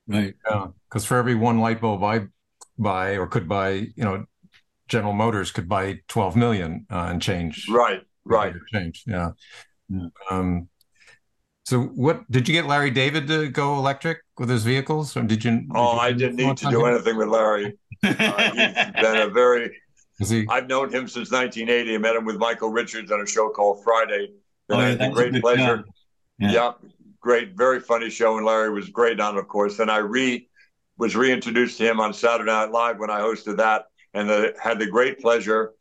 Right. 0.08 0.36
Yeah. 0.50 0.68
Because 0.90 1.06
for 1.06 1.18
every 1.18 1.36
one 1.36 1.60
light 1.60 1.82
bulb 1.82 2.04
I 2.04 2.28
buy 2.78 3.18
or 3.18 3.28
could 3.28 3.48
buy, 3.48 3.72
you 3.72 4.04
know, 4.04 4.26
General 4.88 5.14
Motors 5.14 5.52
could 5.52 5.70
buy 5.70 6.00
12 6.08 6.36
million 6.36 6.88
uh, 6.90 7.08
and 7.10 7.22
change. 7.22 7.68
Right. 7.70 8.02
Right. 8.26 8.54
Change. 8.74 9.04
Yeah. 9.06 9.32
yeah. 9.90 10.08
Um, 10.32 10.68
so 11.70 11.84
what 11.84 12.30
did 12.32 12.48
you 12.48 12.54
get 12.56 12.66
Larry 12.66 12.90
David 12.90 13.28
to 13.28 13.48
go 13.48 13.78
electric 13.78 14.24
with 14.40 14.50
his 14.50 14.64
vehicles 14.64 15.16
or 15.16 15.22
did 15.22 15.46
you? 15.46 15.52
Did 15.52 15.68
oh, 15.76 15.94
you 15.94 16.00
I 16.00 16.12
didn't 16.12 16.38
need 16.38 16.58
to 16.58 16.70
do 16.72 16.84
him? 16.84 16.96
anything 16.96 17.16
with 17.16 17.28
Larry. 17.28 17.78
Uh, 18.04 18.08
he's 18.12 19.04
been 19.04 19.18
a 19.18 19.30
very, 19.30 19.78
he? 20.18 20.48
I've 20.50 20.68
known 20.68 20.92
him 20.92 21.08
since 21.08 21.30
1980. 21.30 21.94
I 21.94 21.98
met 22.00 22.16
him 22.16 22.26
with 22.26 22.38
Michael 22.38 22.70
Richards 22.70 23.12
on 23.12 23.22
a 23.22 23.28
show 23.28 23.50
called 23.50 23.84
Friday. 23.84 24.32
And 24.70 24.82
oh, 24.82 25.04
yeah, 25.04 25.12
a 25.12 25.14
great 25.14 25.40
pleasure. 25.40 25.86
Yeah. 26.40 26.52
yeah. 26.52 26.72
great, 27.20 27.56
very 27.56 27.80
funny 27.80 28.10
show. 28.10 28.38
And 28.38 28.48
Larry 28.48 28.72
was 28.72 28.90
great 28.90 29.20
on, 29.20 29.38
of 29.38 29.48
course. 29.48 29.78
And 29.78 29.92
I 29.92 29.98
re 29.98 30.50
was 30.98 31.16
reintroduced 31.16 31.78
to 31.78 31.88
him 31.88 32.00
on 32.00 32.16
Saturday 32.16 32.52
Night 32.52 32.72
Live 32.72 32.98
when 32.98 33.12
I 33.12 33.20
hosted 33.20 33.58
that, 33.58 33.86
and 34.16 34.28
the, 34.28 34.56
had 34.60 34.80
the 34.80 34.88
great 34.88 35.20
pleasure 35.20 35.74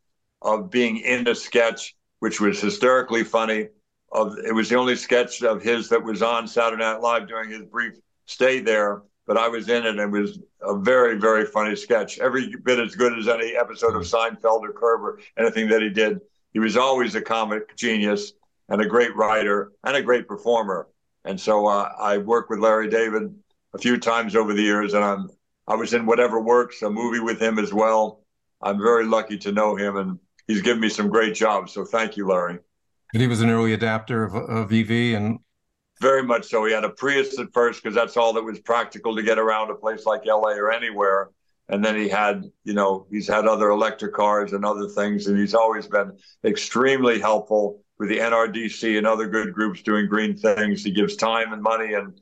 of 0.42 0.70
being 0.70 0.98
in 0.98 1.26
a 1.28 1.34
sketch 1.34 1.96
which 2.18 2.42
was 2.42 2.60
hysterically 2.60 3.24
funny. 3.24 3.68
Of 4.10 4.38
it 4.38 4.54
was 4.54 4.68
the 4.68 4.76
only 4.76 4.96
sketch 4.96 5.42
of 5.42 5.62
his 5.62 5.88
that 5.90 6.02
was 6.02 6.22
on 6.22 6.48
Saturday 6.48 6.82
Night 6.82 7.00
Live 7.00 7.28
during 7.28 7.50
his 7.50 7.62
brief 7.62 7.94
stay 8.26 8.60
there. 8.60 9.02
But 9.26 9.36
I 9.36 9.48
was 9.48 9.68
in 9.68 9.84
it, 9.84 9.98
and 9.98 10.00
it 10.00 10.06
was 10.10 10.38
a 10.62 10.78
very, 10.78 11.18
very 11.18 11.44
funny 11.44 11.76
sketch. 11.76 12.18
Every 12.18 12.54
bit 12.56 12.78
as 12.78 12.94
good 12.94 13.18
as 13.18 13.28
any 13.28 13.54
episode 13.54 13.94
of 13.94 14.02
Seinfeld 14.02 14.62
or 14.62 14.72
Curb 14.72 15.02
or 15.02 15.20
anything 15.38 15.68
that 15.68 15.82
he 15.82 15.90
did. 15.90 16.20
He 16.54 16.58
was 16.58 16.78
always 16.78 17.14
a 17.14 17.20
comic 17.20 17.76
genius 17.76 18.32
and 18.70 18.80
a 18.80 18.86
great 18.86 19.14
writer 19.14 19.72
and 19.84 19.96
a 19.96 20.02
great 20.02 20.26
performer. 20.26 20.88
And 21.24 21.38
so 21.38 21.66
uh, 21.66 21.92
I 22.00 22.18
worked 22.18 22.48
with 22.48 22.60
Larry 22.60 22.88
David 22.88 23.34
a 23.74 23.78
few 23.78 23.98
times 23.98 24.34
over 24.34 24.54
the 24.54 24.62
years, 24.62 24.94
and 24.94 25.04
I'm 25.04 25.28
I 25.66 25.74
was 25.74 25.92
in 25.92 26.06
Whatever 26.06 26.40
Works, 26.40 26.80
a 26.80 26.88
movie 26.88 27.20
with 27.20 27.40
him 27.40 27.58
as 27.58 27.74
well. 27.74 28.24
I'm 28.62 28.78
very 28.78 29.04
lucky 29.04 29.36
to 29.38 29.52
know 29.52 29.76
him, 29.76 29.96
and 29.96 30.18
he's 30.46 30.62
given 30.62 30.80
me 30.80 30.88
some 30.88 31.10
great 31.10 31.34
jobs. 31.34 31.72
So 31.72 31.84
thank 31.84 32.16
you, 32.16 32.26
Larry. 32.26 32.60
And 33.12 33.22
he 33.22 33.28
was 33.28 33.40
an 33.40 33.50
early 33.50 33.72
adapter 33.72 34.24
of, 34.24 34.34
of 34.34 34.72
EV 34.72 35.16
and 35.16 35.38
very 36.00 36.22
much 36.22 36.46
so. 36.46 36.64
He 36.64 36.72
had 36.72 36.84
a 36.84 36.90
Prius 36.90 37.38
at 37.38 37.52
first 37.52 37.82
because 37.82 37.94
that's 37.94 38.16
all 38.16 38.32
that 38.34 38.42
was 38.42 38.60
practical 38.60 39.16
to 39.16 39.22
get 39.22 39.38
around 39.38 39.70
a 39.70 39.74
place 39.74 40.06
like 40.06 40.26
LA 40.26 40.52
or 40.52 40.70
anywhere. 40.70 41.30
And 41.70 41.84
then 41.84 41.96
he 41.96 42.08
had, 42.08 42.44
you 42.64 42.72
know, 42.72 43.06
he's 43.10 43.28
had 43.28 43.46
other 43.46 43.70
electric 43.70 44.14
cars 44.14 44.52
and 44.52 44.64
other 44.64 44.88
things, 44.88 45.26
and 45.26 45.38
he's 45.38 45.54
always 45.54 45.86
been 45.86 46.16
extremely 46.44 47.18
helpful 47.20 47.82
with 47.98 48.08
the 48.08 48.18
NRDC 48.18 48.96
and 48.96 49.06
other 49.06 49.28
good 49.28 49.52
groups 49.52 49.82
doing 49.82 50.06
green 50.06 50.36
things. 50.36 50.82
He 50.82 50.92
gives 50.92 51.16
time 51.16 51.52
and 51.52 51.62
money 51.62 51.94
and 51.94 52.18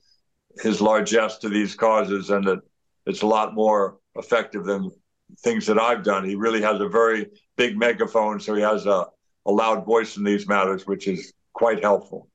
his 0.62 0.81
largesse 0.81 1.38
to 1.38 1.49
these 1.49 1.75
causes, 1.75 2.31
and 2.31 2.49
it, 2.49 2.61
it's 3.05 3.22
a 3.22 3.27
lot 3.27 3.55
more 3.55 3.99
effective 4.16 4.64
than 4.64 4.90
things 5.40 5.66
that 5.66 5.79
I've 5.79 6.03
done. 6.03 6.25
He 6.25 6.35
really 6.35 6.62
has 6.62 6.81
a 6.81 6.88
very 6.88 7.27
big 7.57 7.77
megaphone, 7.77 8.40
so 8.40 8.55
he 8.55 8.62
has 8.62 8.87
a, 8.87 9.07
a 9.46 9.52
loud 9.52 9.85
voice 9.87 10.16
in 10.16 10.24
these 10.24 10.46
matters, 10.48 10.87
which 10.87 11.09
is 11.09 11.32
quite 11.52 11.82
helpful. 11.82 12.28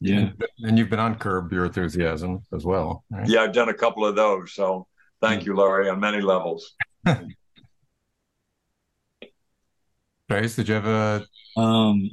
Yeah. 0.00 0.30
And 0.62 0.76
you've 0.78 0.90
been 0.90 0.98
on 0.98 1.14
Curb 1.14 1.52
Your 1.52 1.66
Enthusiasm 1.66 2.42
as 2.52 2.64
well. 2.64 3.04
Right? 3.10 3.28
Yeah, 3.28 3.42
I've 3.42 3.52
done 3.52 3.68
a 3.68 3.74
couple 3.74 4.04
of 4.04 4.16
those. 4.16 4.52
So 4.52 4.86
thank 5.20 5.44
you, 5.46 5.54
Larry, 5.56 5.88
on 5.88 6.00
many 6.00 6.20
levels. 6.20 6.74
Trace, 10.28 10.56
did 10.56 10.68
you 10.68 10.74
have 10.74 10.86
a 10.86 11.26
um 11.56 12.10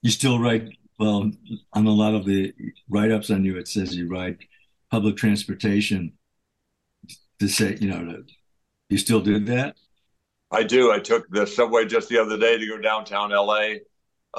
you 0.00 0.10
still 0.10 0.38
write 0.38 0.68
well 0.98 1.30
on 1.72 1.86
a 1.86 1.90
lot 1.90 2.14
of 2.14 2.24
the 2.24 2.54
write-ups 2.88 3.30
on 3.30 3.44
you 3.44 3.58
it 3.58 3.68
says 3.68 3.94
you 3.96 4.08
write 4.08 4.38
public 4.90 5.16
transportation 5.16 6.12
to 7.38 7.48
say, 7.48 7.76
you 7.80 7.88
know, 7.88 8.04
to, 8.04 8.24
you 8.88 8.98
still 8.98 9.20
do 9.20 9.38
that? 9.40 9.76
I 10.50 10.62
do. 10.62 10.92
I 10.92 10.98
took 10.98 11.28
the 11.30 11.46
subway 11.46 11.86
just 11.86 12.08
the 12.08 12.18
other 12.18 12.38
day 12.38 12.58
to 12.58 12.66
go 12.66 12.78
downtown 12.78 13.30
LA 13.30 13.74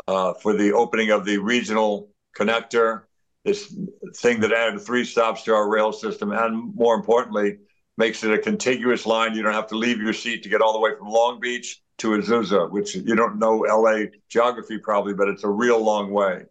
uh, 0.07 0.33
for 0.33 0.53
the 0.53 0.73
opening 0.73 1.11
of 1.11 1.25
the 1.25 1.37
regional 1.37 2.09
connector, 2.37 3.03
this 3.45 3.73
thing 4.17 4.41
that 4.41 4.51
added 4.51 4.81
three 4.81 5.05
stops 5.05 5.43
to 5.43 5.53
our 5.53 5.69
rail 5.69 5.91
system, 5.91 6.31
and 6.31 6.75
more 6.75 6.95
importantly, 6.95 7.57
makes 7.97 8.23
it 8.23 8.31
a 8.31 8.37
contiguous 8.37 9.05
line. 9.05 9.35
You 9.35 9.41
don't 9.41 9.53
have 9.53 9.67
to 9.67 9.77
leave 9.77 10.01
your 10.01 10.13
seat 10.13 10.43
to 10.43 10.49
get 10.49 10.61
all 10.61 10.73
the 10.73 10.79
way 10.79 10.91
from 10.97 11.07
Long 11.07 11.39
Beach 11.39 11.81
to 11.99 12.09
Azusa, 12.09 12.69
which 12.69 12.95
you 12.95 13.15
don't 13.15 13.39
know 13.39 13.59
LA 13.59 14.05
geography 14.29 14.77
probably, 14.77 15.13
but 15.13 15.27
it's 15.27 15.43
a 15.43 15.49
real 15.49 15.79
long 15.79 16.11
way. 16.11 16.43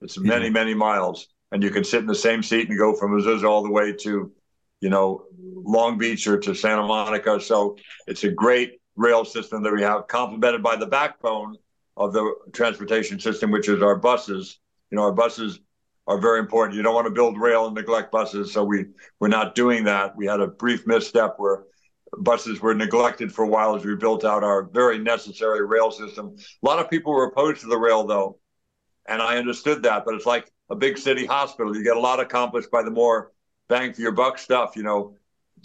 It's 0.00 0.18
many, 0.18 0.46
mm-hmm. 0.46 0.54
many 0.54 0.74
miles. 0.74 1.28
And 1.50 1.62
you 1.62 1.70
can 1.70 1.82
sit 1.82 2.00
in 2.00 2.06
the 2.06 2.14
same 2.14 2.42
seat 2.42 2.68
and 2.68 2.78
go 2.78 2.94
from 2.94 3.18
Azusa 3.18 3.44
all 3.44 3.62
the 3.62 3.70
way 3.70 3.92
to 3.92 4.32
you 4.80 4.90
know, 4.90 5.24
Long 5.38 5.98
Beach 5.98 6.26
or 6.26 6.38
to 6.38 6.54
Santa 6.54 6.82
Monica. 6.82 7.40
So 7.40 7.76
it's 8.06 8.24
a 8.24 8.30
great 8.30 8.80
rail 8.98 9.24
system 9.24 9.62
that 9.62 9.72
we 9.72 9.80
have, 9.82 10.08
complemented 10.08 10.62
by 10.62 10.76
the 10.76 10.86
backbone 10.86 11.56
of 11.96 12.12
the 12.12 12.34
transportation 12.52 13.18
system, 13.18 13.50
which 13.50 13.68
is 13.68 13.82
our 13.82 13.96
buses. 13.96 14.58
You 14.90 14.96
know, 14.96 15.02
our 15.02 15.12
buses 15.12 15.60
are 16.06 16.18
very 16.18 16.40
important. 16.40 16.76
You 16.76 16.82
don't 16.82 16.94
want 16.94 17.06
to 17.06 17.12
build 17.12 17.38
rail 17.38 17.66
and 17.66 17.74
neglect 17.74 18.10
buses, 18.10 18.52
so 18.52 18.64
we 18.64 18.86
we're 19.20 19.28
not 19.28 19.54
doing 19.54 19.84
that. 19.84 20.16
We 20.16 20.26
had 20.26 20.40
a 20.40 20.48
brief 20.48 20.86
misstep 20.86 21.34
where 21.38 21.64
buses 22.18 22.60
were 22.60 22.74
neglected 22.74 23.32
for 23.32 23.44
a 23.44 23.48
while 23.48 23.76
as 23.76 23.84
we 23.84 23.94
built 23.94 24.24
out 24.24 24.42
our 24.42 24.64
very 24.64 24.98
necessary 24.98 25.64
rail 25.64 25.90
system. 25.90 26.36
A 26.62 26.66
lot 26.66 26.78
of 26.78 26.90
people 26.90 27.12
were 27.12 27.26
opposed 27.26 27.60
to 27.60 27.68
the 27.68 27.78
rail, 27.78 28.04
though, 28.04 28.38
and 29.06 29.22
I 29.22 29.36
understood 29.36 29.82
that. 29.84 30.04
But 30.04 30.14
it's 30.14 30.26
like 30.26 30.50
a 30.70 30.74
big 30.74 30.98
city 30.98 31.24
hospital. 31.24 31.76
You 31.76 31.84
get 31.84 31.96
a 31.96 32.00
lot 32.00 32.20
accomplished 32.20 32.70
by 32.70 32.82
the 32.82 32.90
more 32.90 33.32
bang 33.68 33.92
for 33.92 34.00
your 34.00 34.12
buck 34.12 34.38
stuff, 34.38 34.74
you 34.76 34.82
know, 34.82 35.14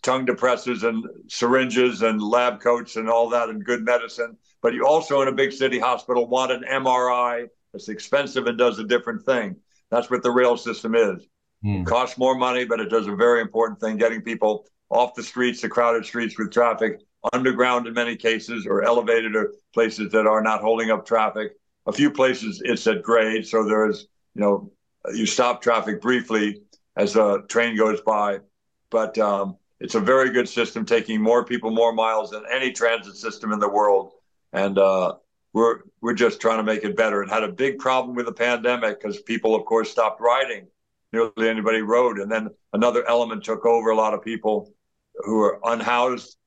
tongue 0.04 0.26
depressors 0.26 0.88
and 0.88 1.06
syringes 1.28 2.02
and 2.02 2.22
lab 2.22 2.62
coats 2.62 2.98
and 2.98 3.10
all 3.10 3.30
that 3.30 3.50
and 3.50 3.66
good 3.66 3.84
medicine. 3.84 4.38
But 4.62 4.74
you 4.74 4.86
also 4.86 5.22
in 5.22 5.28
a 5.30 5.32
big 5.32 5.52
city 5.52 5.80
hospital 5.80 6.28
want 6.28 6.52
an 6.52 6.64
MRI. 6.70 7.48
It's 7.74 7.90
expensive 7.90 8.46
and 8.46 8.58
does 8.58 8.78
a 8.78 8.84
different 8.84 9.26
thing. 9.26 9.56
That's 9.90 10.10
what 10.10 10.22
the 10.22 10.32
rail 10.32 10.58
system 10.58 10.94
is. 10.94 11.26
Mm. 11.66 11.82
It 11.82 11.88
costs 11.88 12.18
more 12.18 12.36
money, 12.36 12.66
but 12.66 12.80
it 12.80 12.90
does 12.90 13.08
a 13.08 13.16
very 13.16 13.42
important 13.42 13.80
thing, 13.80 13.98
getting 13.98 14.22
people 14.22 14.68
off 14.90 15.16
the 15.16 15.24
streets, 15.24 15.62
the 15.62 15.70
crowded 15.70 16.06
streets 16.06 16.38
with 16.38 16.52
traffic, 16.52 17.00
underground 17.32 17.88
in 17.88 17.94
many 17.94 18.16
cases, 18.16 18.68
or 18.68 18.84
elevated 18.84 19.36
or 19.36 19.54
places 19.74 20.12
that 20.12 20.28
are 20.28 20.42
not 20.42 20.62
holding 20.62 20.92
up 20.92 21.06
traffic. 21.06 21.54
A 21.86 21.92
few 21.92 22.12
places 22.12 22.62
it's 22.64 22.86
at 22.88 23.02
grade, 23.02 23.48
so 23.48 23.64
there 23.64 23.90
is, 23.90 24.08
you 24.36 24.42
know, 24.42 24.72
you 25.14 25.26
stop 25.26 25.62
traffic 25.62 26.02
briefly 26.02 26.62
as 26.96 27.16
a 27.16 27.44
train 27.48 27.76
goes 27.76 28.02
by, 28.02 28.40
but 28.90 29.18
um, 29.18 29.58
it's 29.84 29.96
a 29.96 30.00
very 30.00 30.30
good 30.30 30.48
system, 30.48 30.86
taking 30.86 31.22
more 31.22 31.44
people 31.44 31.70
more 31.70 31.92
miles 31.92 32.32
than 32.32 32.44
any 32.50 32.72
transit 32.72 33.18
system 33.18 33.52
in 33.52 33.60
the 33.60 33.68
world, 33.68 34.14
and 34.54 34.80
uh, 34.80 35.16
we're 35.52 35.82
we're 36.00 36.14
just 36.14 36.40
trying 36.40 36.58
to 36.58 36.64
make 36.64 36.86
it 36.86 36.96
better. 36.96 37.22
It 37.22 37.30
had 37.30 37.44
a 37.44 37.52
big 37.52 37.80
problem 37.80 38.16
with 38.16 38.26
the 38.26 38.32
pandemic 38.32 39.02
because 39.02 39.22
people, 39.22 39.54
of 39.56 39.66
course, 39.66 39.92
stopped 39.92 40.22
riding. 40.22 40.68
Nearly 41.12 41.50
anybody 41.50 41.82
rode, 41.82 42.18
and 42.18 42.32
then 42.32 42.50
another 42.72 43.06
element 43.10 43.44
took 43.44 43.66
over. 43.66 43.90
A 43.90 43.96
lot 43.96 44.14
of 44.14 44.24
people 44.24 44.72
who 45.18 45.42
are 45.42 45.60
unhoused 45.66 46.38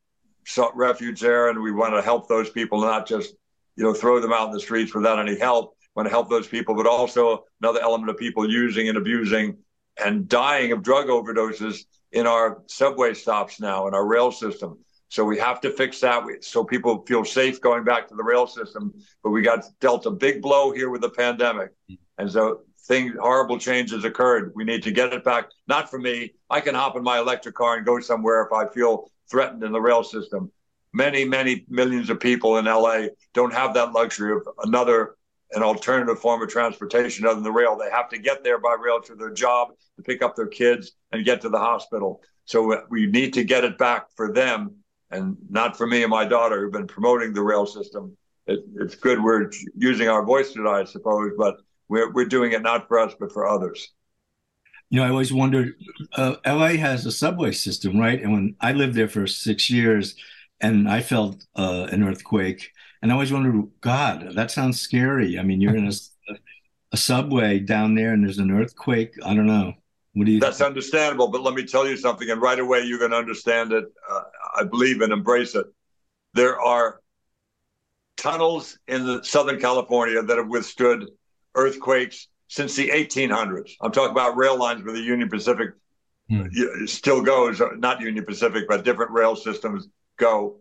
sought 0.46 0.74
refuge 0.74 1.20
there, 1.20 1.50
and 1.50 1.60
we 1.60 1.72
want 1.72 1.92
to 1.92 2.00
help 2.00 2.28
those 2.28 2.48
people, 2.48 2.80
not 2.80 3.06
just 3.06 3.34
you 3.76 3.84
know 3.84 3.92
throw 3.92 4.18
them 4.18 4.32
out 4.32 4.46
in 4.46 4.54
the 4.54 4.60
streets 4.60 4.94
without 4.94 5.18
any 5.18 5.38
help. 5.38 5.76
We 5.94 6.00
want 6.00 6.06
to 6.06 6.10
help 6.10 6.30
those 6.30 6.48
people, 6.48 6.74
but 6.74 6.86
also 6.86 7.44
another 7.60 7.82
element 7.82 8.08
of 8.08 8.16
people 8.16 8.50
using 8.50 8.88
and 8.88 8.96
abusing 8.96 9.58
and 10.02 10.28
dying 10.28 10.72
of 10.72 10.82
drug 10.82 11.06
overdoses 11.06 11.84
in 12.12 12.26
our 12.26 12.62
subway 12.66 13.14
stops 13.14 13.60
now 13.60 13.86
in 13.88 13.94
our 13.94 14.06
rail 14.06 14.30
system. 14.30 14.78
So 15.08 15.24
we 15.24 15.38
have 15.38 15.60
to 15.60 15.70
fix 15.70 16.00
that 16.00 16.24
so 16.40 16.64
people 16.64 17.04
feel 17.06 17.24
safe 17.24 17.60
going 17.60 17.84
back 17.84 18.08
to 18.08 18.16
the 18.16 18.24
rail 18.24 18.46
system. 18.46 18.92
But 19.22 19.30
we 19.30 19.42
got 19.42 19.64
dealt 19.80 20.06
a 20.06 20.10
big 20.10 20.42
blow 20.42 20.72
here 20.72 20.90
with 20.90 21.00
the 21.00 21.10
pandemic, 21.10 21.70
mm-hmm. 21.90 21.94
and 22.18 22.30
so 22.30 22.62
things 22.86 23.14
horrible 23.20 23.58
changes 23.58 24.04
occurred. 24.04 24.52
We 24.54 24.64
need 24.64 24.82
to 24.84 24.90
get 24.90 25.12
it 25.12 25.24
back. 25.24 25.50
Not 25.68 25.90
for 25.90 25.98
me. 25.98 26.32
I 26.50 26.60
can 26.60 26.74
hop 26.74 26.96
in 26.96 27.02
my 27.02 27.18
electric 27.18 27.54
car 27.54 27.76
and 27.76 27.86
go 27.86 28.00
somewhere 28.00 28.44
if 28.44 28.52
I 28.52 28.68
feel 28.72 29.10
threatened 29.30 29.62
in 29.62 29.72
the 29.72 29.80
rail 29.80 30.04
system. 30.04 30.50
Many, 30.92 31.24
many 31.24 31.66
millions 31.68 32.10
of 32.10 32.20
people 32.20 32.58
in 32.58 32.64
LA 32.64 33.08
don't 33.34 33.52
have 33.52 33.74
that 33.74 33.92
luxury 33.92 34.32
of 34.36 34.48
another 34.62 35.16
an 35.52 35.62
alternative 35.62 36.18
form 36.18 36.42
of 36.42 36.48
transportation 36.48 37.24
other 37.24 37.36
than 37.36 37.44
the 37.44 37.52
rail. 37.52 37.76
They 37.76 37.90
have 37.90 38.08
to 38.10 38.18
get 38.18 38.42
there 38.42 38.58
by 38.58 38.76
rail 38.78 39.00
to 39.02 39.14
their 39.14 39.32
job, 39.32 39.68
to 39.96 40.02
pick 40.02 40.22
up 40.22 40.36
their 40.36 40.48
kids, 40.48 40.92
and 41.12 41.24
get 41.24 41.40
to 41.42 41.48
the 41.48 41.58
hospital. 41.58 42.20
So 42.44 42.82
we 42.90 43.06
need 43.06 43.32
to 43.34 43.44
get 43.44 43.64
it 43.64 43.78
back 43.78 44.06
for 44.16 44.32
them, 44.32 44.76
and 45.10 45.36
not 45.48 45.76
for 45.76 45.86
me 45.86 46.02
and 46.02 46.10
my 46.10 46.24
daughter 46.24 46.60
who've 46.60 46.72
been 46.72 46.86
promoting 46.86 47.32
the 47.32 47.42
rail 47.42 47.66
system. 47.66 48.16
It, 48.46 48.60
it's 48.76 48.94
good 48.94 49.22
we're 49.22 49.50
using 49.76 50.08
our 50.08 50.24
voice 50.24 50.52
today, 50.52 50.70
I 50.70 50.84
suppose, 50.84 51.32
but 51.36 51.56
we're, 51.88 52.12
we're 52.12 52.26
doing 52.26 52.52
it 52.52 52.62
not 52.62 52.86
for 52.88 52.98
us, 52.98 53.14
but 53.18 53.32
for 53.32 53.46
others. 53.46 53.92
You 54.88 55.00
know, 55.00 55.06
I 55.06 55.10
always 55.10 55.32
wondered, 55.32 55.74
uh, 56.16 56.36
LA 56.46 56.76
has 56.76 57.04
a 57.06 57.12
subway 57.12 57.50
system, 57.50 57.98
right? 57.98 58.22
And 58.22 58.32
when 58.32 58.56
I 58.60 58.72
lived 58.72 58.94
there 58.94 59.08
for 59.08 59.26
six 59.26 59.68
years 59.68 60.14
and 60.60 60.88
I 60.88 61.00
felt 61.00 61.44
uh, 61.56 61.88
an 61.90 62.04
earthquake, 62.04 62.70
and 63.02 63.10
I 63.10 63.14
always 63.14 63.32
wondered, 63.32 63.68
God, 63.80 64.32
that 64.34 64.50
sounds 64.50 64.80
scary. 64.80 65.38
I 65.38 65.42
mean, 65.42 65.60
you're 65.60 65.76
in 65.76 65.88
a, 65.88 66.34
a 66.92 66.96
subway 66.96 67.58
down 67.58 67.94
there 67.94 68.12
and 68.12 68.24
there's 68.24 68.38
an 68.38 68.50
earthquake. 68.50 69.14
I 69.24 69.34
don't 69.34 69.46
know. 69.46 69.74
What 70.14 70.26
do 70.26 70.32
you? 70.32 70.40
That's 70.40 70.58
think? 70.58 70.68
understandable, 70.68 71.28
but 71.28 71.42
let 71.42 71.54
me 71.54 71.64
tell 71.64 71.86
you 71.86 71.96
something, 71.96 72.30
and 72.30 72.40
right 72.40 72.58
away 72.58 72.82
you're 72.82 72.98
going 72.98 73.10
to 73.10 73.18
understand 73.18 73.72
it. 73.72 73.84
Uh, 74.10 74.22
I 74.56 74.64
believe 74.64 75.02
and 75.02 75.12
embrace 75.12 75.54
it. 75.54 75.66
There 76.32 76.58
are 76.58 77.00
tunnels 78.16 78.78
in 78.88 79.04
the 79.04 79.22
Southern 79.22 79.60
California 79.60 80.22
that 80.22 80.38
have 80.38 80.48
withstood 80.48 81.10
earthquakes 81.54 82.28
since 82.48 82.74
the 82.76 82.88
1800s. 82.88 83.72
I'm 83.80 83.92
talking 83.92 84.12
about 84.12 84.36
rail 84.36 84.58
lines 84.58 84.82
where 84.84 84.94
the 84.94 85.00
Union 85.00 85.28
Pacific 85.28 85.70
hmm. 86.30 86.46
still 86.86 87.22
goes, 87.22 87.60
not 87.76 88.00
Union 88.00 88.24
Pacific, 88.24 88.64
but 88.68 88.84
different 88.84 89.10
rail 89.10 89.36
systems 89.36 89.88
go 90.18 90.56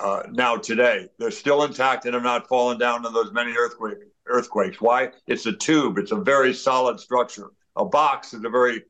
uh, 0.00 0.22
now 0.30 0.56
today. 0.56 1.08
They're 1.18 1.30
still 1.30 1.62
intact 1.64 2.04
and 2.06 2.14
have 2.14 2.22
not 2.22 2.48
fallen 2.48 2.78
down 2.78 3.04
in 3.06 3.12
those 3.12 3.32
many 3.32 3.52
earthquake, 3.52 3.98
earthquakes. 4.26 4.80
Why? 4.80 5.10
It's 5.26 5.46
a 5.46 5.52
tube. 5.52 5.98
It's 5.98 6.12
a 6.12 6.16
very 6.16 6.54
solid 6.54 6.98
structure. 6.98 7.50
A 7.76 7.84
box 7.84 8.32
is 8.34 8.42
a 8.44 8.48
very, 8.48 8.84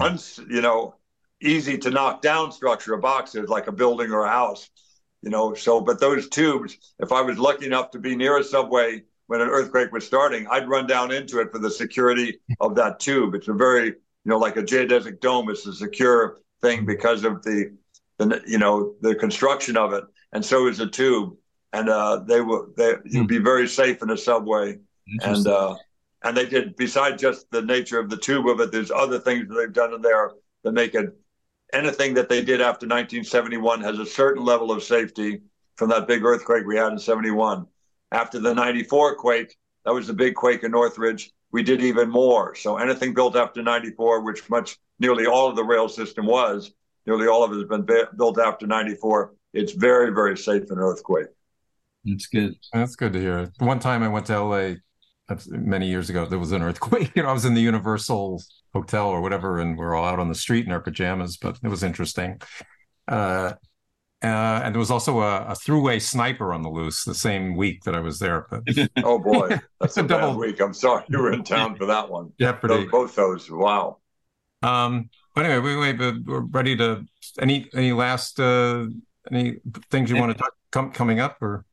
uns, 0.00 0.40
you 0.48 0.62
know, 0.62 0.94
easy 1.42 1.76
to 1.78 1.90
knock 1.90 2.22
down 2.22 2.52
structure. 2.52 2.94
A 2.94 2.98
box 2.98 3.34
is 3.34 3.48
like 3.48 3.66
a 3.66 3.72
building 3.72 4.10
or 4.12 4.24
a 4.24 4.30
house, 4.30 4.70
you 5.22 5.30
know. 5.30 5.54
So, 5.54 5.80
but 5.80 6.00
those 6.00 6.28
tubes, 6.28 6.78
if 6.98 7.12
I 7.12 7.20
was 7.22 7.38
lucky 7.38 7.66
enough 7.66 7.90
to 7.90 7.98
be 7.98 8.16
near 8.16 8.38
a 8.38 8.44
subway 8.44 9.02
when 9.26 9.40
an 9.40 9.48
earthquake 9.48 9.92
was 9.92 10.06
starting, 10.06 10.46
I'd 10.50 10.68
run 10.68 10.86
down 10.86 11.10
into 11.12 11.40
it 11.40 11.50
for 11.52 11.58
the 11.58 11.70
security 11.70 12.38
of 12.60 12.76
that 12.76 13.00
tube. 13.00 13.34
It's 13.34 13.48
a 13.48 13.52
very, 13.52 13.86
you 13.86 13.94
know, 14.24 14.38
like 14.38 14.56
a 14.56 14.62
geodesic 14.62 15.20
dome. 15.20 15.50
It's 15.50 15.66
a 15.66 15.74
secure 15.74 16.38
thing 16.62 16.86
because 16.86 17.24
of 17.24 17.42
the, 17.42 17.72
the 18.18 18.42
you 18.46 18.58
know, 18.58 18.94
the 19.02 19.14
construction 19.14 19.76
of 19.76 19.92
it, 19.92 20.04
and 20.36 20.44
so 20.44 20.66
is 20.66 20.76
the 20.76 20.86
tube. 20.86 21.34
And 21.72 21.88
uh, 21.88 22.18
they 22.26 22.42
will, 22.42 22.68
they 22.76 22.94
you'd 23.06 23.22
hmm. 23.22 23.26
be 23.26 23.38
very 23.38 23.66
safe 23.66 24.02
in 24.02 24.10
a 24.10 24.16
subway. 24.18 24.78
And 25.22 25.46
uh, 25.46 25.76
and 26.22 26.36
they 26.36 26.46
did. 26.46 26.76
Besides 26.76 27.20
just 27.20 27.50
the 27.50 27.62
nature 27.62 27.98
of 27.98 28.10
the 28.10 28.16
tube 28.16 28.46
of 28.46 28.60
it, 28.60 28.70
there's 28.70 28.90
other 28.90 29.18
things 29.18 29.48
that 29.48 29.54
they've 29.54 29.72
done 29.72 29.94
in 29.94 30.02
there 30.02 30.32
that 30.62 30.72
make 30.72 30.94
it. 30.94 31.06
Anything 31.72 32.14
that 32.14 32.28
they 32.28 32.42
did 32.42 32.60
after 32.60 32.86
1971 32.86 33.80
has 33.80 33.98
a 33.98 34.06
certain 34.06 34.44
level 34.44 34.70
of 34.70 34.82
safety 34.82 35.40
from 35.74 35.88
that 35.88 36.06
big 36.06 36.22
earthquake 36.22 36.64
we 36.64 36.76
had 36.76 36.92
in 36.92 36.98
71 36.98 37.66
after 38.12 38.38
the 38.38 38.54
94 38.54 39.16
quake, 39.16 39.56
that 39.84 39.92
was 39.92 40.06
the 40.06 40.12
big 40.12 40.34
quake 40.34 40.62
in 40.62 40.70
Northridge, 40.70 41.32
we 41.50 41.62
did 41.62 41.82
even 41.82 42.08
more. 42.08 42.54
So 42.54 42.76
anything 42.76 43.14
built 43.14 43.36
after 43.36 43.62
94, 43.62 44.20
which 44.20 44.48
much 44.48 44.78
nearly 45.00 45.26
all 45.26 45.48
of 45.48 45.56
the 45.56 45.64
rail 45.64 45.88
system 45.88 46.26
was, 46.26 46.72
nearly 47.04 47.26
all 47.26 47.42
of 47.42 47.52
it 47.52 47.56
has 47.56 47.64
been 47.64 47.86
built 48.16 48.38
after 48.38 48.66
94. 48.66 49.32
It's 49.56 49.72
very, 49.72 50.12
very 50.12 50.36
safe 50.36 50.64
in 50.64 50.72
an 50.72 50.78
earthquake. 50.78 51.28
That's 52.04 52.26
good. 52.26 52.56
That's 52.72 52.96
good 52.96 53.12
to 53.14 53.20
hear. 53.20 53.52
One 53.58 53.78
time 53.78 54.02
I 54.02 54.08
went 54.08 54.26
to 54.26 54.40
LA 54.40 54.74
many 55.48 55.88
years 55.88 56.08
ago, 56.08 56.24
there 56.26 56.38
was 56.38 56.52
an 56.52 56.62
earthquake. 56.62 57.10
You 57.16 57.22
know, 57.22 57.28
I 57.30 57.32
was 57.32 57.44
in 57.44 57.54
the 57.54 57.60
Universal 57.60 58.42
Hotel 58.72 59.08
or 59.08 59.20
whatever, 59.20 59.58
and 59.58 59.76
we're 59.76 59.94
all 59.94 60.04
out 60.04 60.18
on 60.18 60.28
the 60.28 60.34
street 60.34 60.66
in 60.66 60.72
our 60.72 60.80
pajamas, 60.80 61.36
but 61.36 61.58
it 61.62 61.68
was 61.68 61.82
interesting. 61.82 62.40
Uh, 63.08 63.54
uh, 64.22 64.60
and 64.64 64.74
there 64.74 64.78
was 64.78 64.90
also 64.90 65.20
a, 65.20 65.42
a 65.46 65.52
throughway 65.52 66.00
sniper 66.00 66.52
on 66.52 66.62
the 66.62 66.70
loose 66.70 67.04
the 67.04 67.14
same 67.14 67.54
week 67.56 67.82
that 67.84 67.94
I 67.94 68.00
was 68.00 68.18
there. 68.18 68.46
But 68.50 68.62
oh 69.04 69.18
boy, 69.18 69.58
that's 69.80 69.96
a, 69.96 70.04
a 70.04 70.08
double 70.08 70.38
week. 70.38 70.60
I'm 70.60 70.72
sorry 70.74 71.04
you 71.08 71.18
were 71.18 71.32
in 71.32 71.44
town 71.44 71.76
for 71.76 71.86
that 71.86 72.08
one. 72.08 72.32
Yeah, 72.38 72.52
pretty. 72.52 72.86
both 72.86 73.14
those. 73.14 73.50
Wow. 73.50 73.98
Um, 74.62 75.10
but 75.34 75.44
anyway, 75.44 75.60
we 75.60 75.76
wait, 75.76 75.98
but 75.98 76.14
we're 76.24 76.40
ready 76.40 76.76
to. 76.76 77.04
Any 77.38 77.68
any 77.74 77.92
last 77.92 78.40
uh, 78.40 78.86
any 79.30 79.56
things 79.90 80.10
you 80.10 80.16
want 80.16 80.32
to 80.32 80.38
talk 80.38 80.52
com- 80.70 80.92
coming 80.92 81.20
up 81.20 81.40
or 81.42 81.64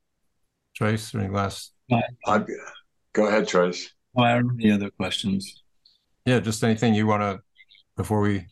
Trace? 0.75 1.13
Or 1.13 1.19
any 1.19 1.29
last? 1.29 1.73
Uh, 2.25 2.39
go 3.13 3.27
ahead, 3.27 3.47
Trace. 3.47 3.93
Oh, 4.15 4.23
I 4.23 4.35
don't 4.35 4.49
have 4.49 4.59
any 4.59 4.71
other 4.71 4.89
questions. 4.91 5.63
Yeah, 6.25 6.39
just 6.39 6.63
anything 6.63 6.93
you 6.93 7.07
want 7.07 7.21
to 7.21 7.41
before 7.97 8.21
we 8.21 8.45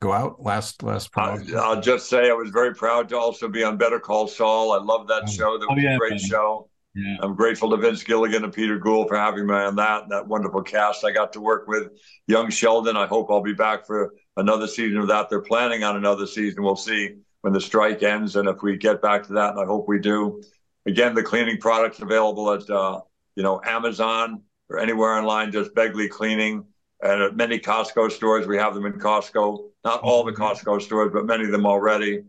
go 0.00 0.12
out 0.12 0.42
last 0.42 0.82
last 0.82 1.10
I'll, 1.16 1.40
I'll, 1.58 1.80
just 1.80 2.08
say 2.08 2.28
I 2.28 2.32
was 2.32 2.50
very 2.50 2.74
proud 2.74 3.08
to 3.10 3.18
also 3.18 3.48
be 3.48 3.62
on 3.62 3.76
Better 3.76 4.00
Call 4.00 4.26
Saul. 4.26 4.72
I 4.72 4.78
love 4.78 5.06
that 5.08 5.24
oh. 5.26 5.30
show. 5.30 5.58
That 5.58 5.68
was 5.68 5.78
oh, 5.78 5.80
yeah, 5.80 5.94
a 5.94 5.98
great 5.98 6.10
man. 6.12 6.18
show. 6.18 6.68
Yeah. 6.94 7.16
I'm 7.22 7.34
grateful 7.34 7.70
to 7.70 7.76
Vince 7.78 8.02
Gilligan 8.02 8.44
and 8.44 8.52
Peter 8.52 8.78
Gould 8.78 9.08
for 9.08 9.16
having 9.16 9.46
me 9.46 9.54
on 9.54 9.76
that 9.76 10.08
that 10.10 10.26
wonderful 10.26 10.62
cast. 10.62 11.04
I 11.04 11.12
got 11.12 11.32
to 11.34 11.40
work 11.40 11.66
with 11.66 11.88
young 12.26 12.50
Sheldon. 12.50 12.96
I 12.96 13.06
hope 13.06 13.30
I'll 13.30 13.40
be 13.40 13.54
back 13.54 13.86
for 13.86 14.12
another 14.36 14.66
season 14.66 14.98
of 14.98 15.08
that. 15.08 15.30
They're 15.30 15.40
planning 15.40 15.84
on 15.84 15.96
another 15.96 16.26
season. 16.26 16.62
We'll 16.62 16.76
see 16.76 17.16
when 17.42 17.52
the 17.52 17.60
strike 17.60 18.02
ends 18.02 18.36
and 18.36 18.48
if 18.48 18.62
we 18.62 18.76
get 18.76 19.02
back 19.02 19.26
to 19.26 19.34
that. 19.34 19.50
And 19.50 19.60
I 19.60 19.66
hope 19.66 19.86
we 19.86 19.98
do. 19.98 20.42
Again, 20.86 21.14
the 21.14 21.22
cleaning 21.22 21.58
products 21.58 22.00
available 22.00 22.50
at 22.52 22.68
uh, 22.70 23.00
you 23.36 23.42
know 23.42 23.60
Amazon 23.64 24.42
or 24.70 24.78
anywhere 24.78 25.12
online. 25.12 25.52
Just 25.52 25.74
Begley 25.74 26.08
Cleaning 26.08 26.64
and 27.02 27.22
at 27.22 27.36
many 27.36 27.58
Costco 27.58 28.10
stores. 28.10 28.46
We 28.46 28.56
have 28.56 28.74
them 28.74 28.86
in 28.86 28.94
Costco. 28.94 29.68
Not 29.84 30.00
all 30.00 30.24
the 30.24 30.32
Costco 30.32 30.80
stores, 30.80 31.10
but 31.12 31.26
many 31.26 31.44
of 31.44 31.50
them 31.50 31.66
already. 31.66 32.22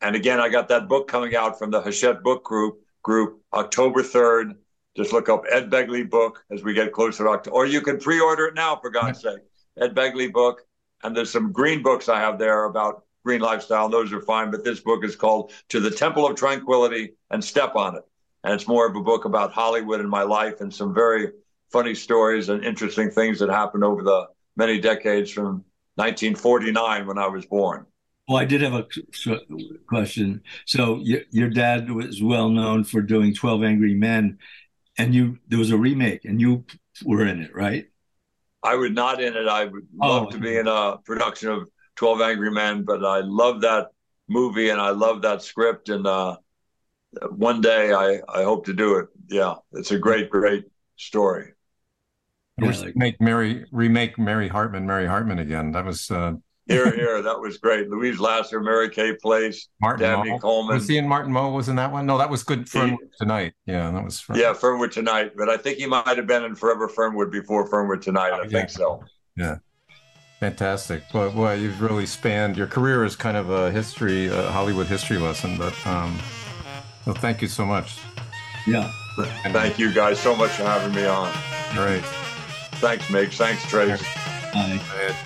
And 0.00 0.16
again, 0.16 0.40
I 0.40 0.48
got 0.48 0.68
that 0.68 0.88
book 0.88 1.08
coming 1.08 1.34
out 1.36 1.58
from 1.58 1.70
the 1.70 1.80
Hachette 1.80 2.22
Book 2.22 2.44
Group 2.44 2.80
group 3.02 3.40
October 3.52 4.02
3rd. 4.02 4.54
Just 4.96 5.12
look 5.12 5.28
up 5.28 5.44
Ed 5.50 5.70
Begley 5.70 6.08
book 6.08 6.44
as 6.50 6.62
we 6.62 6.72
get 6.72 6.92
closer 6.92 7.24
to 7.24 7.30
October. 7.30 7.56
Or 7.56 7.66
you 7.66 7.80
can 7.80 7.98
pre-order 7.98 8.46
it 8.46 8.54
now, 8.54 8.76
for 8.76 8.90
God's 8.90 9.20
sake. 9.20 9.40
Ed 9.80 9.94
Begley 9.94 10.32
book. 10.32 10.62
And 11.02 11.16
there's 11.16 11.30
some 11.30 11.52
green 11.52 11.82
books 11.82 12.08
I 12.08 12.20
have 12.20 12.38
there 12.38 12.64
about 12.64 13.04
Green 13.24 13.40
Lifestyle, 13.40 13.88
those 13.88 14.12
are 14.12 14.20
fine. 14.20 14.50
But 14.50 14.64
this 14.64 14.80
book 14.80 15.04
is 15.04 15.16
called 15.16 15.52
To 15.70 15.80
the 15.80 15.90
Temple 15.90 16.26
of 16.26 16.36
Tranquility 16.36 17.14
and 17.30 17.42
Step 17.42 17.74
on 17.74 17.96
It. 17.96 18.02
And 18.44 18.52
it's 18.52 18.68
more 18.68 18.86
of 18.86 18.94
a 18.94 19.00
book 19.00 19.24
about 19.24 19.52
Hollywood 19.52 20.00
and 20.00 20.10
my 20.10 20.22
life 20.22 20.60
and 20.60 20.72
some 20.72 20.94
very 20.94 21.30
funny 21.72 21.94
stories 21.94 22.50
and 22.50 22.62
interesting 22.62 23.10
things 23.10 23.38
that 23.38 23.48
happened 23.48 23.82
over 23.82 24.02
the 24.02 24.26
many 24.56 24.78
decades 24.78 25.30
from 25.30 25.64
1949 25.96 27.06
when 27.06 27.18
I 27.18 27.26
was 27.26 27.46
born. 27.46 27.86
Well, 28.28 28.38
I 28.38 28.44
did 28.44 28.62
have 28.62 28.74
a 28.74 28.86
question. 29.86 30.42
So 30.66 30.98
your, 31.02 31.20
your 31.30 31.50
dad 31.50 31.90
was 31.90 32.22
well 32.22 32.48
known 32.48 32.84
for 32.84 33.02
doing 33.02 33.34
12 33.34 33.64
Angry 33.64 33.94
Men 33.94 34.38
and 34.96 35.14
you 35.14 35.38
there 35.48 35.58
was 35.58 35.70
a 35.70 35.76
remake 35.76 36.24
and 36.24 36.40
you 36.40 36.64
were 37.04 37.26
in 37.26 37.42
it, 37.42 37.54
right? 37.54 37.86
I 38.62 38.76
was 38.76 38.92
not 38.92 39.20
in 39.20 39.36
it. 39.36 39.46
I 39.46 39.66
would 39.66 39.86
oh, 40.00 40.08
love 40.08 40.30
to 40.30 40.38
be 40.38 40.56
in 40.56 40.68
a 40.68 40.98
production 41.04 41.50
of 41.50 41.68
12 41.96 42.20
Angry 42.20 42.50
Men, 42.50 42.84
but 42.84 43.04
I 43.04 43.20
love 43.20 43.60
that 43.62 43.88
movie 44.28 44.70
and 44.70 44.80
I 44.80 44.90
love 44.90 45.22
that 45.22 45.42
script. 45.42 45.88
And 45.88 46.06
uh, 46.06 46.36
one 47.30 47.60
day 47.60 47.92
I, 47.92 48.20
I 48.28 48.42
hope 48.42 48.66
to 48.66 48.72
do 48.72 48.96
it. 48.96 49.08
Yeah, 49.28 49.54
it's 49.72 49.90
a 49.90 49.98
great, 49.98 50.30
great 50.30 50.64
story. 50.96 51.52
Yeah, 52.60 52.70
like, 52.70 52.96
make 52.96 53.20
Mary 53.20 53.64
remake 53.72 54.18
Mary 54.18 54.48
Hartman, 54.48 54.86
Mary 54.86 55.06
Hartman 55.06 55.40
again. 55.40 55.72
That 55.72 55.84
was 55.84 56.08
uh, 56.10 56.34
here, 56.66 56.94
here. 56.94 57.20
That 57.20 57.40
was 57.40 57.58
great. 57.58 57.88
Louise 57.88 58.20
Lasser, 58.20 58.60
Mary 58.60 58.88
Kay 58.90 59.16
Place, 59.16 59.68
Martin 59.80 60.02
Dabney 60.02 60.30
Moe. 60.30 60.38
Coleman. 60.38 60.76
Was 60.76 60.86
he 60.86 60.98
in 60.98 61.08
Martin 61.08 61.32
Mull? 61.32 61.52
Was 61.52 61.68
in 61.68 61.76
that 61.76 61.90
one? 61.90 62.06
No, 62.06 62.16
that 62.18 62.30
was 62.30 62.44
good 62.44 62.68
Fernwood 62.68 63.10
Tonight. 63.18 63.54
Yeah, 63.66 63.90
that 63.90 64.04
was. 64.04 64.22
Yeah, 64.34 64.52
Fernwood 64.52 64.92
Tonight. 64.92 65.32
But 65.36 65.48
I 65.48 65.56
think 65.56 65.78
he 65.78 65.86
might 65.86 66.16
have 66.16 66.28
been 66.28 66.44
in 66.44 66.54
Forever 66.54 66.88
Fernwood 66.88 67.32
before 67.32 67.66
Fernwood 67.66 68.02
Tonight. 68.02 68.30
Oh, 68.32 68.40
I 68.40 68.42
yeah. 68.44 68.48
think 68.48 68.70
so. 68.70 69.02
Yeah. 69.36 69.56
Fantastic. 70.44 71.04
Well, 71.14 71.30
well, 71.30 71.58
you've 71.58 71.80
really 71.80 72.04
spanned 72.04 72.58
your 72.58 72.66
career 72.66 73.02
is 73.02 73.16
kind 73.16 73.34
of 73.34 73.48
a 73.48 73.70
history, 73.70 74.26
a 74.26 74.50
Hollywood 74.50 74.86
history 74.86 75.16
lesson. 75.16 75.56
But 75.56 75.74
um, 75.86 76.18
well, 77.06 77.14
thank 77.14 77.40
you 77.40 77.48
so 77.48 77.64
much. 77.64 77.96
Yeah. 78.66 78.92
And, 79.44 79.54
thank 79.54 79.78
you 79.78 79.90
guys 79.90 80.20
so 80.20 80.36
much 80.36 80.50
for 80.50 80.64
having 80.64 80.94
me 80.94 81.06
on. 81.06 81.32
Great. 81.72 82.04
Thanks, 82.74 83.06
Migs. 83.06 83.38
Thanks, 83.38 83.64
Trace. 83.70 84.02
Bye. 84.52 84.78
Bye. 84.86 85.16